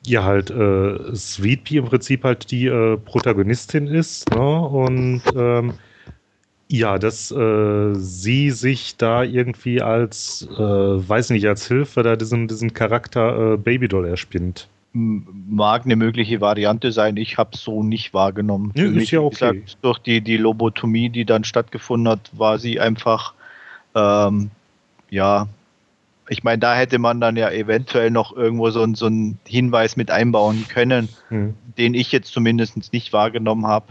[0.05, 4.59] ja halt äh, Sweet Pea im Prinzip halt die äh, Protagonistin ist, ne?
[4.61, 5.73] Und ähm,
[6.69, 12.47] ja, dass äh, sie sich da irgendwie als, äh, weiß nicht, als Hilfe da diesen,
[12.47, 14.67] diesen Charakter äh, Babydoll erspinnt.
[14.93, 17.17] Mag eine mögliche Variante sein.
[17.17, 18.71] Ich habe es so nicht wahrgenommen.
[18.75, 19.51] Nö, Für ist mich, ja okay.
[19.51, 23.33] gesagt, durch die, die Lobotomie, die dann stattgefunden hat, war sie einfach,
[23.95, 24.49] ähm,
[25.09, 25.47] ja,
[26.29, 30.11] ich meine, da hätte man dann ja eventuell noch irgendwo so, so einen Hinweis mit
[30.11, 31.53] einbauen können, Hm.
[31.77, 33.85] den ich jetzt zumindest nicht wahrgenommen habe.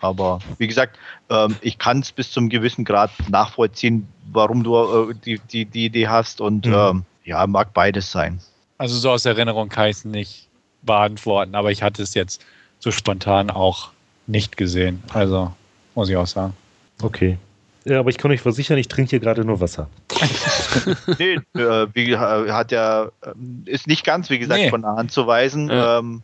[0.00, 0.98] Aber wie gesagt,
[1.30, 5.86] ähm, ich kann es bis zum gewissen Grad nachvollziehen, warum du äh, die, die, die
[5.86, 6.40] Idee hast.
[6.40, 6.74] Und Mhm.
[6.74, 8.40] ähm, ja, mag beides sein.
[8.78, 10.48] Also so aus Erinnerung kann ich es nicht
[10.82, 12.44] beantworten, aber ich hatte es jetzt
[12.78, 13.90] so spontan auch
[14.26, 15.02] nicht gesehen.
[15.12, 15.52] Also
[15.94, 16.54] muss ich auch sagen.
[17.02, 17.38] Okay.
[17.84, 19.88] Ja, aber ich kann euch versichern, ich trinke hier gerade nur Wasser.
[21.18, 22.16] Nee, äh, wie, äh,
[22.50, 24.70] hat ja, ähm, ist nicht ganz, wie gesagt, Nee.
[24.70, 25.68] von der Hand zu weisen.
[25.70, 25.98] Ja.
[25.98, 26.22] Ähm,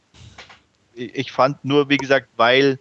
[0.95, 2.79] ich fand nur, wie gesagt, weil,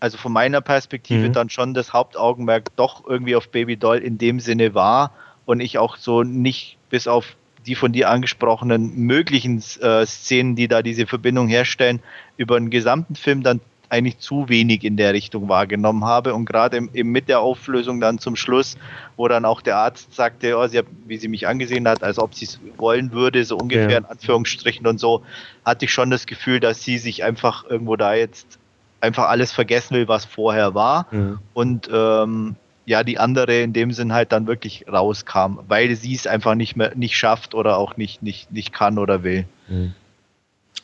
[0.00, 1.32] also von meiner Perspektive Mhm.
[1.32, 5.12] dann schon das Hauptaugenmerk doch irgendwie auf Baby Doll in dem Sinne war
[5.46, 10.68] und ich auch so nicht bis auf die von dir angesprochenen möglichen äh, Szenen, die
[10.68, 12.00] da diese Verbindung herstellen,
[12.36, 13.60] über den gesamten Film dann
[13.90, 18.18] eigentlich zu wenig in der Richtung wahrgenommen habe und gerade im mit der Auflösung dann
[18.18, 18.76] zum Schluss,
[19.16, 22.18] wo dann auch der Arzt sagte, oh, sie hat, wie sie mich angesehen hat, als
[22.18, 23.98] ob sie es wollen würde, so ungefähr Ja.
[23.98, 25.22] in Anführungsstrichen und so,
[25.64, 28.58] hatte ich schon das Gefühl, dass sie sich einfach irgendwo da jetzt
[29.00, 31.38] einfach alles vergessen will, was vorher war Hm.
[31.54, 32.56] und ähm,
[32.86, 36.74] ja, die andere in dem Sinn halt dann wirklich rauskam, weil sie es einfach nicht
[36.74, 39.44] mehr nicht schafft oder auch nicht, nicht, nicht kann oder will.
[39.66, 39.92] Hm.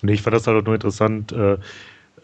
[0.02, 1.32] Nee, ich fand das halt auch nur interessant.
[1.32, 1.56] Äh,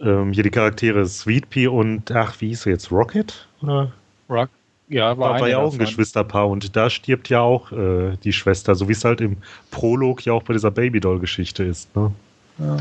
[0.00, 2.90] ähm, hier die Charaktere Sweet Pea und, ach, wie hieß er jetzt?
[2.92, 3.46] Rocket?
[3.62, 3.92] Oder?
[4.28, 4.50] Rock,
[4.88, 5.78] ja, war, War, ja auch ein.
[5.78, 9.36] Geschwisterpaar und da stirbt ja auch äh, die Schwester, so wie es halt im
[9.70, 11.94] Prolog ja auch bei dieser Babydoll-Geschichte ist.
[11.96, 12.12] Ne?
[12.58, 12.76] Ja.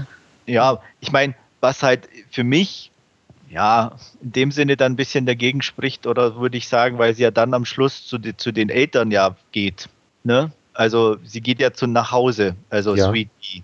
[0.48, 2.91] Ja, ich meine, was halt für mich
[3.50, 7.24] ja in dem Sinne dann ein bisschen dagegen spricht, oder würde ich sagen, weil sie
[7.24, 9.90] ja dann am Schluss zu, die, zu den Eltern ja geht.
[10.24, 10.52] Ne?
[10.74, 13.10] Also sie geht ja zu nach Hause, also Ja.
[13.10, 13.64] Sweet Pea.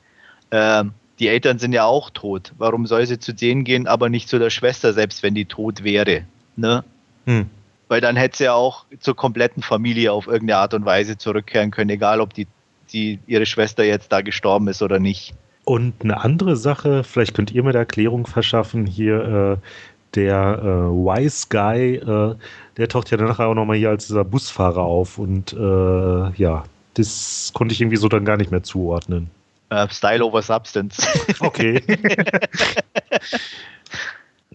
[0.51, 2.53] Ähm, die Eltern sind ja auch tot.
[2.57, 5.83] Warum soll sie zu denen gehen, aber nicht zu der Schwester, selbst wenn die tot
[5.83, 6.25] wäre?
[6.57, 6.83] Ne?
[7.25, 7.49] Hm.
[7.87, 11.71] Weil dann hätte sie ja auch zur kompletten Familie auf irgendeine Art und Weise zurückkehren
[11.71, 12.47] können, egal ob die,
[12.91, 15.33] die ihre Schwester jetzt da gestorben ist oder nicht.
[15.65, 19.67] Und eine andere Sache, vielleicht könnt ihr mir da Erklärung verschaffen, hier äh,
[20.15, 22.35] der äh, Wise Guy, äh,
[22.77, 26.63] der taucht ja nachher auch nochmal hier als dieser Busfahrer auf und äh, ja,
[26.93, 29.29] das konnte ich irgendwie so dann gar nicht mehr zuordnen.
[29.69, 31.05] Äh, Style over Substance.
[31.39, 31.81] Okay.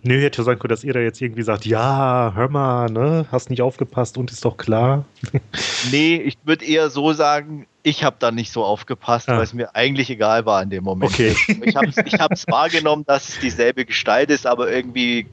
[0.02, 3.26] Nö, hätte ja sein können, dass ihr da jetzt irgendwie sagt, ja, hör mal, ne,
[3.30, 5.04] hast nicht aufgepasst und ist doch klar.
[5.90, 9.36] nee, ich würde eher so sagen, ich habe da nicht so aufgepasst, Ah.
[9.36, 11.12] weil es mir eigentlich egal war in dem Moment.
[11.12, 11.34] Okay.
[11.64, 15.26] Ich habe ich hab's wahrgenommen, dass es dieselbe Gestalt ist, aber irgendwie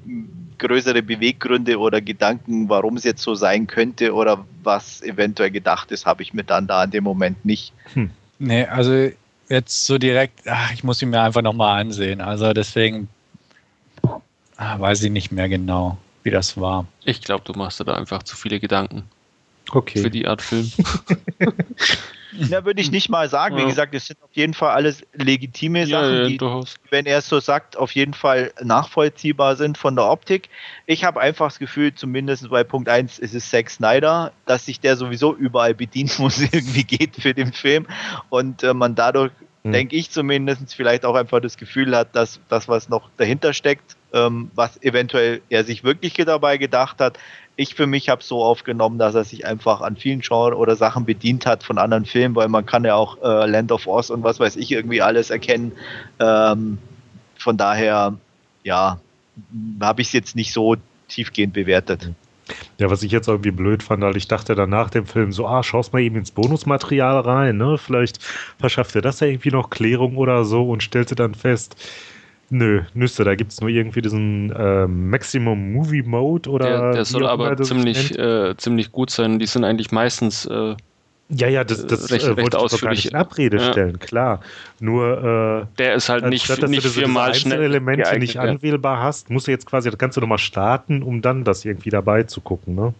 [0.57, 6.05] größere Beweggründe oder Gedanken, warum es jetzt so sein könnte oder was eventuell gedacht ist,
[6.05, 7.73] habe ich mir dann da in dem Moment nicht.
[8.39, 9.09] Nee, also
[9.49, 12.21] jetzt so direkt, ach, ich muss ihn mir einfach nochmal ansehen.
[12.21, 13.07] Also deswegen
[14.57, 16.85] ah, weiß ich nicht mehr genau, wie das war.
[17.05, 19.03] Ich glaube, du machst dir da einfach zu viele Gedanken
[19.71, 20.01] Okay.
[20.01, 20.71] für die Art Film.
[22.49, 23.55] Ja, würde ich nicht mal sagen.
[23.57, 23.67] Wie Ja.
[23.67, 26.39] gesagt, es sind auf jeden Fall alles legitime ja, Sachen, ja, die,
[26.89, 30.49] wenn er es so sagt, auf jeden Fall nachvollziehbar sind von der Optik.
[30.85, 34.79] Ich habe einfach das Gefühl, zumindest bei Punkt 1 ist es Zack Snyder, dass sich
[34.79, 37.87] der sowieso überall bedienen muss, irgendwie geht für den Film
[38.29, 39.31] und äh, man dadurch
[39.67, 39.73] hm.
[39.73, 43.95] denke ich zumindest, vielleicht auch einfach das Gefühl hat, dass das, was noch dahinter steckt,
[44.13, 47.17] ähm, was eventuell er sich wirklich dabei gedacht hat.
[47.55, 51.05] Ich für mich habe so aufgenommen, dass er sich einfach an vielen Genres oder Sachen
[51.05, 54.23] bedient hat von anderen Filmen, weil man kann ja auch äh, Land of Oz und
[54.23, 55.71] was weiß ich irgendwie alles erkennen.
[56.19, 56.77] Ähm,
[57.37, 58.13] von daher,
[58.63, 58.99] ja,
[59.81, 60.75] habe ich es jetzt nicht so
[61.07, 62.09] tiefgehend bewertet.
[62.79, 65.47] Ja, was ich jetzt irgendwie blöd fand, weil ich dachte dann nach dem Film so,
[65.47, 67.77] ah, schaust mal eben ins Bonusmaterial rein, ne?
[67.77, 68.19] Vielleicht
[68.59, 71.75] verschafft er das ja irgendwie noch Klärung oder so und stellte dann fest,
[72.49, 76.65] Nö, Nüsse, da gibt es nur irgendwie diesen äh, Maximum Movie Mode oder.
[76.65, 79.39] Der, der soll aber ziemlich, äh, ziemlich gut sein.
[79.39, 80.45] Die sind eigentlich meistens.
[80.45, 80.75] Äh,
[81.29, 83.71] ja, ja, das, das recht, äh, recht wollte ich gar nicht in Abrede ja.
[83.71, 84.39] stellen, klar.
[84.79, 85.67] Nur.
[85.69, 87.61] Äh, der ist halt nicht, statt, dass nicht du diese viermal schnell.
[87.61, 91.65] Elemente nicht anwählbar hast, musst du jetzt quasi das Ganze nochmal starten, um dann das
[91.65, 92.93] irgendwie dabei zu gucken, ne?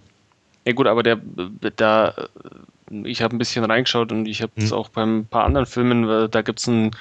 [0.66, 1.20] Ja, gut, aber der,
[1.78, 2.14] da.
[3.04, 4.78] Ich habe ein bisschen reingeschaut und ich habe es hm.
[4.78, 6.92] auch beim paar anderen Filmen, da gibt es ein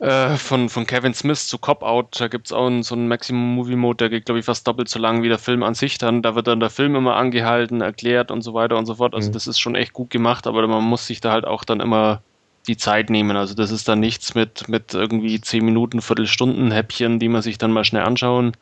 [0.00, 3.96] äh, von, von Kevin Smith zu Cop-Out, da gibt es auch einen, so einen Maximum-Movie-Mode,
[3.96, 6.22] der geht, glaube ich, fast doppelt so lang wie der Film an sich dann.
[6.22, 9.14] Da wird dann der Film immer angehalten, erklärt und so weiter und so fort.
[9.14, 9.32] Also mhm.
[9.32, 12.22] das ist schon echt gut gemacht, aber man muss sich da halt auch dann immer
[12.68, 13.36] die Zeit nehmen.
[13.36, 17.58] Also das ist dann nichts mit, mit irgendwie 10 Minuten, Viertelstunden Häppchen, die man sich
[17.58, 18.52] dann mal schnell anschauen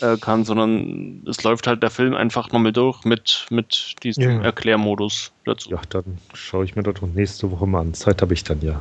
[0.00, 4.42] äh, kann, sondern es läuft halt der Film einfach nochmal durch mit, mit diesem ja.
[4.42, 5.68] Erklärmodus dazu.
[5.68, 7.92] Ja, dann schaue ich mir das nächste Woche mal an.
[7.92, 8.80] Zeit habe ich dann ja.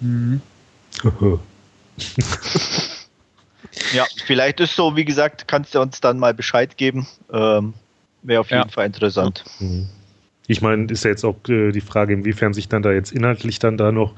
[0.00, 0.40] Mhm
[3.92, 7.06] ja, vielleicht ist so, wie gesagt, kannst du uns dann mal Bescheid geben.
[7.32, 7.74] Ähm,
[8.22, 8.68] Wäre auf jeden ja.
[8.68, 9.44] Fall interessant.
[9.58, 9.88] Mhm.
[10.46, 13.58] Ich meine, ist ja jetzt auch äh, die Frage, inwiefern sich dann da jetzt inhaltlich
[13.58, 14.14] dann da noch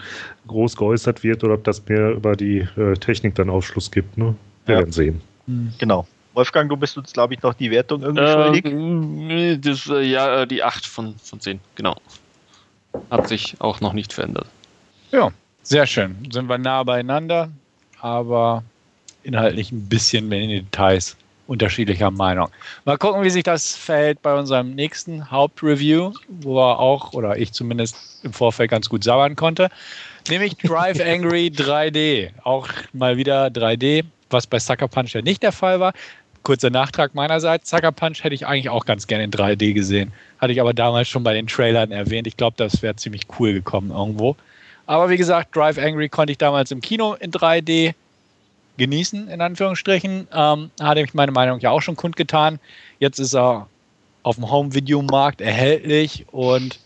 [0.49, 4.19] groß geäußert wird oder ob das mehr über die äh, Technik dann Aufschluss gibt.
[4.19, 4.35] Ne?
[4.65, 4.81] Wir ja.
[4.81, 5.21] werden sehen.
[5.47, 5.73] Mhm.
[5.79, 6.07] Genau.
[6.35, 9.61] Wolfgang, du bist uns, glaube ich, noch die Wertung irgendwie äh, schuldig.
[9.63, 11.97] Das, äh, ja, äh, die 8 von, von 10, genau.
[13.11, 14.47] Hat sich auch noch nicht verändert.
[15.13, 15.33] Ja,
[15.69, 16.17] sehr schön.
[16.31, 17.51] Sind wir nah beieinander,
[18.01, 18.63] aber
[19.25, 21.17] inhaltlich ein bisschen in den Details
[21.47, 22.49] unterschiedlicher Meinung.
[22.85, 27.53] Mal gucken, wie sich das verhält bei unserem nächsten Hauptreview, wo wir auch, oder ich
[27.53, 29.69] zumindest im Vorfeld ganz gut sauern konnte,
[30.29, 32.31] nämlich Drive Angry 3D.
[32.43, 35.93] Auch mal wieder 3D, was bei Sucker Punch ja nicht der Fall war.
[36.43, 37.71] Kurzer Nachtrag meinerseits.
[37.71, 40.13] Sucker Punch hätte ich eigentlich auch ganz gerne in 3D gesehen.
[40.39, 42.29] Hatte ich aber damals schon bei den Trailern erwähnt.
[42.29, 44.37] Ich glaube, das wäre ziemlich cool gekommen irgendwo.
[44.87, 47.95] Aber wie gesagt, Drive Angry konnte ich damals im Kino in 3D
[48.77, 50.29] genießen, in Anführungsstrichen.
[50.33, 52.59] Ähm, hatte ich meine Meinung ja auch schon kundgetan.
[52.99, 53.69] Jetzt ist er
[54.23, 56.79] auf dem Home-Video-Markt erhältlich und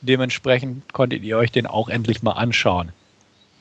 [0.00, 2.92] dementsprechend konntet ihr euch den auch endlich mal anschauen.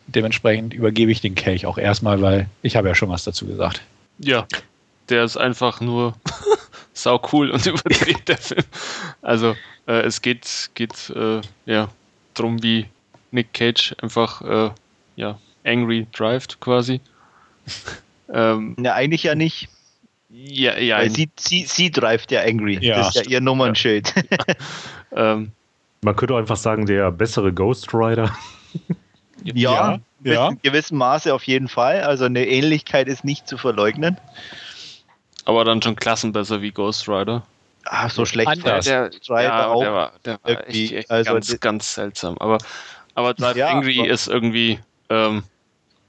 [0.07, 3.81] Dementsprechend übergebe ich den Kelch auch erstmal, weil ich habe ja schon was dazu gesagt.
[4.17, 4.47] Ja,
[5.09, 6.13] der ist einfach nur
[6.93, 8.63] sau cool und überdreht der Film.
[9.21, 9.55] Also
[9.87, 11.89] äh, es geht, geht äh, ja
[12.33, 12.87] drum, wie
[13.31, 14.71] Nick Cage einfach äh,
[15.15, 17.01] ja, angry drived quasi.
[18.33, 19.69] ähm, ja, eigentlich ja nicht.
[20.29, 20.97] Ja, ja.
[20.97, 22.77] Weil sie, sie, sie drivet ja angry.
[22.81, 22.97] Ja.
[22.97, 24.13] Das ist ja ihr Nummernschild.
[24.15, 24.55] Ja.
[25.33, 25.51] ähm,
[26.01, 28.35] Man könnte einfach sagen, der bessere Ghost Rider.
[29.43, 30.49] ja, ja, ja.
[30.49, 32.01] in gewissem Maße auf jeden Fall.
[32.01, 34.17] Also eine Ähnlichkeit ist nicht zu verleugnen.
[35.45, 37.43] Aber dann schon klassenbesser wie Ghost Rider.
[37.85, 38.85] Ach, so schlecht Anders.
[38.85, 42.37] Der, ja, auch der war, der war echt, echt also ganz, ganz seltsam.
[42.37, 42.59] Aber
[43.15, 44.79] aber Drive ja, Angry ist irgendwie.
[45.09, 45.43] Ähm,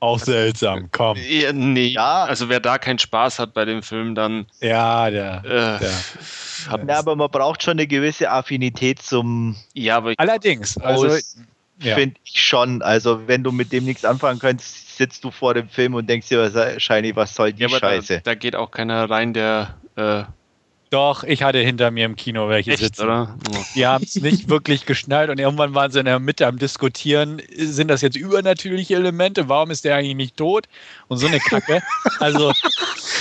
[0.00, 1.18] auch seltsam, komm.
[1.28, 2.24] Ja, nee, ja.
[2.24, 4.46] also wer da keinen Spaß hat bei dem Film, dann.
[4.60, 5.42] Ja, der.
[5.44, 5.92] Äh, der
[6.88, 9.56] ja, aber man braucht schon eine gewisse Affinität zum.
[9.74, 10.14] Ja, aber.
[10.16, 11.18] Allerdings, also.
[11.82, 11.94] Ja.
[11.94, 12.82] Finde ich schon.
[12.82, 16.28] Also, wenn du mit dem nichts anfangen kannst, sitzt du vor dem Film und denkst
[16.28, 18.16] dir wahrscheinlich, was soll die ja, Scheiße.
[18.16, 20.24] Da, da, geht auch keiner rein, der äh,
[20.90, 23.04] doch, ich hatte hinter mir im Kino welche Echt, sitzen.
[23.04, 23.36] Oder?
[23.76, 27.40] Die haben es nicht wirklich geschnallt und irgendwann waren sie in der Mitte am Diskutieren,
[27.56, 29.48] sind das jetzt übernatürliche Elemente?
[29.48, 30.66] Warum ist der eigentlich nicht tot?
[31.08, 31.80] Und so eine Kacke.
[32.18, 32.52] Also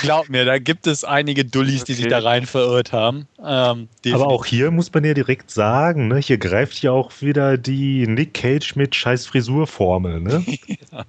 [0.01, 2.01] glaub mir, da gibt es einige Dullis, die okay.
[2.01, 3.27] sich da rein verirrt haben.
[3.41, 7.57] Ähm, Aber auch hier muss man ja direkt sagen, ne, hier greift ja auch wieder
[7.57, 10.19] die Nick Cage mit scheiß Frisurformel.
[10.19, 10.43] Ne?
[10.91, 11.05] ja.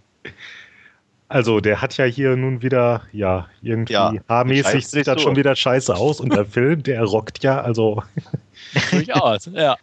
[1.31, 5.55] Also, der hat ja hier nun wieder, ja, irgendwie ja, haarmäßig sieht das schon wieder
[5.55, 8.03] scheiße aus und der Film, der rockt ja, also.
[8.91, 9.77] Durchaus, ja.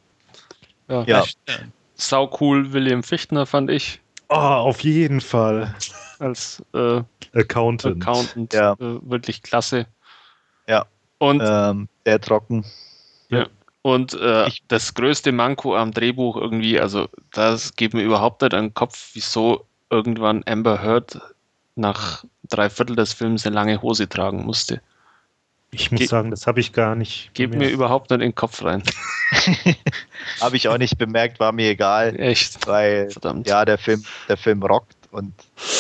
[0.90, 1.04] Ja.
[1.04, 1.24] ja.
[1.96, 4.02] Sau cool, William Fichtner fand ich.
[4.28, 5.74] Oh, auf jeden Fall.
[6.20, 7.02] Als äh,
[7.34, 8.06] Accountant.
[8.06, 8.74] Accountant, ja.
[8.74, 9.88] Äh, wirklich klasse.
[10.68, 10.86] Ja.
[11.20, 12.66] Und ähm, der trocken.
[13.30, 13.48] Ja.
[13.84, 18.66] Und äh, das größte Manko am Drehbuch irgendwie, also das geht mir überhaupt nicht an
[18.66, 21.22] den Kopf, wieso irgendwann Amber Heard
[21.78, 24.82] nach drei Viertel des Films eine lange Hose tragen musste.
[25.72, 27.34] Ich muss Ge sagen, das habe ich gar nicht.
[27.34, 28.84] Geht mir überhaupt nicht in den Kopf rein.
[30.42, 32.18] habe ich auch nicht bemerkt, war mir egal.
[32.20, 32.66] Echt?
[32.68, 33.48] Weil Verdammt.
[33.48, 35.34] ja, der Film, der Film rockt und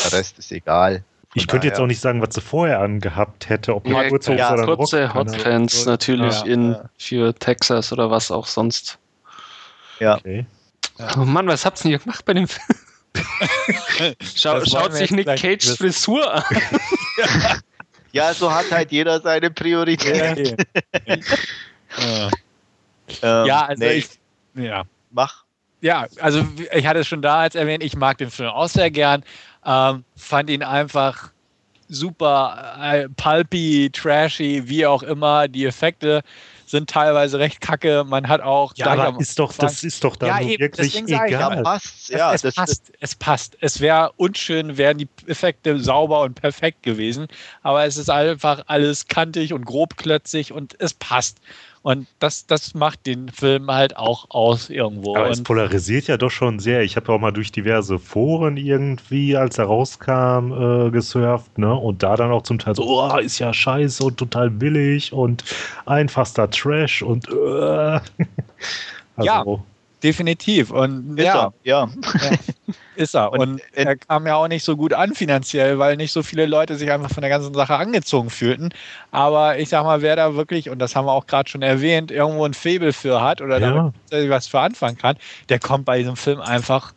[0.03, 1.03] der Rest ist egal.
[1.33, 4.53] Ich könnte jetzt auch nicht sagen, was sie vorher angehabt hätte, ob ja, kurze, ja,
[4.53, 8.97] oder kurze Hotpants natürlich ja, in für Texas oder was auch sonst.
[9.99, 10.17] Ja.
[10.17, 10.45] Okay.
[11.15, 12.79] Oh Mann, was habt ihr denn gemacht bei dem Film?
[14.35, 16.43] Schau, schaut sich Nick Cage Frisur an.
[18.11, 20.65] ja, so hat halt jeder seine Priorität.
[21.97, 22.29] ja,
[23.21, 23.93] ähm, ja, also nee.
[23.93, 24.07] ich.
[24.55, 24.83] Ja.
[25.11, 25.43] Mach.
[25.81, 28.89] Ja, also ich hatte es schon da als erwähnt, ich mag den Film auch sehr
[28.89, 29.23] gern.
[29.65, 31.31] Ähm, fand ihn einfach
[31.87, 35.47] super äh, pulpy, trashy, wie auch immer.
[35.47, 36.23] Die Effekte
[36.69, 38.03] sind teilweise recht kacke.
[38.07, 38.73] Man hat auch.
[38.75, 41.31] Ja, aber ist doch, das ist doch dann ja, wirklich egal.
[41.31, 42.09] Ja, passt.
[42.09, 42.91] Ja, es, es passt.
[42.99, 43.57] Es passt.
[43.61, 47.27] Es wäre unschön, wären die Effekte sauber und perfekt gewesen.
[47.63, 51.39] Aber es ist einfach alles kantig und grobklötzig und es passt.
[51.81, 55.15] Und das, das macht den Film halt auch aus irgendwo.
[55.15, 56.81] Aber es polarisiert ja doch schon sehr.
[56.81, 61.73] Ich habe auch mal durch diverse Foren irgendwie, als er rauskam, äh, gesurft, ne?
[61.73, 65.43] Und da dann auch zum Teil so, oh, ist ja scheiße und total billig und
[65.85, 67.33] einfachster Trash und äh.
[69.15, 69.43] also, ja
[70.03, 70.71] definitiv.
[70.71, 71.89] Und ist ja, er, ja.
[72.95, 73.31] Ist er.
[73.31, 76.45] Und, und er kam ja auch nicht so gut an finanziell, weil nicht so viele
[76.45, 78.69] Leute sich einfach von der ganzen Sache angezogen fühlten.
[79.11, 82.11] Aber ich sag mal, wer da wirklich, und das haben wir auch gerade schon erwähnt,
[82.11, 83.93] irgendwo ein Faible für hat oder ja.
[84.09, 85.17] damit was für anfangen kann,
[85.49, 86.93] der kommt bei diesem Film einfach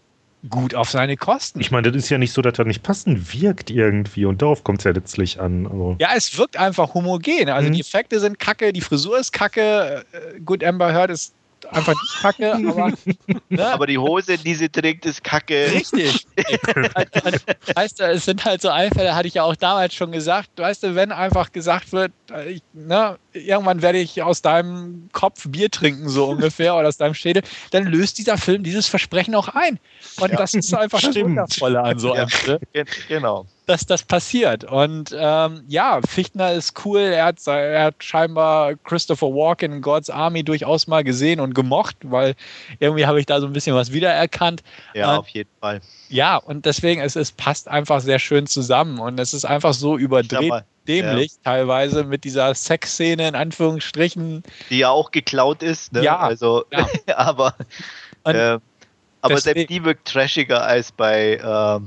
[0.49, 1.61] gut auf seine Kosten.
[1.61, 4.65] Ich meine, das ist ja nicht so, dass er nicht passend wirkt irgendwie und darauf
[4.65, 5.67] kommt es ja letztlich an.
[5.67, 5.97] Also.
[5.99, 7.51] Ja, es wirkt einfach homogen.
[7.51, 7.75] Also mhm.
[7.75, 10.05] die Effekte sind kacke, die Frisur ist kacke.
[10.13, 11.35] Äh, gut, Amber Heard ist
[11.66, 12.93] einfach nicht kacke, aber.
[13.49, 13.66] Ne?
[13.66, 15.70] Aber die Hose, die sie trägt, ist kacke.
[15.73, 16.27] Richtig.
[17.74, 20.51] weißt du, es sind halt so Einfälle, hatte ich ja auch damals schon gesagt.
[20.57, 25.49] Weißt du, wenn einfach gesagt wird, äh, ich, ne, irgendwann werde ich aus deinem Kopf
[25.49, 29.49] Bier trinken, so ungefähr, oder aus deinem Schädel, dann löst dieser Film dieses Versprechen auch
[29.49, 29.78] ein.
[30.19, 30.37] Und ja.
[30.37, 32.61] das ist einfach das Wundervolle an so einem Film.
[33.09, 34.65] Genau dass das passiert.
[34.65, 37.01] Und ähm, ja, Fichtner ist cool.
[37.01, 41.97] Er hat, er hat scheinbar Christopher Walken in God's Army durchaus mal gesehen und gemocht,
[42.03, 42.35] weil
[42.78, 44.62] irgendwie habe ich da so ein bisschen was wiedererkannt.
[44.95, 45.81] Ja, und, auf jeden Fall.
[46.09, 49.97] Ja, und deswegen, es, es passt einfach sehr schön zusammen und es ist einfach so
[49.97, 50.65] überdreht.
[50.89, 51.39] Dämlich ja.
[51.45, 54.43] teilweise mit dieser Sexszene in Anführungsstrichen.
[54.70, 56.03] Die ja auch geklaut ist, ne?
[56.03, 56.19] Ja.
[56.19, 56.89] Also, ja.
[57.16, 57.55] aber,
[58.24, 58.59] äh,
[59.20, 61.81] aber selbst die wirkt trashiger als bei äh,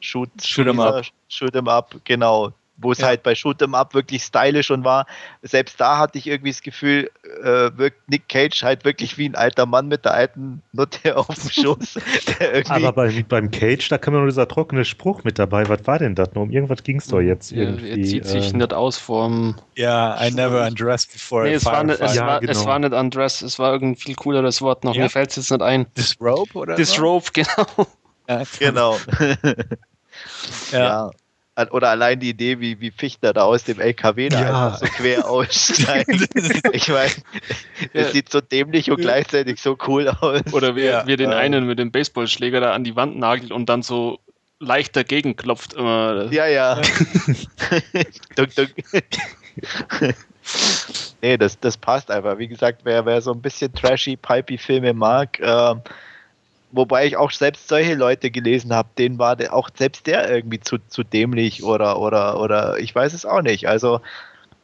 [0.00, 0.66] Shoot, Shoot.
[0.66, 1.12] Shoot
[1.54, 2.52] 'em Up, genau.
[2.82, 3.08] Wo es ja.
[3.08, 5.06] halt bei Shoot 'em Up wirklich stylisch schon war.
[5.42, 7.10] Selbst da hatte ich irgendwie das Gefühl,
[7.42, 11.26] äh, wirkt Nick Cage halt wirklich wie ein alter Mann mit der alten Nutte auf
[11.26, 11.98] dem Schoß.
[12.70, 15.68] Aber bei, beim Cage, da kam ja nur dieser trockene Spruch mit dabei.
[15.68, 16.30] Was war denn das?
[16.34, 17.90] Um irgendwas ging es doch jetzt irgendwie.
[17.90, 19.56] er zieht sich ähm, nicht aus vorm.
[19.76, 21.44] Ja, I never undressed before.
[21.44, 22.52] Nee, es war, nicht, es, ja, war, genau.
[22.52, 24.94] es war nicht undressed, es war irgendein viel cooleres Wort noch.
[24.94, 25.02] Ja.
[25.02, 25.86] Mir fällt es jetzt nicht ein.
[25.98, 26.76] Disrobe oder?
[26.76, 27.86] Disrobe, genau.
[28.26, 28.96] Ja, genau.
[30.72, 30.78] ja.
[30.78, 31.10] ja.
[31.70, 34.66] Oder allein die Idee, wie, wie Fichtner da aus dem LKW da ja.
[34.66, 36.28] einfach so quer aussteigt.
[36.72, 37.10] ich meine,
[37.92, 38.10] es ja.
[38.10, 40.40] sieht so dämlich und gleichzeitig so cool aus.
[40.52, 41.06] Oder wie, ja.
[41.06, 44.18] wie den einen mit dem Baseballschläger da an die Wand nagelt und dann so
[44.60, 46.30] leicht dagegen klopft immer.
[46.30, 46.76] Ja, ja.
[48.36, 48.74] dunk, dunk.
[51.22, 52.38] nee, das, das passt einfach.
[52.38, 55.74] Wie gesagt, wer, wer so ein bisschen trashy, pipey Filme mag, äh,
[56.72, 60.60] Wobei ich auch selbst solche Leute gelesen habe, denen war der, auch selbst der irgendwie
[60.60, 63.68] zu, zu dämlich oder, oder, oder ich weiß es auch nicht.
[63.68, 64.00] Also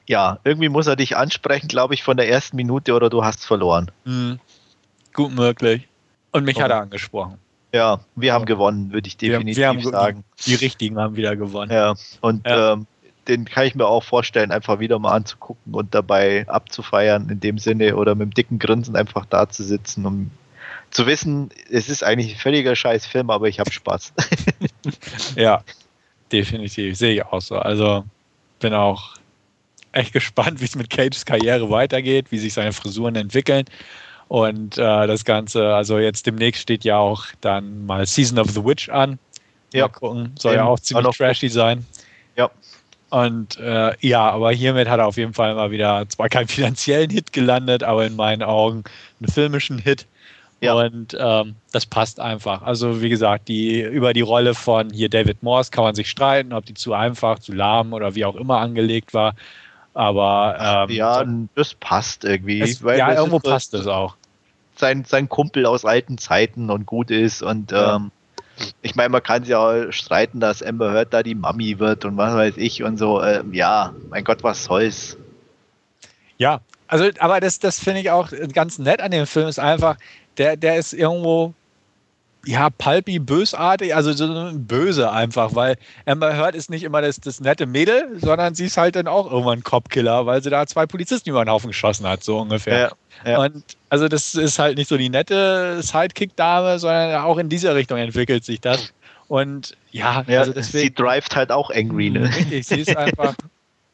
[0.07, 3.45] ja, irgendwie muss er dich ansprechen, glaube ich, von der ersten Minute oder du hast
[3.45, 3.91] verloren.
[4.05, 4.39] Mhm.
[5.13, 5.89] Gut möglich.
[6.31, 6.63] Und mich oh.
[6.63, 7.39] hat er angesprochen.
[7.73, 10.25] Ja, wir haben gewonnen, würde ich definitiv wir haben, wir haben, sagen.
[10.45, 11.73] Die, die, Richtigen haben wieder gewonnen.
[11.73, 12.75] Ja, und ja.
[12.75, 12.87] Ähm,
[13.27, 17.59] den kann ich mir auch vorstellen, einfach wieder mal anzugucken und dabei abzufeiern in dem
[17.59, 20.31] Sinne oder mit dem dicken Grinsen einfach da zu sitzen und
[20.97, 24.15] zu wissen, es ist eigentlich ein völliger Scheißfilm, aber ich habe Spaß.
[25.37, 25.63] ja,
[26.33, 26.97] definitiv.
[26.97, 27.57] Sehe ich auch so.
[27.59, 28.05] Also
[28.61, 29.17] bin auch
[29.93, 33.67] echt gespannt, wie es mit Cages Karriere weitergeht, wie sich seine Frisuren entwickeln.
[34.29, 38.65] Und äh, das Ganze, also jetzt demnächst steht ja auch dann mal Season of the
[38.65, 39.19] Witch an.
[39.75, 39.89] Ja.
[39.89, 40.33] Mal gucken.
[40.39, 41.85] Soll ja, ja auch ziemlich auch trashy sein.
[42.37, 42.51] Ja.
[43.11, 47.11] Und äh, ja, aber hiermit hat er auf jeden Fall mal wieder zwar keinen finanziellen
[47.11, 48.85] Hit gelandet, aber in meinen Augen
[49.21, 50.07] einen filmischen Hit.
[50.67, 50.75] Ja.
[50.75, 52.63] Und ähm, das passt einfach.
[52.63, 56.53] Also wie gesagt, die über die Rolle von hier David Morse kann man sich streiten,
[56.53, 59.35] ob die zu einfach, zu lahm oder wie auch immer angelegt war.
[59.95, 61.25] Aber ähm, ja,
[61.55, 62.61] das passt irgendwie.
[62.61, 64.17] Es, ja, irgendwo passt es auch.
[64.77, 67.97] Sein, sein Kumpel aus alten Zeiten und gut ist und ja.
[67.97, 68.11] ähm,
[68.83, 72.17] ich meine, man kann sich auch streiten, dass Amber Heard da die Mami wird und
[72.17, 73.23] was weiß ich und so.
[73.23, 75.17] Ähm, ja, mein Gott, was soll's.
[76.39, 79.97] Ja, also, aber das, das finde ich auch ganz nett an dem Film, ist einfach,
[80.39, 81.55] der, der ist irgendwo
[82.47, 85.77] ja, pulpy, bösartig, also so böse einfach, weil
[86.07, 89.31] Amber Heard ist nicht immer das, das nette Mädel, sondern sie ist halt dann auch
[89.31, 92.93] irgendwann Cop-Killer, weil sie da zwei Polizisten über den Haufen geschossen hat, so ungefähr.
[93.25, 93.39] Ja, ja.
[93.41, 97.99] Und also das ist halt nicht so die nette Sidekick-Dame, sondern auch in dieser Richtung
[97.99, 98.93] entwickelt sich das.
[99.27, 102.31] Und ja, ja also deswegen, sie drivet halt auch angry, ne?
[102.33, 103.35] Richtig, sie ist einfach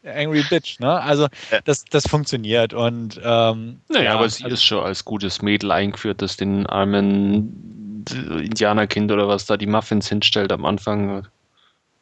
[0.05, 1.01] Angry Bitch, ne?
[1.01, 1.61] Also ja.
[1.65, 5.71] das, das funktioniert und ähm, naja, ja, aber sie also, ist schon als gutes Mädel
[5.71, 11.27] eingeführt, das den armen Indianerkind oder was da die Muffins hinstellt am Anfang.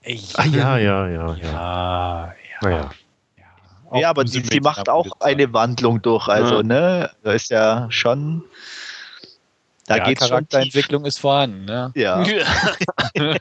[0.02, 2.35] Ich, ah, ja, ja, ja, ja.
[2.62, 2.90] Ja, ja.
[3.93, 4.01] ja.
[4.01, 6.62] ja aber sie, sie macht auch eine Wandlung durch, also, ja.
[6.62, 7.10] ne?
[7.22, 8.44] Da ist ja schon.
[9.86, 11.93] Da ja, geht's Charakterentwicklung ist vorhanden, ne?
[11.94, 12.24] Ja.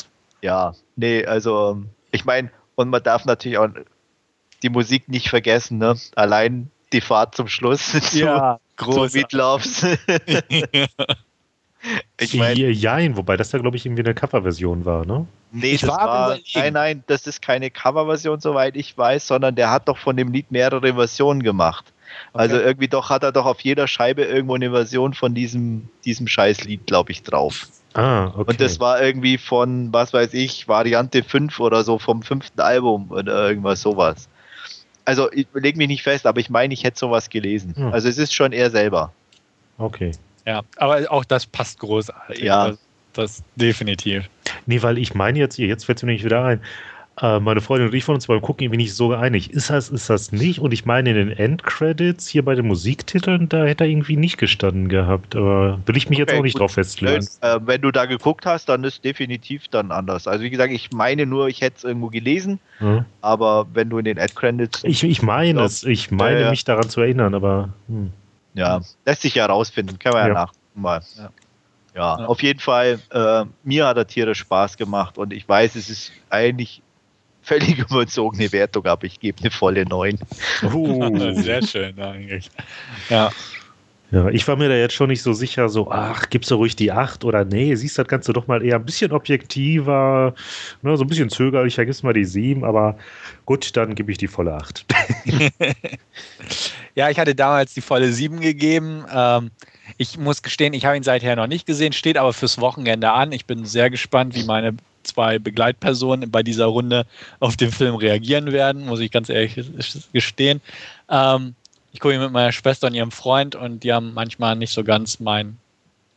[0.46, 1.82] ja, nee, also,
[2.12, 3.68] ich meine, und man darf natürlich auch
[4.62, 5.96] die Musik nicht vergessen, ne?
[6.14, 7.92] Allein die Fahrt zum Schluss.
[8.14, 9.14] Ja, groß.
[9.14, 9.82] Meatloafs.
[12.20, 15.26] ich meine, Jein, wobei das ja, glaube ich, irgendwie eine Coverversion war, ne?
[15.50, 19.56] Nee, ich das war, war nein, nein, das ist keine Coverversion, soweit ich weiß, sondern
[19.56, 21.86] der hat doch von dem Lied mehrere Versionen gemacht.
[22.32, 22.42] Okay.
[22.42, 26.28] Also irgendwie doch hat er doch auf jeder Scheibe irgendwo eine Version von diesem, diesem
[26.28, 27.66] Scheißlied, glaube ich, drauf.
[27.96, 28.50] Ah, okay.
[28.50, 33.10] Und das war irgendwie von, was weiß ich, Variante 5 oder so vom fünften Album
[33.10, 34.28] oder irgendwas sowas
[35.06, 37.74] also ich lege mich nicht fest, aber ich meine, ich hätte sowas gelesen.
[37.76, 37.92] Hm.
[37.92, 39.12] Also es ist schon er selber.
[39.78, 40.12] Okay.
[40.44, 42.42] Ja, aber auch das passt großartig.
[42.42, 42.68] Ja.
[42.68, 42.78] Das,
[43.14, 44.28] das definitiv.
[44.66, 46.60] Nee, weil ich meine jetzt, jetzt fällt es mir nicht wieder ein.
[47.18, 49.50] Äh, meine Freundin und ich von uns beim Gucken irgendwie nicht so einig.
[49.50, 50.60] Ist das, ist das nicht?
[50.60, 54.36] Und ich meine, in den Endcredits hier bei den Musiktiteln, da hätte er irgendwie nicht
[54.36, 55.34] gestanden gehabt.
[55.34, 56.60] Aber will ich mich okay, jetzt auch nicht gut.
[56.60, 57.26] drauf festlegen.
[57.40, 60.26] Äh, wenn du da geguckt hast, dann ist definitiv dann anders.
[60.26, 63.06] Also wie gesagt, ich meine nur, ich hätte es irgendwo gelesen, hm.
[63.22, 64.84] aber wenn du in den Endcredits.
[64.84, 67.70] Ich, ich meine es, ich meine äh, mich daran zu erinnern, aber.
[67.88, 68.12] Hm.
[68.52, 71.00] Ja, lässt sich ja rausfinden, kann man ja, ja nach mal.
[71.16, 71.30] Ja.
[71.94, 75.76] Ja, ja, auf jeden Fall, äh, mir hat er tierisch Spaß gemacht und ich weiß,
[75.76, 76.82] es ist eigentlich
[77.46, 80.18] völlig überzogene Wertung, aber ich gebe eine volle 9.
[80.74, 82.50] Uh, sehr schön eigentlich.
[83.08, 83.30] Ja.
[84.12, 86.76] Ja, ich war mir da jetzt schon nicht so sicher, so, ach, gibst du ruhig
[86.76, 90.32] die 8 oder nee, siehst das Ganze doch mal eher ein bisschen objektiver,
[90.82, 92.96] ne, so ein bisschen zögerlicher, gibst mal die 7, aber
[93.46, 94.86] gut, dann gebe ich die volle 8.
[96.94, 99.04] ja, ich hatte damals die volle 7 gegeben.
[99.12, 99.50] Ähm,
[99.98, 103.32] ich muss gestehen, ich habe ihn seither noch nicht gesehen, steht aber fürs Wochenende an.
[103.32, 104.76] Ich bin sehr gespannt, wie meine
[105.06, 107.06] zwei Begleitpersonen bei dieser Runde
[107.40, 109.56] auf den Film reagieren werden, muss ich ganz ehrlich
[110.12, 110.60] gestehen.
[111.08, 111.54] Ähm,
[111.92, 114.84] ich gucke ihn mit meiner Schwester und ihrem Freund und die haben manchmal nicht so
[114.84, 115.58] ganz meinen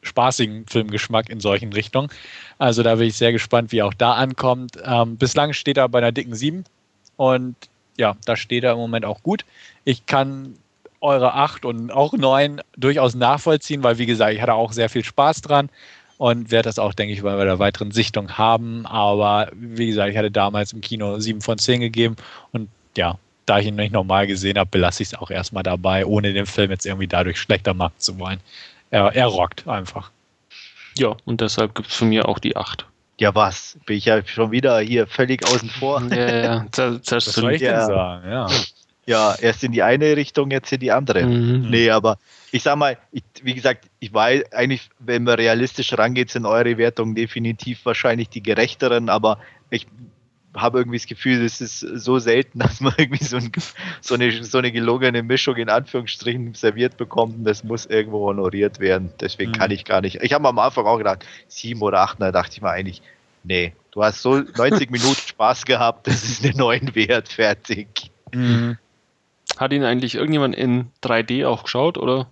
[0.02, 2.10] spaßigen Filmgeschmack in solchen Richtungen.
[2.57, 4.78] Also da bin ich sehr gespannt, wie er auch da ankommt.
[4.84, 6.64] Ähm, bislang steht er bei einer dicken 7
[7.18, 7.56] und
[7.98, 9.45] ja, da steht er im Moment auch gut.
[9.84, 10.56] Ich kann
[11.02, 15.03] eure 8 und auch 9 durchaus nachvollziehen, weil wie gesagt, ich hatte auch sehr viel
[15.03, 15.70] Spaß dran
[16.20, 18.86] und werde das auch, denke ich, bei der weiteren Sichtung haben.
[18.86, 22.18] Aber wie gesagt, ich hatte damals im Kino 7 von 10 gegeben
[22.52, 22.68] und
[22.98, 26.34] ja, da ich ihn nicht normal gesehen habe, belasse ich es auch erstmal dabei, ohne
[26.34, 28.41] den Film jetzt irgendwie dadurch schlechter machen zu wollen.
[28.91, 30.12] Er, er rockt einfach.
[30.98, 32.86] Ja, und deshalb gibt es von mir auch die 8.
[33.18, 33.78] Ja, was?
[33.86, 36.04] Bin ich ja schon wieder hier völlig außen vor.
[36.12, 37.86] Ja, ja, das, das soll ich ja.
[37.86, 38.48] sagen, ja.
[39.06, 41.26] Ja, erst in die eine Richtung, jetzt in die andere.
[41.26, 41.70] Mhm.
[41.70, 42.18] Nee, aber
[42.51, 46.77] ich sag mal, ich, wie gesagt, ich weiß eigentlich, wenn man realistisch rangeht, sind eure
[46.77, 49.39] Wertungen definitiv wahrscheinlich die gerechteren, aber
[49.69, 49.88] ich
[50.55, 53.51] habe irgendwie das Gefühl, es ist so selten, dass man irgendwie so, ein,
[54.01, 57.45] so, eine, so eine gelogene Mischung in Anführungsstrichen serviert bekommt.
[57.45, 59.11] Das muss irgendwo honoriert werden.
[59.19, 59.55] Deswegen mhm.
[59.55, 60.21] kann ich gar nicht.
[60.21, 63.01] Ich habe am Anfang auch gedacht, sieben oder acht, da dachte ich mir eigentlich,
[63.43, 68.11] nee, du hast so 90 Minuten Spaß gehabt, das ist eine neuen Wert, fertig.
[68.34, 68.77] Mhm.
[69.57, 72.30] Hat ihn eigentlich irgendjemand in 3D auch geschaut oder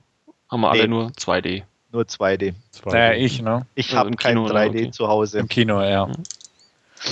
[0.49, 0.79] haben wir nee.
[0.79, 1.63] alle nur 2D?
[1.91, 2.53] Nur 2D.
[2.83, 2.95] 2D.
[2.95, 3.65] Ja, ich, ne?
[3.75, 4.91] Ich also habe kein 3D okay.
[4.91, 5.39] zu Hause.
[5.39, 6.07] Im Kino, ja.
[6.07, 6.13] Mhm.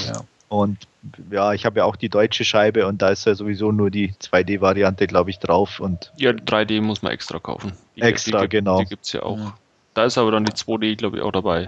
[0.07, 0.22] ja.
[0.48, 0.88] Und
[1.32, 4.14] ja, ich habe ja auch die deutsche Scheibe und da ist ja sowieso nur die
[4.14, 5.80] 2D-Variante, glaube ich, drauf.
[5.80, 7.74] Und ja, 3D muss man extra kaufen.
[7.95, 8.80] Die, extra, die, genau.
[8.80, 9.38] Die gibt es ja auch.
[9.38, 9.53] Mhm.
[9.94, 11.68] Da ist aber dann die 2D, glaube ich, auch dabei.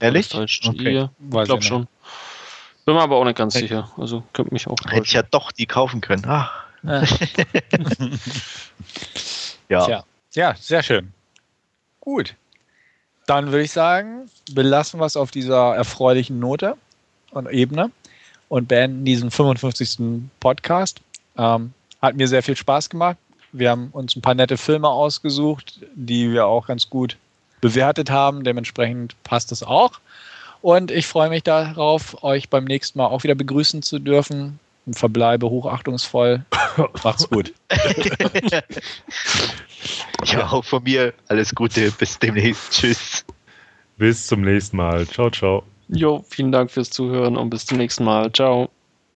[0.00, 0.34] Ehrlich?
[0.34, 1.08] Okay.
[1.18, 1.86] Ich glaube schon.
[2.84, 3.90] Bin mir aber auch nicht ganz Hätt, sicher.
[3.96, 4.76] Also könnte mich auch.
[4.88, 6.24] Hätte ich ja doch die kaufen können.
[6.26, 6.64] Ach.
[6.82, 7.04] Ja.
[9.88, 10.04] ja.
[10.34, 11.12] Ja, sehr schön.
[12.00, 12.34] Gut.
[13.26, 16.76] Dann würde ich sagen, belassen wir es auf dieser erfreulichen Note
[17.30, 17.90] und Ebene
[18.48, 19.98] und beenden diesen 55.
[20.40, 21.00] Podcast.
[21.36, 23.16] Ähm, hat mir sehr viel Spaß gemacht.
[23.52, 27.18] Wir haben uns ein paar nette Filme ausgesucht, die wir auch ganz gut
[27.60, 28.42] bewertet haben.
[28.42, 30.00] Dementsprechend passt es auch.
[30.62, 34.58] Und ich freue mich darauf, euch beim nächsten Mal auch wieder begrüßen zu dürfen
[34.90, 36.44] verbleibe hochachtungsvoll.
[37.04, 37.52] Macht's gut.
[40.24, 41.90] ja, auch von mir alles Gute.
[41.92, 42.72] Bis demnächst.
[42.72, 43.24] Tschüss.
[43.96, 45.06] Bis zum nächsten Mal.
[45.06, 45.64] Ciao, ciao.
[45.88, 48.32] Jo, vielen Dank fürs Zuhören und bis zum nächsten Mal.
[48.32, 48.70] Ciao.